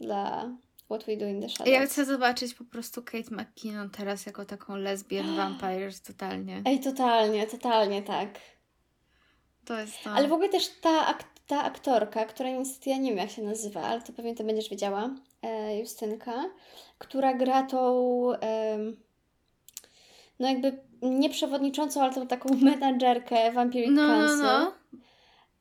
dla 0.00 0.50
What 0.90 1.04
We 1.06 1.16
Do 1.16 1.26
in 1.26 1.40
the 1.42 1.48
Shadows. 1.48 1.68
ja 1.72 1.86
chcę 1.86 2.04
zobaczyć 2.04 2.54
po 2.54 2.64
prostu 2.64 3.02
Kate 3.02 3.30
McKinnon 3.34 3.90
teraz 3.90 4.26
jako 4.26 4.44
taką 4.44 4.76
lesbian 4.76 5.36
vampires 5.36 6.02
totalnie. 6.02 6.62
Ej, 6.64 6.80
totalnie, 6.80 7.46
totalnie 7.46 8.02
tak. 8.02 8.28
To 9.64 9.80
jest 9.80 10.02
to. 10.04 10.10
Ale 10.10 10.28
w 10.28 10.32
ogóle 10.32 10.48
też 10.48 10.68
ta, 10.80 11.06
ak- 11.06 11.24
ta 11.46 11.62
aktorka, 11.62 12.24
która 12.24 12.50
niestety 12.50 12.90
ja 12.90 12.96
nie 12.96 13.10
wiem 13.10 13.18
jak 13.18 13.30
się 13.30 13.42
nazywa, 13.42 13.80
ale 13.82 14.02
to 14.02 14.12
pewnie 14.12 14.34
to 14.34 14.44
będziesz 14.44 14.70
wiedziała, 14.70 15.10
e, 15.42 15.78
Justynka, 15.78 16.44
która 16.98 17.34
gra 17.34 17.62
tą 17.62 18.32
em, 18.40 18.96
no 20.38 20.48
jakby 20.48 20.78
nie 21.02 21.30
przewodniczącą, 21.30 22.02
ale 22.02 22.12
tą 22.14 22.26
taką 22.26 22.54
menadżerkę 22.62 23.52
Vampiric 23.52 23.90
no, 23.90 24.06
no, 24.06 24.26
Council. 24.26 24.42
no. 24.42 24.72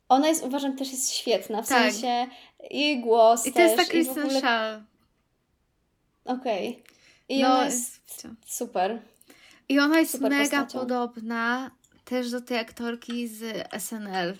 Ona 0.10 0.28
jest, 0.28 0.44
uważam, 0.44 0.76
też 0.78 0.92
jest 0.92 1.12
świetna, 1.14 1.62
w 1.62 1.68
Tak. 1.68 1.92
sensie 1.94 2.28
jej 2.72 3.00
głos 3.02 3.46
I 3.46 3.54
to 3.54 3.62
jest 3.62 3.76
też. 3.78 3.88
ta 3.88 3.94
i 3.94 4.04
w 4.06 4.10
ogóle... 4.10 4.42
Okej. 6.28 6.84
I 7.30 7.42
No, 7.42 7.48
ona 7.48 7.66
jest 7.66 8.02
super. 8.46 9.02
I 9.70 9.80
ona 9.80 10.00
jest 10.00 10.12
super 10.12 10.32
mega 10.32 10.44
postacią. 10.44 10.80
podobna 10.80 11.72
też 12.06 12.32
do 12.32 12.42
tej 12.42 12.58
aktorki 12.58 13.28
z 13.28 13.68
SNL. 13.84 14.38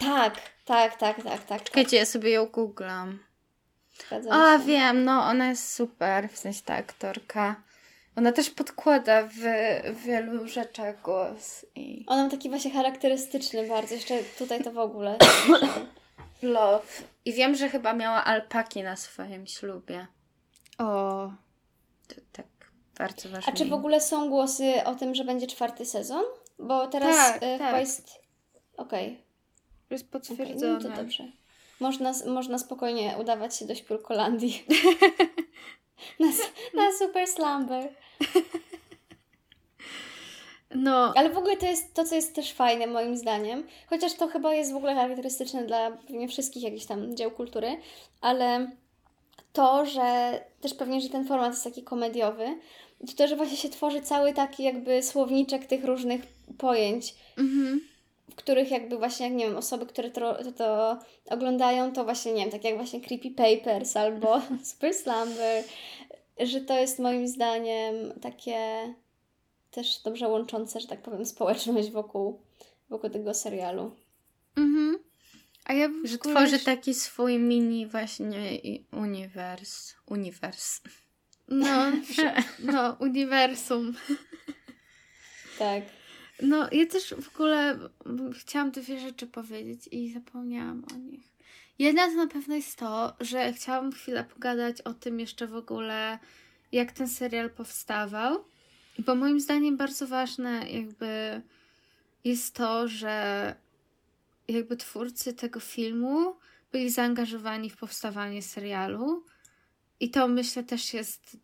Tak, 0.00 0.34
tak, 0.64 0.96
tak, 0.96 1.16
tak, 1.16 1.24
tak. 1.24 1.44
tak. 1.44 1.62
Czekajcie, 1.62 1.96
ja 1.96 2.06
sobie 2.06 2.30
ją 2.30 2.46
googlam. 2.46 3.18
Zgadzam 4.06 4.32
A, 4.32 4.58
się. 4.58 4.64
wiem, 4.64 5.04
no 5.04 5.24
ona 5.24 5.48
jest 5.48 5.74
super, 5.74 6.28
w 6.30 6.38
sensie 6.38 6.62
ta 6.64 6.74
aktorka. 6.74 7.62
Ona 8.16 8.32
też 8.32 8.50
podkłada 8.50 9.22
w, 9.22 9.32
w 9.94 10.02
wielu 10.02 10.48
rzeczach 10.48 11.02
głos 11.02 11.66
i 11.74 12.04
Ona 12.06 12.24
ma 12.24 12.30
taki 12.30 12.50
właśnie 12.50 12.70
charakterystyczny 12.70 13.68
bardzo, 13.68 13.94
jeszcze 13.94 14.18
tutaj 14.38 14.64
to 14.64 14.72
w 14.72 14.78
ogóle. 14.78 15.18
love. 16.42 17.02
I 17.26 17.32
wiem, 17.32 17.54
że 17.54 17.68
chyba 17.68 17.92
miała 17.92 18.24
alpaki 18.24 18.82
na 18.82 18.96
swoim 18.96 19.46
ślubie. 19.46 20.06
O. 20.78 21.30
bardzo 22.98 23.28
ważne. 23.28 23.52
A 23.52 23.56
czy 23.56 23.64
w 23.64 23.72
ogóle 23.72 24.00
są 24.00 24.28
głosy 24.28 24.84
o 24.84 24.94
tym, 24.94 25.14
że 25.14 25.24
będzie 25.24 25.46
czwarty 25.46 25.84
sezon? 25.84 26.24
Bo 26.58 26.86
teraz 26.86 27.16
Tak, 27.16 27.40
chyba 27.40 27.58
tak. 27.58 27.80
jest... 27.80 28.20
Okej, 28.76 29.24
Jest 29.90 30.04
okej, 30.04 30.20
potwierdzone. 30.20 30.72
no 30.72 30.80
to 30.80 30.88
dobrze. 30.88 31.24
Można, 31.80 32.12
można 32.26 32.58
spokojnie 32.58 33.16
udawać 33.20 33.56
się 33.56 33.66
do 33.66 33.74
śpiórkolandii. 33.74 34.64
na, 36.20 36.26
na 36.74 36.92
Super 36.98 37.26
Slumber. 37.26 37.88
No, 40.74 41.12
Ale 41.16 41.30
w 41.30 41.38
ogóle 41.38 41.56
to 41.56 41.66
jest 41.66 41.94
to, 41.94 42.04
co 42.04 42.14
jest 42.14 42.34
też 42.34 42.52
fajne 42.52 42.86
moim 42.86 43.16
zdaniem, 43.16 43.66
chociaż 43.86 44.14
to 44.14 44.28
chyba 44.28 44.54
jest 44.54 44.72
w 44.72 44.76
ogóle 44.76 44.94
charakterystyczne 44.94 45.64
dla 45.66 45.90
pewnie 45.90 46.28
wszystkich 46.28 46.62
jakichś 46.62 46.86
tam 46.86 47.16
dzieł 47.16 47.30
kultury, 47.30 47.76
ale 48.20 48.70
to, 49.52 49.86
że 49.86 50.40
też 50.60 50.74
pewnie, 50.74 51.00
że 51.00 51.08
ten 51.08 51.26
format 51.26 51.52
jest 51.52 51.64
taki 51.64 51.82
komediowy, 51.82 52.58
to 53.06 53.12
to, 53.16 53.28
że 53.28 53.36
właśnie 53.36 53.56
się 53.56 53.68
tworzy 53.68 54.00
cały 54.00 54.32
taki 54.32 54.62
jakby 54.62 55.02
słowniczek 55.02 55.66
tych 55.66 55.84
różnych 55.84 56.22
pojęć, 56.58 57.14
mhm. 57.38 57.80
w 58.30 58.34
których 58.34 58.70
jakby 58.70 58.98
właśnie, 58.98 59.26
jak 59.26 59.34
nie 59.34 59.46
wiem, 59.46 59.56
osoby, 59.56 59.86
które 59.86 60.10
to, 60.10 60.44
to, 60.44 60.52
to 60.52 60.98
oglądają, 61.30 61.92
to 61.92 62.04
właśnie, 62.04 62.32
nie 62.32 62.42
wiem, 62.42 62.50
tak 62.50 62.64
jak 62.64 62.76
właśnie 62.76 63.00
Creepy 63.00 63.30
Papers 63.30 63.96
albo 63.96 64.40
Super 64.72 64.94
Slumber, 64.94 65.64
że 66.40 66.60
to 66.60 66.78
jest 66.78 66.98
moim 66.98 67.28
zdaniem 67.28 67.94
takie 68.20 68.58
też 69.76 70.02
dobrze 70.02 70.28
łączące, 70.28 70.80
że 70.80 70.86
tak 70.86 71.02
powiem, 71.02 71.26
społeczność 71.26 71.90
wokół, 71.90 72.40
wokół 72.88 73.10
tego 73.10 73.34
serialu. 73.34 73.96
Mhm. 74.56 74.98
A 75.64 75.72
ja 75.72 75.88
Że 76.04 76.14
ogóle 76.14 76.34
tworzy 76.34 76.58
taki 76.58 76.94
swój 76.94 77.38
mini 77.38 77.86
właśnie 77.86 78.58
uniwers. 78.92 79.94
Uniwers. 80.06 80.80
No, 81.48 81.92
no, 82.72 82.96
uniwersum. 83.00 83.94
Tak. 85.58 85.82
No, 86.42 86.68
ja 86.72 86.86
też 86.86 87.14
w 87.14 87.34
ogóle 87.34 87.78
chciałam 88.40 88.70
dwie 88.70 89.00
rzeczy 89.00 89.26
powiedzieć 89.26 89.88
i 89.92 90.12
zapomniałam 90.12 90.84
o 90.94 90.96
nich. 90.96 91.24
Jedna 91.78 92.06
to 92.06 92.14
na 92.14 92.26
pewno 92.26 92.54
jest 92.54 92.78
to, 92.78 93.16
że 93.20 93.52
chciałam 93.52 93.92
chwilę 93.92 94.24
pogadać 94.24 94.80
o 94.80 94.94
tym 94.94 95.20
jeszcze 95.20 95.46
w 95.46 95.56
ogóle, 95.56 96.18
jak 96.72 96.92
ten 96.92 97.08
serial 97.08 97.50
powstawał. 97.50 98.44
Bo 98.98 99.14
moim 99.14 99.40
zdaniem 99.40 99.76
bardzo 99.76 100.06
ważne 100.06 100.70
jakby 100.70 101.42
jest 102.24 102.54
to, 102.54 102.88
że 102.88 103.54
jakby 104.48 104.76
twórcy 104.76 105.32
tego 105.32 105.60
filmu 105.60 106.36
byli 106.72 106.90
zaangażowani 106.90 107.70
w 107.70 107.76
powstawanie 107.76 108.42
serialu. 108.42 109.24
I 110.00 110.10
to 110.10 110.28
myślę 110.28 110.64
też 110.64 110.94
jest 110.94 111.36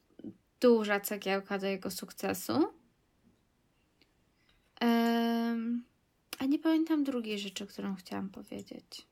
duża 0.61 1.01
cegiełka 1.01 1.59
do 1.59 1.67
jego 1.67 1.91
sukcesu. 1.91 2.53
Em, 4.81 5.85
a 6.39 6.45
nie 6.45 6.59
pamiętam 6.59 7.05
drugiej 7.05 7.39
rzeczy, 7.39 7.67
którą 7.67 7.95
chciałam 7.95 8.29
powiedzieć. 8.29 9.07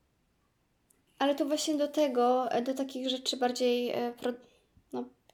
Ale 1.19 1.35
to 1.35 1.47
właśnie 1.47 1.75
do 1.75 1.89
tego, 1.89 2.49
do 2.65 2.75
takich 2.75 3.09
rzeczy 3.09 3.37
bardziej, 3.37 3.91
e, 3.91 4.13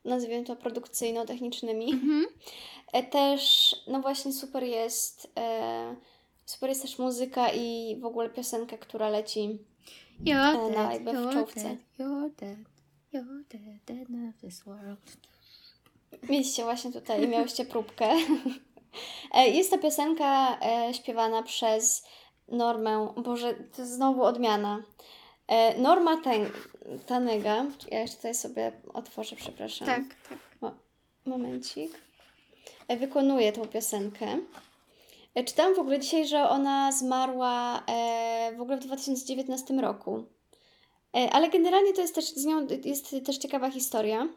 nazwijmy 0.07 0.45
to 0.45 0.57
produkcyjno-technicznymi, 0.57 1.93
Mhm. 1.93 2.27
E, 2.93 3.03
Też, 3.03 3.75
no 3.87 4.01
właśnie 4.01 4.33
super 4.33 4.63
jest, 4.65 5.33
e, 5.39 5.97
super 6.47 6.69
jest 6.69 6.83
też 6.83 6.99
muzyka 6.99 7.53
i 7.53 7.97
w 8.01 8.05
ogóle 8.05 8.31
piosenka, 8.31 8.79
która 8.79 9.09
leci. 9.09 9.59
You're 10.25 10.75
na- 10.77 10.93
jakby 10.93 11.13
w 11.13 11.33
czołówce. 11.33 11.77
you're 11.99 12.31
dead, 12.31 12.59
you're 13.15 13.43
dead, 13.51 13.63
you're 13.63 13.79
dead, 13.87 14.09
dead 14.09 14.35
of 14.35 14.41
this 14.41 14.65
world. 14.65 15.17
Mieliście 16.29 16.65
właśnie 16.65 16.93
tutaj, 16.93 17.29
miałyście 17.29 17.65
próbkę. 17.65 18.13
E, 19.35 19.49
Jest 19.49 19.71
to 19.71 19.79
piosenka 19.79 20.59
śpiewana 20.93 21.43
przez 21.43 22.05
Normę, 22.49 23.09
Boże, 23.17 23.55
to 23.55 23.83
jest 23.83 23.95
znowu 23.95 24.23
odmiana. 24.23 24.83
E, 25.49 25.79
Norma 25.79 26.17
Ten- 26.17 26.51
Tanega, 27.07 27.67
ja 27.91 28.01
jeszcze 28.01 28.17
tutaj 28.17 28.35
sobie 28.35 28.73
otworzę, 28.95 29.37
przepraszam. 29.37 29.87
Tak, 29.87 30.03
tak. 30.29 30.39
Momencik. 31.27 31.93
E, 32.89 32.97
Wykonuje 32.97 33.53
tą 33.53 33.67
piosenkę. 33.67 34.27
E, 35.35 35.45
Czytałam 35.45 35.75
w 35.75 35.79
ogóle 35.79 35.99
dzisiaj, 36.01 36.27
że 36.27 36.49
ona 36.49 36.93
zmarła 36.93 37.83
w 38.57 38.61
ogóle 38.61 38.77
w 38.77 38.81
2019 38.81 39.81
roku. 39.81 40.25
Ale 41.33 41.49
generalnie 41.49 41.93
to 41.93 42.01
jest 42.01 42.15
też 42.15 42.25
z 42.25 42.45
nią 42.45 42.67
jest 42.85 43.17
też 43.27 43.39
ciekawa 43.39 43.71
historia, 43.71 44.29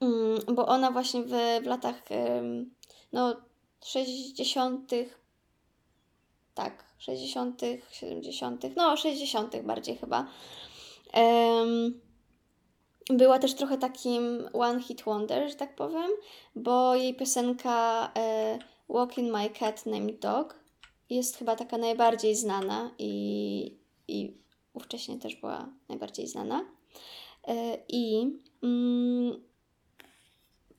mm, 0.00 0.40
bo 0.54 0.66
ona 0.66 0.90
właśnie 0.90 1.22
w, 1.22 1.30
w 1.62 1.66
latach 1.66 2.02
no, 3.12 3.36
60. 3.84 4.90
tak, 6.54 6.84
60., 6.98 7.60
70., 7.90 8.76
no 8.76 8.96
60. 8.96 9.62
bardziej 9.62 9.96
chyba. 9.96 10.26
em, 11.12 12.00
była 13.10 13.38
też 13.38 13.54
trochę 13.54 13.78
takim 13.78 14.48
one 14.52 14.82
hit 14.82 15.02
wonder, 15.02 15.50
że 15.50 15.54
tak 15.54 15.76
powiem, 15.76 16.10
bo 16.56 16.94
jej 16.94 17.14
piosenka 17.14 18.10
e, 18.16 18.58
Walk 18.88 19.18
in 19.18 19.30
My 19.30 19.50
Cat 19.50 19.86
Named 19.86 20.18
Dog 20.18 20.60
jest 21.10 21.36
chyba 21.36 21.56
taka 21.56 21.78
najbardziej 21.78 22.36
znana 22.36 22.90
i, 22.98 23.78
i 24.08 24.36
ówcześnie 24.74 25.18
też 25.18 25.36
była 25.36 25.68
najbardziej 25.88 26.26
znana. 26.26 26.64
E, 27.48 27.78
I 27.88 28.32
mm, 28.62 29.40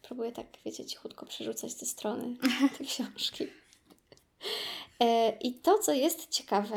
próbuję 0.01 0.31
tak, 0.31 0.47
wiecie, 0.65 0.85
cichutko 0.85 1.25
przerzucać 1.25 1.75
te 1.75 1.85
strony 1.85 2.35
tej 2.77 2.87
książki. 2.87 3.47
E, 5.01 5.29
I 5.41 5.53
to, 5.53 5.77
co 5.77 5.91
jest 5.93 6.29
ciekawe, 6.29 6.75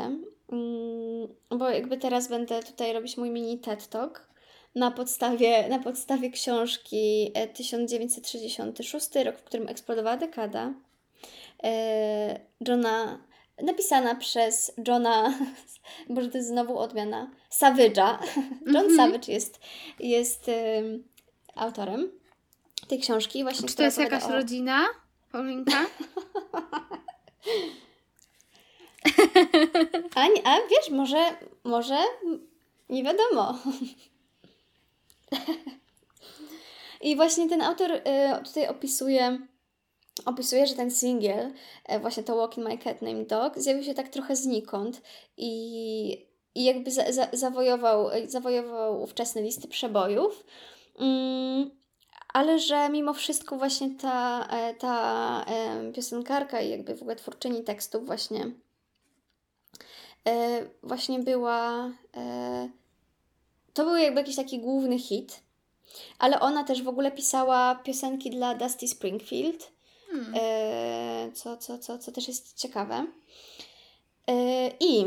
mm, 0.53 1.29
bo 1.51 1.70
jakby 1.70 1.97
teraz 1.99 2.29
będę 2.29 2.62
tutaj 2.62 2.93
robić 2.93 3.16
mój 3.16 3.31
mini 3.31 3.59
TED 3.59 3.89
Talk, 3.89 4.29
na 4.75 4.91
podstawie, 4.91 5.68
na 5.68 5.79
podstawie 5.79 6.31
książki 6.31 7.31
e, 7.35 7.47
1966, 7.49 9.09
rok, 9.25 9.37
w 9.37 9.43
którym 9.45 9.68
eksplodowała 9.68 10.16
dekada, 10.16 10.72
e, 11.64 12.41
Johna, 12.68 13.18
napisana 13.62 14.14
przez 14.14 14.72
Johna, 14.89 15.35
może 16.09 16.29
to 16.29 16.37
jest 16.39 16.49
znowu 16.49 16.79
odmiana, 16.79 17.31
Savage'a. 17.61 18.18
John 18.75 18.77
Mhm. 18.91 18.97
Savage 18.97 19.33
jest, 19.33 19.61
jest 20.01 20.49
em, 20.49 21.05
autorem 21.55 22.11
tej 22.89 22.99
książki. 23.01 23.43
Właśnie, 23.43 23.68
Czy 23.68 23.75
to 23.77 23.83
jest 23.83 23.99
jakaś 23.99 24.25
o- 24.25 24.33
rodzina, 24.33 24.85
Paulinka? 25.33 25.87
A, 30.14 30.28
nie, 30.28 30.46
a 30.46 30.57
wiesz, 30.70 30.90
może, 30.90 31.36
może 31.64 31.98
nie 32.88 33.05
wiadomo. 33.05 33.59
I 37.00 37.16
właśnie 37.16 37.48
ten 37.48 37.62
autor 37.62 37.90
y, 37.92 38.00
tutaj 38.44 38.68
opisuje, 38.68 39.38
opisuje, 40.24 40.66
że 40.66 40.74
ten 40.74 40.90
singiel, 40.90 41.52
e, 41.84 42.00
właśnie 42.00 42.22
to 42.22 42.36
Walk 42.36 42.59
in 42.59 42.64
My 42.64 42.78
Cat 42.78 43.02
Named 43.02 43.28
Dog, 43.28 43.59
zjawił 43.59 43.84
się 43.84 43.94
tak 43.94 44.09
trochę 44.09 44.36
znikąd 44.36 45.02
i, 45.36 46.26
i 46.55 46.64
jakby 46.64 46.90
za, 46.90 47.12
za, 47.12 47.28
zawojował, 47.32 48.09
zawojował 48.26 49.02
ówczesne 49.02 49.42
listy 49.42 49.68
przebojów. 49.68 50.44
Mm, 50.98 51.70
ale 52.34 52.59
że 52.59 52.88
mimo 52.88 53.14
wszystko 53.14 53.57
właśnie 53.57 53.90
ta, 53.90 54.46
e, 54.50 54.74
ta 54.74 55.44
em, 55.44 55.92
piosenkarka 55.92 56.61
i 56.61 56.70
jakby 56.70 56.94
w 56.96 57.00
ogóle 57.02 57.16
twórczyni 57.16 57.64
tekstów 57.64 58.07
właśnie 58.07 58.44
e, 58.44 58.50
właśnie 60.83 61.18
była. 61.18 61.91
E, 62.16 62.68
to 63.75 63.85
był 63.85 63.97
jakby 63.97 64.20
jakiś 64.20 64.37
taki 64.37 64.59
główny 64.59 64.99
hit, 64.99 65.41
ale 66.18 66.41
ona 66.41 66.64
też 66.64 66.83
w 66.83 66.89
ogóle 66.89 67.12
pisała 67.12 67.75
piosenki 67.75 68.31
dla 68.31 68.55
Dusty 68.55 68.89
Springfield, 68.89 69.75
Hmm. 70.11 70.35
e, 70.37 71.33
co, 71.33 71.57
co, 71.57 71.79
co, 71.79 71.99
co 71.99 72.12
też 72.12 72.29
jest 72.29 72.55
ciekawe. 72.59 73.07
E, 74.29 74.68
I 74.81 75.05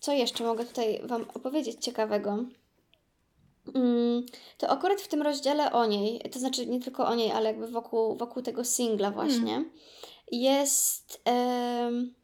co 0.00 0.12
jeszcze 0.12 0.44
mogę 0.44 0.64
tutaj 0.64 1.00
Wam 1.04 1.26
opowiedzieć 1.34 1.84
ciekawego? 1.84 2.44
Mm, 3.74 4.26
To 4.58 4.68
akurat 4.68 5.00
w 5.00 5.08
tym 5.08 5.22
rozdziale 5.22 5.72
o 5.72 5.86
niej, 5.86 6.20
to 6.32 6.38
znaczy 6.38 6.66
nie 6.66 6.80
tylko 6.80 7.06
o 7.06 7.14
niej, 7.14 7.32
ale 7.32 7.46
jakby 7.46 7.66
wokół, 7.68 8.16
wokół 8.16 8.42
tego 8.42 8.64
singla 8.64 9.10
właśnie, 9.10 9.64
jest, 10.32 11.20
em, 11.24 12.14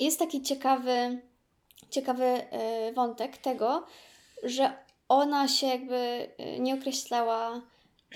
jest 0.00 0.18
taki 0.18 0.42
ciekawy, 0.42 1.22
ciekawy 1.90 2.24
e, 2.24 2.92
wątek 2.92 3.36
tego, 3.38 3.86
że 4.42 4.72
ona 5.08 5.48
się 5.48 5.66
jakby 5.66 5.96
e, 6.38 6.58
nie 6.58 6.74
określała 6.74 7.62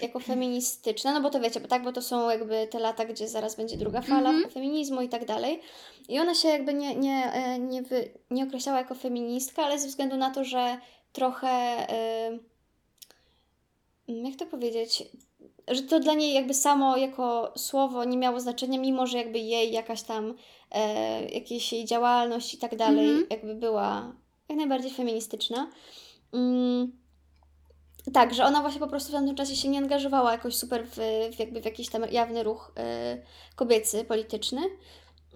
jako 0.03 0.20
feministyczna, 0.20 1.12
no 1.12 1.20
bo 1.20 1.30
to 1.30 1.41
wiecie, 1.41 1.61
bo 1.61 1.68
tak, 1.68 1.82
bo 1.82 1.93
to 1.93 2.03
są 2.03 2.30
jakby 2.30 2.66
te 2.70 2.78
lata, 2.78 3.05
gdzie 3.05 3.28
zaraz 3.28 3.57
będzie 3.57 3.76
druga 3.76 4.03
fala 4.03 4.30
Mhm. 4.30 4.51
feminizmu 4.51 5.01
i 5.03 5.09
tak 5.09 5.24
dalej. 5.24 5.61
I 6.09 6.18
ona 6.20 6.35
się 6.35 6.49
jakby 6.49 6.74
nie, 6.74 6.95
nie, 6.97 7.32
e, 7.32 7.59
nie, 7.59 7.82
wy, 7.82 8.11
nie 8.30 8.45
określała 8.45 8.78
jako 8.78 8.95
feministka, 8.95 9.62
ale 9.64 9.78
ze 9.78 9.89
względu 9.89 10.16
na 10.16 10.30
to, 10.30 10.45
że 10.45 10.78
trochę, 11.12 11.49
e, 11.49 12.39
jak 14.09 14.37
to 14.39 14.47
powiedzieć, 14.47 15.03
że 15.68 15.82
to 15.82 16.01
dla 16.01 16.14
niej 16.14 16.35
jakby 16.35 16.55
samo 16.55 16.97
jako 16.97 17.53
słowo 17.57 18.05
nie 18.05 18.18
miało 18.18 18.41
znaczenia, 18.41 18.78
mimo 18.78 19.07
że 19.07 19.18
jakby 19.18 19.39
jej 19.39 19.72
jakaś 19.72 20.03
tam 20.03 20.35
e, 20.75 21.25
jakieś 21.25 21.72
jej 21.72 21.85
działalność 21.85 22.55
i 22.55 22.59
tak 22.59 22.77
dalej 22.77 23.09
Mhm. 23.09 23.27
jakby 23.31 23.55
była 23.55 24.12
jak 24.49 24.59
najbardziej 24.59 24.91
feministyczna. 24.91 25.70
Mm, 26.33 26.93
tak, 28.12 28.35
że 28.35 28.45
ona 28.45 28.61
właśnie 28.61 28.81
po 28.81 28.89
prostu 28.89 29.09
w 29.09 29.12
tamtym 29.12 29.37
czasie 29.37 29.57
się 29.57 29.68
nie 29.68 29.79
angażowała 29.79 30.33
jakoś 30.33 30.57
super 30.57 30.87
w, 30.87 30.97
w 31.37 31.39
jakby 31.39 31.61
w 31.61 31.64
jakiś 31.64 31.89
tam 31.89 32.03
jawny 32.11 32.43
ruch 32.43 32.72
e, 32.77 33.18
kobiecy, 33.57 34.05
polityczny. 34.05 34.61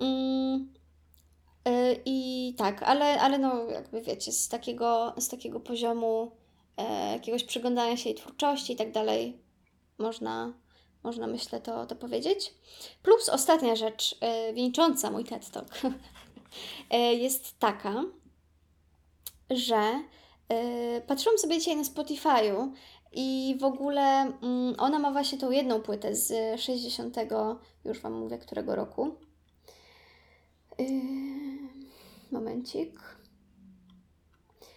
Mm, 0.00 0.74
e, 1.64 1.94
I 2.04 2.54
tak, 2.58 2.82
ale, 2.82 3.20
ale 3.20 3.38
no 3.38 3.64
jakby 3.70 4.02
wiecie, 4.02 4.32
z 4.32 4.48
takiego, 4.48 5.12
z 5.18 5.28
takiego 5.28 5.60
poziomu 5.60 6.32
e, 6.76 7.12
jakiegoś 7.12 7.44
przyglądania 7.44 7.96
się 7.96 8.08
jej 8.08 8.18
twórczości 8.18 8.72
i 8.72 8.76
tak 8.76 8.92
dalej 8.92 9.38
można, 9.98 10.52
można 11.02 11.26
myślę 11.26 11.60
to, 11.60 11.86
to 11.86 11.96
powiedzieć. 11.96 12.54
Plus 13.02 13.28
ostatnia 13.28 13.76
rzecz 13.76 14.16
e, 14.20 14.52
wieńcząca 14.52 15.10
mój 15.10 15.24
TED 15.24 15.50
Talk 15.50 15.68
e, 16.90 17.14
jest 17.24 17.58
taka, 17.58 18.04
że 19.50 20.02
e, 20.48 21.00
patrzyłam 21.00 21.38
sobie 21.38 21.58
dzisiaj 21.58 21.76
na 21.76 21.82
Spotify'u 21.82 22.72
i 23.12 23.56
w 23.60 23.64
ogóle 23.64 24.02
mm, 24.42 24.74
ona 24.78 24.98
ma 24.98 25.10
właśnie 25.12 25.38
tą 25.38 25.50
jedną 25.50 25.80
płytę 25.80 26.14
z 26.14 26.60
60, 26.60 27.16
już 27.84 28.00
Wam 28.00 28.12
mówię, 28.12 28.38
którego 28.38 28.76
roku. 28.76 29.14
Momencik. 32.30 33.00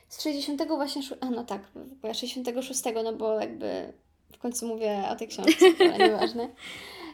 Z 0.09 0.21
60 0.21 0.67
właśnie, 0.67 1.01
a 1.19 1.29
no 1.29 1.43
tak, 1.43 1.61
bo 2.01 2.07
ja 2.07 2.13
66, 2.13 2.81
no 3.03 3.13
bo 3.13 3.39
jakby 3.39 3.93
w 4.33 4.37
końcu 4.37 4.67
mówię 4.67 5.03
o 5.11 5.15
tej 5.15 5.27
książce, 5.27 5.65
ale 5.79 6.09
nieważne. 6.09 6.49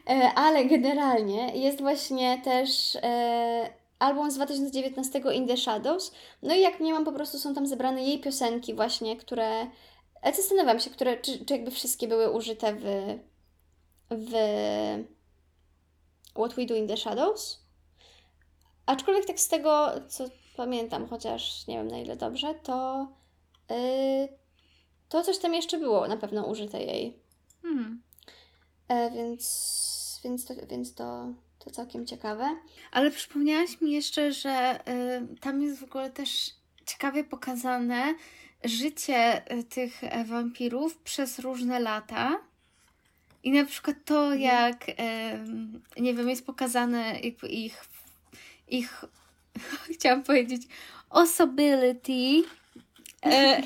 E, 0.09 0.31
Ale 0.35 0.65
generalnie 0.65 1.55
jest 1.55 1.81
właśnie 1.81 2.41
też 2.43 2.95
e, 2.95 3.69
album 3.99 4.31
z 4.31 4.35
2019 4.35 5.21
In 5.33 5.47
the 5.47 5.57
Shadows. 5.57 6.11
No 6.41 6.55
i 6.55 6.61
jak 6.61 6.79
nie 6.79 6.93
mam, 6.93 7.05
po 7.05 7.11
prostu 7.11 7.39
są 7.39 7.53
tam 7.53 7.67
zebrane 7.67 8.03
jej 8.03 8.19
piosenki 8.19 8.73
właśnie, 8.73 9.17
które... 9.17 9.67
Ja 10.23 10.33
zastanawiam 10.33 10.79
się, 10.79 10.89
które, 10.89 11.17
czy, 11.17 11.45
czy 11.45 11.53
jakby 11.53 11.71
wszystkie 11.71 12.07
były 12.07 12.31
użyte 12.31 12.73
w, 12.73 12.83
w 14.11 14.33
What 16.33 16.53
We 16.53 16.65
Do 16.65 16.75
in 16.75 16.87
the 16.87 16.97
Shadows. 16.97 17.59
Aczkolwiek 18.85 19.25
tak 19.25 19.39
z 19.39 19.47
tego, 19.47 19.91
co 20.07 20.25
pamiętam, 20.57 21.07
chociaż 21.07 21.67
nie 21.67 21.77
wiem 21.77 21.87
na 21.87 21.99
ile 21.99 22.15
dobrze, 22.15 22.55
to, 22.63 23.07
yy, 23.69 24.27
to 25.09 25.23
coś 25.23 25.37
tam 25.37 25.53
jeszcze 25.53 25.77
było 25.77 26.07
na 26.07 26.17
pewno 26.17 26.45
użyte 26.45 26.83
jej. 26.83 27.19
Hmm. 27.61 28.01
E, 28.87 29.11
więc 29.11 29.77
więc, 30.23 30.45
to, 30.45 30.53
więc 30.69 30.93
to, 30.93 31.33
to 31.59 31.71
całkiem 31.71 32.05
ciekawe. 32.05 32.57
Ale 32.91 33.11
przypomniałaś 33.11 33.81
mi 33.81 33.91
jeszcze, 33.91 34.33
że 34.33 34.79
y, 35.33 35.39
tam 35.39 35.61
jest 35.61 35.79
w 35.79 35.83
ogóle 35.83 36.09
też 36.09 36.53
ciekawie 36.85 37.23
pokazane 37.23 38.15
życie 38.63 39.51
y, 39.53 39.63
tych 39.63 40.03
e, 40.03 40.25
wampirów 40.25 40.97
przez 40.97 41.39
różne 41.39 41.79
lata. 41.79 42.39
I 43.43 43.51
na 43.51 43.65
przykład 43.65 43.97
to, 44.05 44.33
jak, 44.33 44.85
em, 44.87 45.81
nie 45.97 46.13
wiem, 46.13 46.29
jest 46.29 46.45
pokazane 46.45 47.19
jakby 47.19 47.47
ich, 47.47 47.85
ich 48.67 49.05
chciałam 49.95 50.23
powiedzieć, 50.23 50.61
osobability, 51.09 52.43
e, 53.31 53.61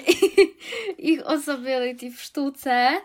ich 1.12 1.26
osobability 1.26 2.12
w 2.12 2.22
sztuce, 2.22 3.02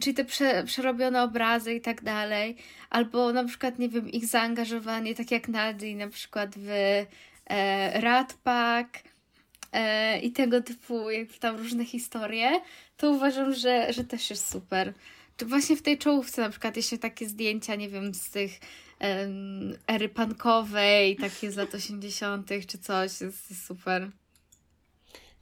czyli 0.00 0.14
te 0.14 0.24
prze, 0.24 0.64
przerobione 0.64 1.22
obrazy 1.22 1.74
i 1.74 1.80
tak 1.80 2.02
dalej, 2.02 2.56
albo 2.90 3.32
na 3.32 3.44
przykład, 3.44 3.78
nie 3.78 3.88
wiem, 3.88 4.08
ich 4.08 4.26
zaangażowanie, 4.26 5.14
tak 5.14 5.30
jak 5.30 5.48
Nadi 5.48 5.94
na 5.94 6.08
przykład 6.08 6.54
w 6.56 6.68
e, 7.46 8.00
Rat 8.00 8.34
Pack 8.34 9.02
e, 9.72 10.18
i 10.18 10.32
tego 10.32 10.62
typu 10.62 11.10
jakby 11.10 11.34
tam 11.34 11.56
różne 11.56 11.84
historie, 11.84 12.60
to 12.96 13.10
uważam, 13.10 13.54
że, 13.54 13.92
że 13.92 14.04
też 14.04 14.30
jest 14.30 14.50
super. 14.50 14.94
Czy 15.36 15.46
właśnie 15.46 15.76
w 15.76 15.82
tej 15.82 15.98
czołówce 15.98 16.42
na 16.42 16.50
przykład 16.50 16.76
jeszcze 16.76 16.98
takie 16.98 17.28
zdjęcia, 17.28 17.74
nie 17.74 17.88
wiem, 17.88 18.14
z 18.14 18.30
tych 18.30 18.50
em, 18.98 19.78
ery 19.86 20.08
punkowej, 20.08 21.16
takie 21.16 21.50
z 21.52 21.56
lat 21.56 21.74
80. 21.74 22.48
czy 22.68 22.78
coś, 22.78 23.20
jest 23.20 23.66
super. 23.66 24.10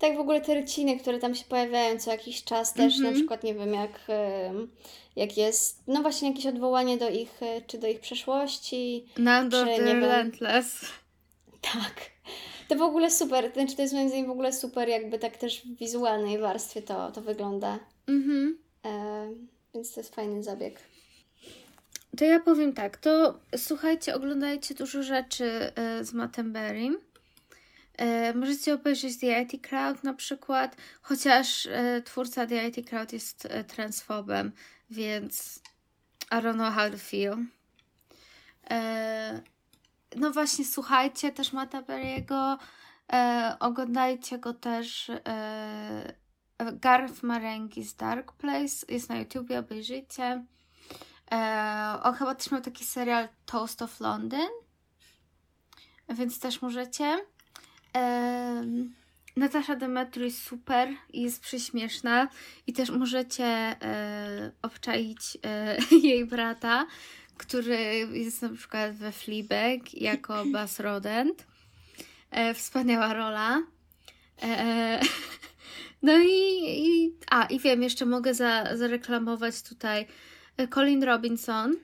Tak 0.01 0.17
w 0.17 0.21
ogóle 0.21 0.41
te 0.41 0.55
ryciny, 0.55 0.99
które 0.99 1.19
tam 1.19 1.35
się 1.35 1.45
pojawiają 1.45 1.99
co 1.99 2.11
jakiś 2.11 2.45
czas 2.45 2.75
też, 2.75 2.95
Mhm. 2.95 3.05
na 3.05 3.19
przykład 3.21 3.45
nie 3.45 3.55
wiem, 3.55 3.75
jak, 3.75 4.01
jak 5.17 5.37
jest, 5.37 5.83
no 5.87 6.03
właśnie 6.03 6.29
jakieś 6.29 6.47
odwołanie 6.47 6.99
do 6.99 7.09
ich, 7.09 7.43
e, 7.43 7.63
czy 7.63 7.79
do 7.79 7.87
ich 7.87 8.01
przeszłości. 8.01 9.07
Czy 9.51 9.67
the 9.67 9.79
nie 9.79 9.85
wiem. 9.85 10.01
Relentless. 10.01 10.81
Tak. 11.61 12.11
To 12.69 12.77
w 12.77 12.83
ogóle 12.83 13.11
super, 13.11 13.53
znaczy 13.53 13.77
to 13.77 13.83
jest 13.83 13.95
moim 13.95 14.09
zdaniem 14.09 14.27
w 14.27 14.31
ogóle 14.31 14.53
super, 14.53 14.89
jakby 14.89 15.19
tak 15.19 15.37
też 15.37 15.63
w 15.63 15.77
wizualnej 15.77 16.39
warstwie 16.39 16.83
to, 16.83 17.13
to 17.13 17.21
wygląda. 17.21 17.79
Mhm. 18.09 18.59
E, 18.85 19.29
więc 19.75 19.95
to 19.95 20.01
jest 20.01 20.15
fajny 20.15 20.43
zabieg. 20.43 20.81
To 22.17 22.25
ja 22.25 22.41
powiem 22.41 22.73
tak, 22.73 22.97
to 22.97 23.39
słuchajcie, 23.57 24.15
oglądajcie 24.15 24.75
dużo 24.75 25.03
rzeczy 25.03 25.45
e, 25.45 26.05
z 26.05 26.13
Mattem 26.13 26.53
Berrym. 26.53 26.99
E, 28.01 28.35
możecie 28.35 28.75
obejrzeć 28.75 29.19
The 29.19 29.43
IT 29.43 29.69
Crowd 29.69 30.05
na 30.05 30.15
przykład, 30.15 30.77
chociaż 31.03 31.67
e, 31.67 32.03
twórca 32.03 32.47
The 32.47 32.69
IT 32.69 32.89
Crowd 32.89 33.13
jest 33.13 33.47
e, 33.47 33.65
transfobem, 33.65 34.53
więc 34.91 35.63
I 36.33 36.35
don't 36.35 36.55
know 36.55 36.75
how 36.75 36.91
to 36.91 36.99
feel. 36.99 37.37
No 40.17 40.31
właśnie, 40.31 40.65
słuchajcie 40.65 41.33
też 41.33 41.53
Matta 41.53 41.83
Berry'ego, 41.83 42.57
oglądajcie 43.61 44.39
go 44.39 44.55
też 44.55 45.11
Garth 46.73 47.23
Marenghi's 47.23 47.97
Dark 47.97 48.33
Place, 48.33 48.87
jest 48.89 49.09
na 49.09 49.17
YouTubie, 49.17 49.59
obejrzyjcie. 49.59 50.45
On 52.03 52.15
chyba 52.15 52.35
też 52.35 52.51
miał 52.51 52.61
taki 52.61 52.85
serial 52.85 53.29
Toast 53.47 53.83
of 53.83 54.01
London, 54.01 54.49
więc 56.09 56.41
też 56.41 56.63
możecie. 56.63 57.19
E, 57.97 58.65
Natasza 59.37 59.77
Demetru 59.77 60.25
jest 60.25 60.43
super 60.43 60.89
i 61.13 61.23
jest 61.23 61.41
prześmieszna 61.41 62.29
i 62.67 62.73
też 62.73 62.91
możecie 62.91 63.45
e, 63.45 64.53
obczaić 64.63 65.39
e, 65.45 65.77
jej 66.09 66.27
brata, 66.27 66.87
który 67.37 67.79
jest 68.13 68.43
na 68.43 68.49
przykład 68.49 68.93
we 68.93 69.13
Fleabag 69.13 69.95
jako 69.95 70.45
Bas 70.53 70.81
Rodent. 70.81 71.47
E, 72.31 72.55
wspaniała 72.55 73.15
rola. 73.15 73.63
E, 74.43 75.01
no 76.03 76.19
i, 76.19 76.65
i 76.67 77.15
a 77.31 77.45
i 77.45 77.59
wiem, 77.59 77.83
jeszcze 77.83 78.07
mogę 78.07 78.35
za, 78.35 78.77
zareklamować 78.77 79.63
tutaj 79.63 80.07
e, 80.57 80.69
Colin 80.69 81.05
Robinson, 81.05 81.77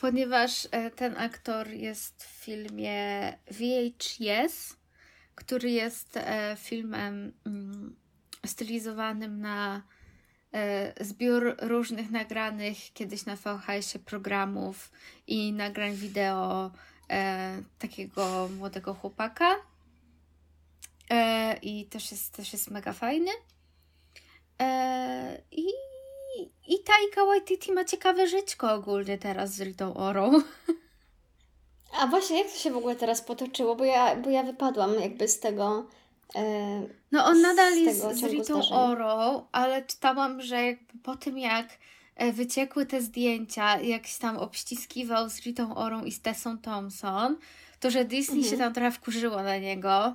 ponieważ 0.00 0.68
e, 0.70 0.90
ten 0.90 1.16
aktor 1.16 1.70
jest 1.70 2.24
w 2.24 2.26
filmie 2.26 3.32
VHS, 3.50 4.76
który 5.34 5.70
jest 5.70 6.16
e, 6.16 6.56
filmem 6.58 7.32
mm, 7.46 7.96
stylizowanym 8.46 9.40
na 9.40 9.82
e, 10.52 11.04
zbiór 11.04 11.56
różnych 11.62 12.10
nagranych 12.10 12.92
kiedyś 12.92 13.26
na 13.26 13.36
VHS-ie 13.36 14.04
programów 14.04 14.90
i 15.26 15.52
nagrań 15.52 15.94
wideo 15.94 16.70
e, 17.10 17.62
takiego 17.78 18.48
młodego 18.58 18.94
chłopaka. 18.94 19.56
E, 21.10 21.56
I 21.62 21.86
też 21.86 22.10
jest, 22.10 22.36
też 22.36 22.52
jest 22.52 22.70
mega 22.70 22.92
fajny. 22.92 23.30
E, 24.60 25.42
I, 26.38 26.74
I 26.74 26.78
Taika 26.78 27.24
Waititi 27.26 27.72
ma 27.72 27.84
ciekawe 27.84 28.26
żyćko 28.28 28.72
ogólnie 28.72 29.18
teraz 29.18 29.50
z 29.54 29.60
Ritą 29.60 29.94
Orą. 29.94 30.32
A 32.00 32.06
właśnie, 32.06 32.38
jak 32.38 32.52
to 32.52 32.58
się 32.58 32.70
w 32.70 32.76
ogóle 32.76 32.96
teraz 32.96 33.20
potoczyło? 33.22 33.76
Bo 33.76 33.84
ja, 33.84 34.16
bo 34.16 34.30
ja 34.30 34.42
wypadłam 34.42 34.94
jakby 35.00 35.28
z 35.28 35.40
tego. 35.40 35.86
E, 36.34 36.42
No 37.12 37.24
on 37.24 37.40
nadal 37.42 37.76
jest 37.78 38.00
z 38.00 38.22
Ritą 38.24 38.44
zdarzeń. 38.44 38.72
Orą, 38.78 39.46
ale 39.52 39.82
czytałam, 39.82 40.42
że 40.42 40.62
jakby 40.62 40.98
po 41.02 41.16
tym 41.16 41.38
jak 41.38 41.66
e, 42.16 42.32
wyciekły 42.32 42.86
te 42.86 43.00
zdjęcia, 43.02 43.80
jak 43.80 44.06
się 44.06 44.18
tam 44.18 44.36
obściskiwał 44.36 45.28
z 45.30 45.40
Ritą 45.40 45.74
Orą 45.74 46.04
i 46.04 46.12
z 46.12 46.20
Tessą 46.20 46.58
Thompson, 46.58 47.36
to 47.80 47.90
że 47.90 48.04
Disney 48.04 48.36
Mhm. 48.38 48.50
się 48.52 48.58
tam 48.58 48.74
trochę 48.74 48.90
wkurzyło 48.90 49.42
na 49.42 49.58
niego, 49.58 50.14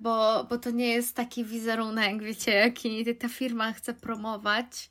bo, 0.00 0.44
bo 0.44 0.58
to 0.58 0.70
nie 0.70 0.88
jest 0.88 1.16
taki 1.16 1.44
wizerunek, 1.44 2.22
wiecie, 2.22 2.52
jaki 2.52 3.16
ta 3.16 3.28
firma 3.28 3.72
chce 3.72 3.94
promować 3.94 4.90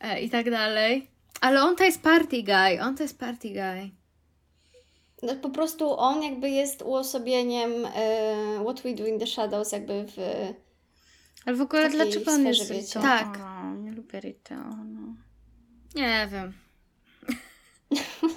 e, 0.00 0.20
i 0.20 0.30
tak 0.30 0.50
dalej. 0.50 1.10
Ale 1.40 1.62
on 1.62 1.76
to 1.76 1.84
jest 1.84 2.02
party 2.02 2.42
guy, 2.42 2.82
on 2.82 2.96
to 2.96 3.02
jest 3.02 3.18
party 3.18 3.48
guy. 3.48 3.90
no, 5.22 5.36
po 5.36 5.50
prostu 5.50 5.98
on 5.98 6.22
jakby 6.22 6.50
jest 6.50 6.82
uosobieniem 6.82 7.70
e, 7.94 8.60
What 8.64 8.82
We 8.82 8.94
Do 8.94 9.06
in 9.06 9.18
the 9.18 9.26
Shadows, 9.26 9.72
jakby 9.72 10.04
w. 10.04 10.18
Ale 11.46 11.56
w 11.56 11.60
ogóle 11.60 11.90
dlaczego 11.90 12.32
on 12.32 12.46
jest. 12.46 12.70
Ritą? 12.70 13.02
Tak. 13.02 13.38
O, 13.40 13.74
nie 13.74 13.92
lubię 13.92 14.20
Ritę. 14.20 14.54
o, 14.54 14.84
No. 14.84 15.14
Nie 15.94 16.28
wiem. 16.32 16.52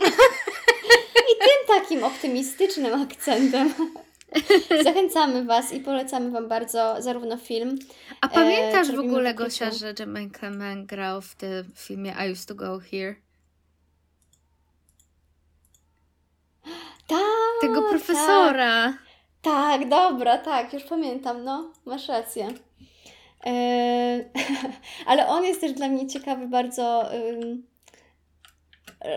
Tym 1.40 1.68
takim 1.68 2.04
optymistycznym 2.04 3.02
akcentem 3.02 3.74
zachęcamy 4.84 5.46
Was 5.46 5.74
i 5.74 5.80
polecamy 5.80 6.32
Wam 6.32 6.48
bardzo 6.48 6.96
zarówno 7.00 7.38
film, 7.38 7.80
A 8.22 8.28
pamiętasz 8.28 8.88
czy 8.88 8.96
w 8.96 9.00
ogóle? 9.00 9.34
Gosia, 9.34 9.72
że 9.72 9.94
Jamaica 10.00 10.50
Man 10.50 10.86
grał 10.86 11.22
w 11.22 11.36
tym 11.36 11.72
filmie 11.76 12.16
I 12.28 12.32
Used 12.32 12.48
to 12.48 12.56
Go 12.56 12.80
Here? 12.80 13.16
tak, 17.08 17.20
Tego 17.62 17.82
profesora. 17.82 18.94
Tak, 19.42 19.90
dobra, 19.90 20.38
tak, 20.38 20.74
już 20.74 20.84
pamiętam, 20.84 21.44
no, 21.44 21.72
masz 21.86 22.08
rację. 22.08 22.48
Eee, 23.44 24.26
ale 25.08 25.28
on 25.28 25.44
jest 25.44 25.62
też 25.62 25.74
dla 25.74 25.88
mnie 25.88 26.08
ciekawy 26.08 26.48
bardzo, 26.48 27.14
ym, 27.14 27.64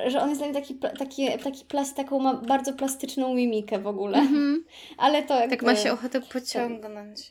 że 0.07 0.20
on 0.20 0.28
jest 0.28 0.41
dla 0.41 0.49
mnie 0.49 0.61
taki, 0.61 0.74
taki, 0.74 1.39
taki 1.45 1.64
plas, 1.64 1.95
taką 1.95 2.18
ma 2.18 2.35
bardzo 2.35 2.72
plastyczną 2.72 3.35
mimikę 3.35 3.78
w 3.78 3.87
ogóle. 3.87 4.18
Mhm. 4.18 4.64
Ale 4.99 5.22
to 5.22 5.35
jakby... 5.41 5.57
Tak 5.57 5.66
ma 5.66 5.76
się 5.76 5.93
ochotę 5.93 6.20
pociągnąć. 6.20 7.31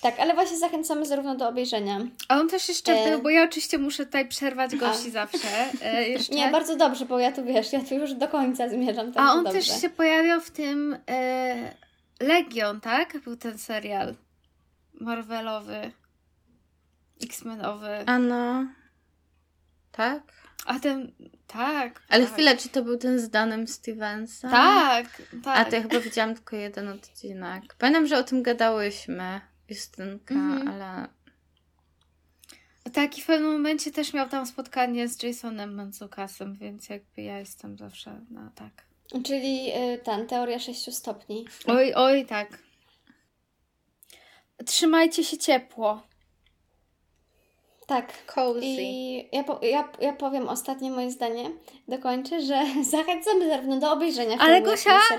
Tak, 0.00 0.20
ale 0.20 0.34
właśnie 0.34 0.58
zachęcamy 0.58 1.06
zarówno 1.06 1.34
do 1.34 1.48
obejrzenia. 1.48 2.00
A 2.28 2.40
on 2.40 2.48
też 2.48 2.68
jeszcze 2.68 2.92
E. 2.92 3.10
był, 3.10 3.22
bo 3.22 3.30
ja 3.30 3.44
oczywiście 3.44 3.78
muszę 3.78 4.06
tutaj 4.06 4.28
przerwać 4.28 4.76
gości 4.76 5.10
zawsze. 5.10 5.48
E, 5.82 6.08
jeszcze. 6.08 6.34
Nie, 6.34 6.48
bardzo 6.48 6.76
dobrze, 6.76 7.04
bo 7.06 7.18
ja 7.18 7.32
tu 7.32 7.44
wiesz, 7.44 7.72
ja 7.72 7.80
tu 7.80 7.94
już 7.94 8.14
do 8.14 8.28
końca 8.28 8.68
zmierzam, 8.68 9.12
A 9.16 9.32
on 9.32 9.44
dobrze. 9.44 9.58
też 9.58 9.80
się 9.80 9.90
pojawiał 9.90 10.40
w 10.40 10.50
tym 10.50 10.96
e, 11.10 11.74
Legion, 12.20 12.80
tak? 12.80 13.20
Był 13.24 13.36
ten 13.36 13.58
serial 13.58 14.14
Marvelowy, 15.00 15.92
X-Menowy. 17.22 18.04
A 18.06 18.18
no. 18.18 18.66
Tak? 19.92 20.22
A 20.66 20.78
ten, 20.80 21.12
tak. 21.46 22.02
Ale 22.08 22.24
tak. 22.24 22.32
chwilę, 22.34 22.56
czy 22.56 22.68
to 22.68 22.82
był 22.82 22.96
ten 22.98 23.18
z 23.18 23.30
Danem 23.30 23.68
Stevensem? 23.68 24.50
Tak, 24.50 25.22
tak. 25.44 25.58
A 25.58 25.70
to 25.70 25.76
ja 25.76 25.82
chyba 25.82 26.00
widziałam 26.00 26.34
tylko 26.34 26.56
jeden 26.56 26.88
odcinek. 26.88 27.74
Pamiętam, 27.78 28.06
że 28.06 28.18
o 28.18 28.22
tym 28.22 28.42
gadałyśmy, 28.42 29.40
Justynka, 29.68 30.34
Mhm. 30.34 30.68
ale... 30.68 31.08
Tak, 32.92 33.18
i 33.18 33.22
w 33.22 33.26
pewnym 33.26 33.52
momencie 33.52 33.90
też 33.92 34.12
miał 34.14 34.28
tam 34.28 34.46
spotkanie 34.46 35.08
z 35.08 35.22
Jasonem 35.22 35.74
Manzukasem, 35.74 36.56
więc 36.56 36.88
jakby 36.88 37.22
ja 37.22 37.38
jestem 37.38 37.78
zawsze 37.78 38.20
na 38.30 38.50
tak. 38.54 38.86
Czyli 39.24 39.70
y, 39.94 39.98
ten, 39.98 40.26
teoria 40.26 40.58
sześciu 40.58 40.92
stopni. 40.92 41.46
Oj, 41.66 41.92
oj, 41.94 42.26
tak. 42.26 42.58
Trzymajcie 44.66 45.24
się 45.24 45.38
ciepło. 45.38 46.02
Tak. 47.90 48.26
Cozy. 48.26 48.60
I 48.66 49.28
ja, 49.32 49.44
po, 49.44 49.60
ja, 49.62 49.88
ja 50.00 50.12
powiem 50.12 50.48
ostatnie 50.48 50.90
moje 50.90 51.10
zdanie, 51.10 51.50
dokończę, 51.88 52.42
że 52.42 52.62
zachęcamy 52.96 53.48
zarówno 53.48 53.78
do 53.78 53.92
obejrzenia 53.92 54.36
Ale 54.38 54.54
filmu, 54.54 54.72
i 54.72 54.74
Gosia-. 54.74 55.00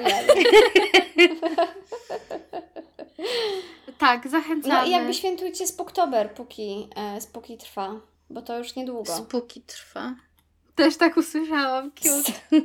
Tak, 3.98 4.28
zachęcamy. 4.28 4.76
No 4.76 4.86
i 4.86 4.92
jakby 4.92 5.14
świętujcie 5.14 5.68
Spooktober, 5.68 6.34
póki, 6.34 6.88
e, 6.96 7.58
trwa, 7.58 8.00
bo 8.30 8.42
to 8.42 8.58
już 8.58 8.76
niedługo. 8.76 9.16
Spóki 9.16 9.62
trwa. 9.62 10.16
Też 10.76 10.98
tak 10.98 11.18
usłyszałam. 11.18 11.92
Cute. 11.92 12.34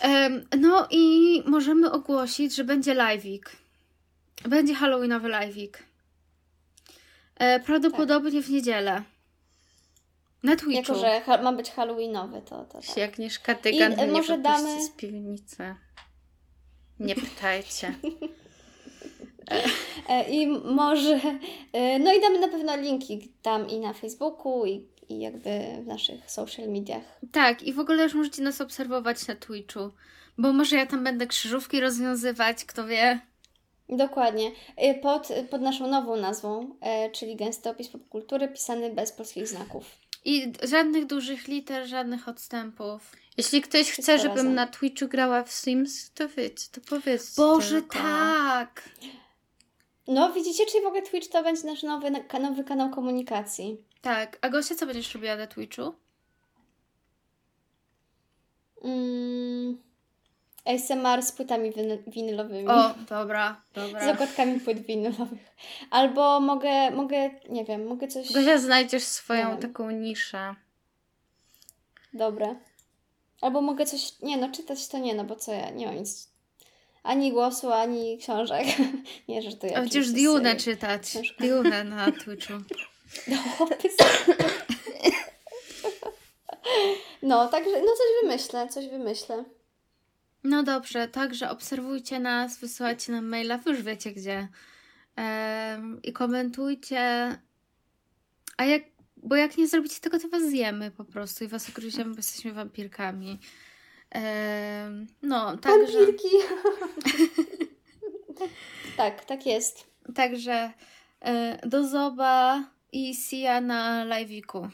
Em, 0.00 0.46
no 0.58 0.86
i 0.90 1.42
możemy 1.46 1.92
ogłosić, 1.92 2.54
że 2.54 2.64
będzie 2.64 2.94
live'ik. 2.94 3.40
Będzie 4.44 4.74
halloweenowy 4.74 5.28
live'ik. 5.28 5.85
E, 7.38 7.60
prawdopodobnie 7.60 8.42
w 8.42 8.50
niedzielę. 8.50 9.02
Na 10.42 10.56
Twitchu. 10.56 10.70
Jako, 10.92 10.94
że 10.94 11.20
ha- 11.20 11.42
ma 11.42 11.52
być 11.52 11.70
halloweenowy, 11.70 12.42
to, 12.42 12.64
to 12.64 12.64
tak. 12.64 12.84
Jeśli 12.88 13.02
Agnieszka 13.02 13.54
Dygan 13.54 13.92
I, 13.92 13.94
e, 13.94 14.06
nie 14.06 14.12
może 14.12 14.38
damy- 14.38 14.82
z 14.82 14.90
piwnicy. 14.90 15.74
Nie 17.00 17.14
pytajcie. 17.14 17.94
E, 20.08 20.30
I 20.30 20.46
może, 20.46 21.20
e, 21.72 21.98
no 21.98 22.12
i 22.14 22.20
damy 22.20 22.38
na 22.40 22.48
pewno 22.48 22.76
linki 22.76 23.32
tam 23.42 23.68
i 23.68 23.78
na 23.80 23.92
Facebooku 23.92 24.66
i, 24.66 24.86
i 25.08 25.20
jakby 25.20 25.50
w 25.82 25.86
naszych 25.86 26.30
social 26.30 26.68
mediach. 26.68 27.02
Tak, 27.32 27.62
i 27.62 27.72
w 27.72 27.78
ogóle 27.78 28.02
już 28.02 28.14
możecie 28.14 28.42
nas 28.42 28.60
obserwować 28.60 29.26
na 29.26 29.34
Twitchu. 29.34 29.90
Bo 30.38 30.52
może 30.52 30.76
ja 30.76 30.86
tam 30.86 31.04
będę 31.04 31.26
krzyżówki 31.26 31.80
rozwiązywać, 31.80 32.64
kto 32.64 32.86
wie. 32.86 33.20
Dokładnie. 33.88 34.50
E, 34.76 34.94
Pod, 34.94 35.28
pod 35.50 35.60
naszą 35.60 35.86
nową 35.86 36.16
nazwą, 36.16 36.76
e, 36.80 37.10
czyli 37.10 37.36
Gęsty 37.36 37.70
Opis 37.70 37.88
Popkultury, 37.88 38.48
pisany 38.48 38.90
bez 38.94 39.12
polskich 39.12 39.48
znaków. 39.48 39.84
I 40.24 40.52
żadnych 40.62 41.06
dużych 41.06 41.48
liter, 41.48 41.86
żadnych 41.86 42.28
odstępów. 42.28 43.12
Jeśli 43.36 43.62
ktoś 43.62 43.82
Wszystko 43.82 44.02
chce, 44.02 44.18
żebym 44.18 44.36
razem. 44.36 44.54
na 44.54 44.66
Twitchu 44.66 45.08
grała 45.08 45.42
w 45.42 45.52
Sims, 45.52 46.10
to 46.12 46.28
wiecie, 46.28 46.66
to 46.72 46.80
powiedzcie. 46.80 47.42
Boże, 47.42 47.80
tylko. 47.80 47.98
tak! 47.98 48.88
No 50.08 50.32
widzicie, 50.32 50.66
czyli 50.66 50.84
w 50.84 50.86
ogóle 50.86 51.02
Twitch 51.02 51.28
to 51.28 51.42
będzie 51.42 51.66
nasz 51.66 51.82
nowy, 51.82 52.10
nowy 52.40 52.64
kanał 52.64 52.90
komunikacji. 52.90 53.76
Tak. 54.00 54.38
A 54.40 54.48
Gosia, 54.48 54.74
co 54.74 54.86
będziesz 54.86 55.14
robiła 55.14 55.36
na 55.36 55.46
Twitchu? 55.46 55.92
Mm, 58.84 59.78
ASMR 60.66 61.22
z 61.22 61.32
płytami 61.32 61.72
winy- 61.72 62.02
winylowymi. 62.06 62.68
O, 62.68 62.94
dobra, 63.08 63.62
Z 63.70 63.74
dobra. 63.74 64.12
okładkami 64.12 64.60
płyt 64.60 64.86
winylowych. 64.86 65.54
Albo 65.90 66.40
mogę, 66.40 66.90
mogę, 66.90 67.30
nie 67.48 67.64
wiem, 67.64 67.86
mogę 67.86 68.08
coś... 68.08 68.32
Gosia, 68.32 68.58
znajdziesz 68.58 69.02
swoją 69.04 69.50
wiem. 69.50 69.58
taką 69.58 69.90
niszę. 69.90 70.54
Dobre. 72.12 72.56
Albo 73.40 73.62
mogę 73.62 73.86
coś, 73.86 74.20
nie 74.20 74.36
no, 74.36 74.50
czytać 74.52 74.88
to 74.88 74.98
nie, 74.98 75.14
no 75.14 75.24
bo 75.24 75.36
co 75.36 75.52
ja, 75.52 75.70
nie 75.70 75.86
mam 75.86 75.96
nic, 75.96 76.30
ani 77.02 77.32
głosu, 77.32 77.72
ani 77.72 78.18
książek. 78.18 78.66
nie, 79.28 79.42
że 79.42 79.52
to 79.56 79.66
ja 79.66 79.76
A 79.76 79.80
Będziesz 79.80 80.12
Dune 80.12 80.56
czytać. 80.56 81.02
Książka. 81.02 81.44
Dune 81.44 81.84
na 81.84 82.12
Twitchu. 82.24 82.52
No, 87.22 87.48
także, 87.48 87.70
no 87.70 87.86
coś 87.86 88.06
wymyślę, 88.22 88.68
coś 88.68 88.88
wymyślę. 88.88 89.44
No 90.46 90.62
dobrze, 90.62 91.08
także 91.08 91.50
obserwujcie 91.50 92.20
nas, 92.20 92.58
wysyłajcie 92.58 93.12
nam 93.12 93.28
maila, 93.28 93.58
wy 93.58 93.70
już 93.70 93.82
wiecie 93.82 94.12
gdzie. 94.12 94.48
I 96.02 96.12
komentujcie. 96.12 97.00
A 98.56 98.64
jak, 98.64 98.82
bo 99.16 99.36
jak 99.36 99.56
nie 99.56 99.68
zrobicie 99.68 100.00
tego, 100.00 100.18
to 100.18 100.28
was 100.28 100.42
zjemy 100.42 100.90
po 100.90 101.04
prostu 101.04 101.44
i 101.44 101.48
was 101.48 101.68
ugryziemy, 101.68 102.10
bo 102.10 102.16
jesteśmy 102.16 102.52
wampirkami. 102.52 103.38
No, 105.22 105.56
także, 105.56 105.98
Wampirki. 105.98 106.28
tak, 108.96 109.24
tak 109.24 109.46
jest. 109.46 109.86
także 110.14 110.72
e, 111.20 111.68
do 111.68 111.88
zoba 111.88 112.64
i 112.92 113.14
see 113.14 113.40
ya 113.40 113.60
na 113.60 114.04
live'iku. 114.04 114.68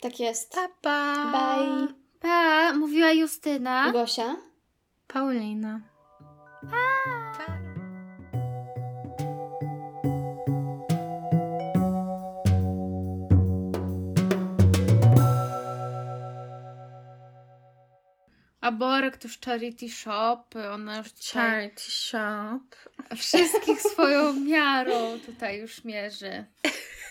Tak 0.00 0.20
jest. 0.20 0.52
Pa, 0.52 0.68
pa. 0.82 1.32
Bye. 1.32 1.94
Pa, 2.20 2.72
mówiła 2.72 3.12
Justyna. 3.12 3.92
Gosia. 3.92 4.36
Paulina. 5.12 5.80
A 18.60 18.72
Borek 18.72 19.16
to 19.16 19.28
już 19.28 19.38
charity 19.40 19.88
shop, 19.88 20.44
ona 20.72 20.98
już 20.98 21.08
dzisiaj 21.12 21.50
Charity 21.50 21.90
shop. 21.90 22.60
wszystkich 23.16 23.80
swoją 23.82 24.32
miarą 24.32 25.18
tutaj 25.26 25.60
już 25.60 25.84
mierzy. 25.84 26.44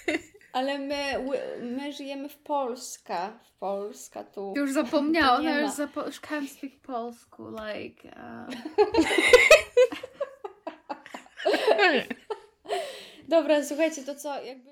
Ale 0.54 0.80
my, 0.80 1.26
my 1.62 1.94
żyjemy 1.94 2.30
w 2.30 2.38
Polska. 2.38 3.40
W 3.44 3.52
Polska 3.60 4.24
tu. 4.24 4.54
Już 4.56 4.72
zapomniała, 4.72 5.38
To 5.38 5.44
nie 5.44 5.50
ona 5.50 5.62
już 5.62 5.72
zapo- 5.72 6.06
już 6.06 6.22
can't 6.22 6.48
speak 6.48 6.82
polsku, 6.82 7.44
like... 7.50 8.16
Um, 8.16 8.48
Dobra, 13.28 13.64
słuchajcie, 13.64 14.04
to 14.04 14.16
co, 14.16 14.44
jakby... 14.44 14.70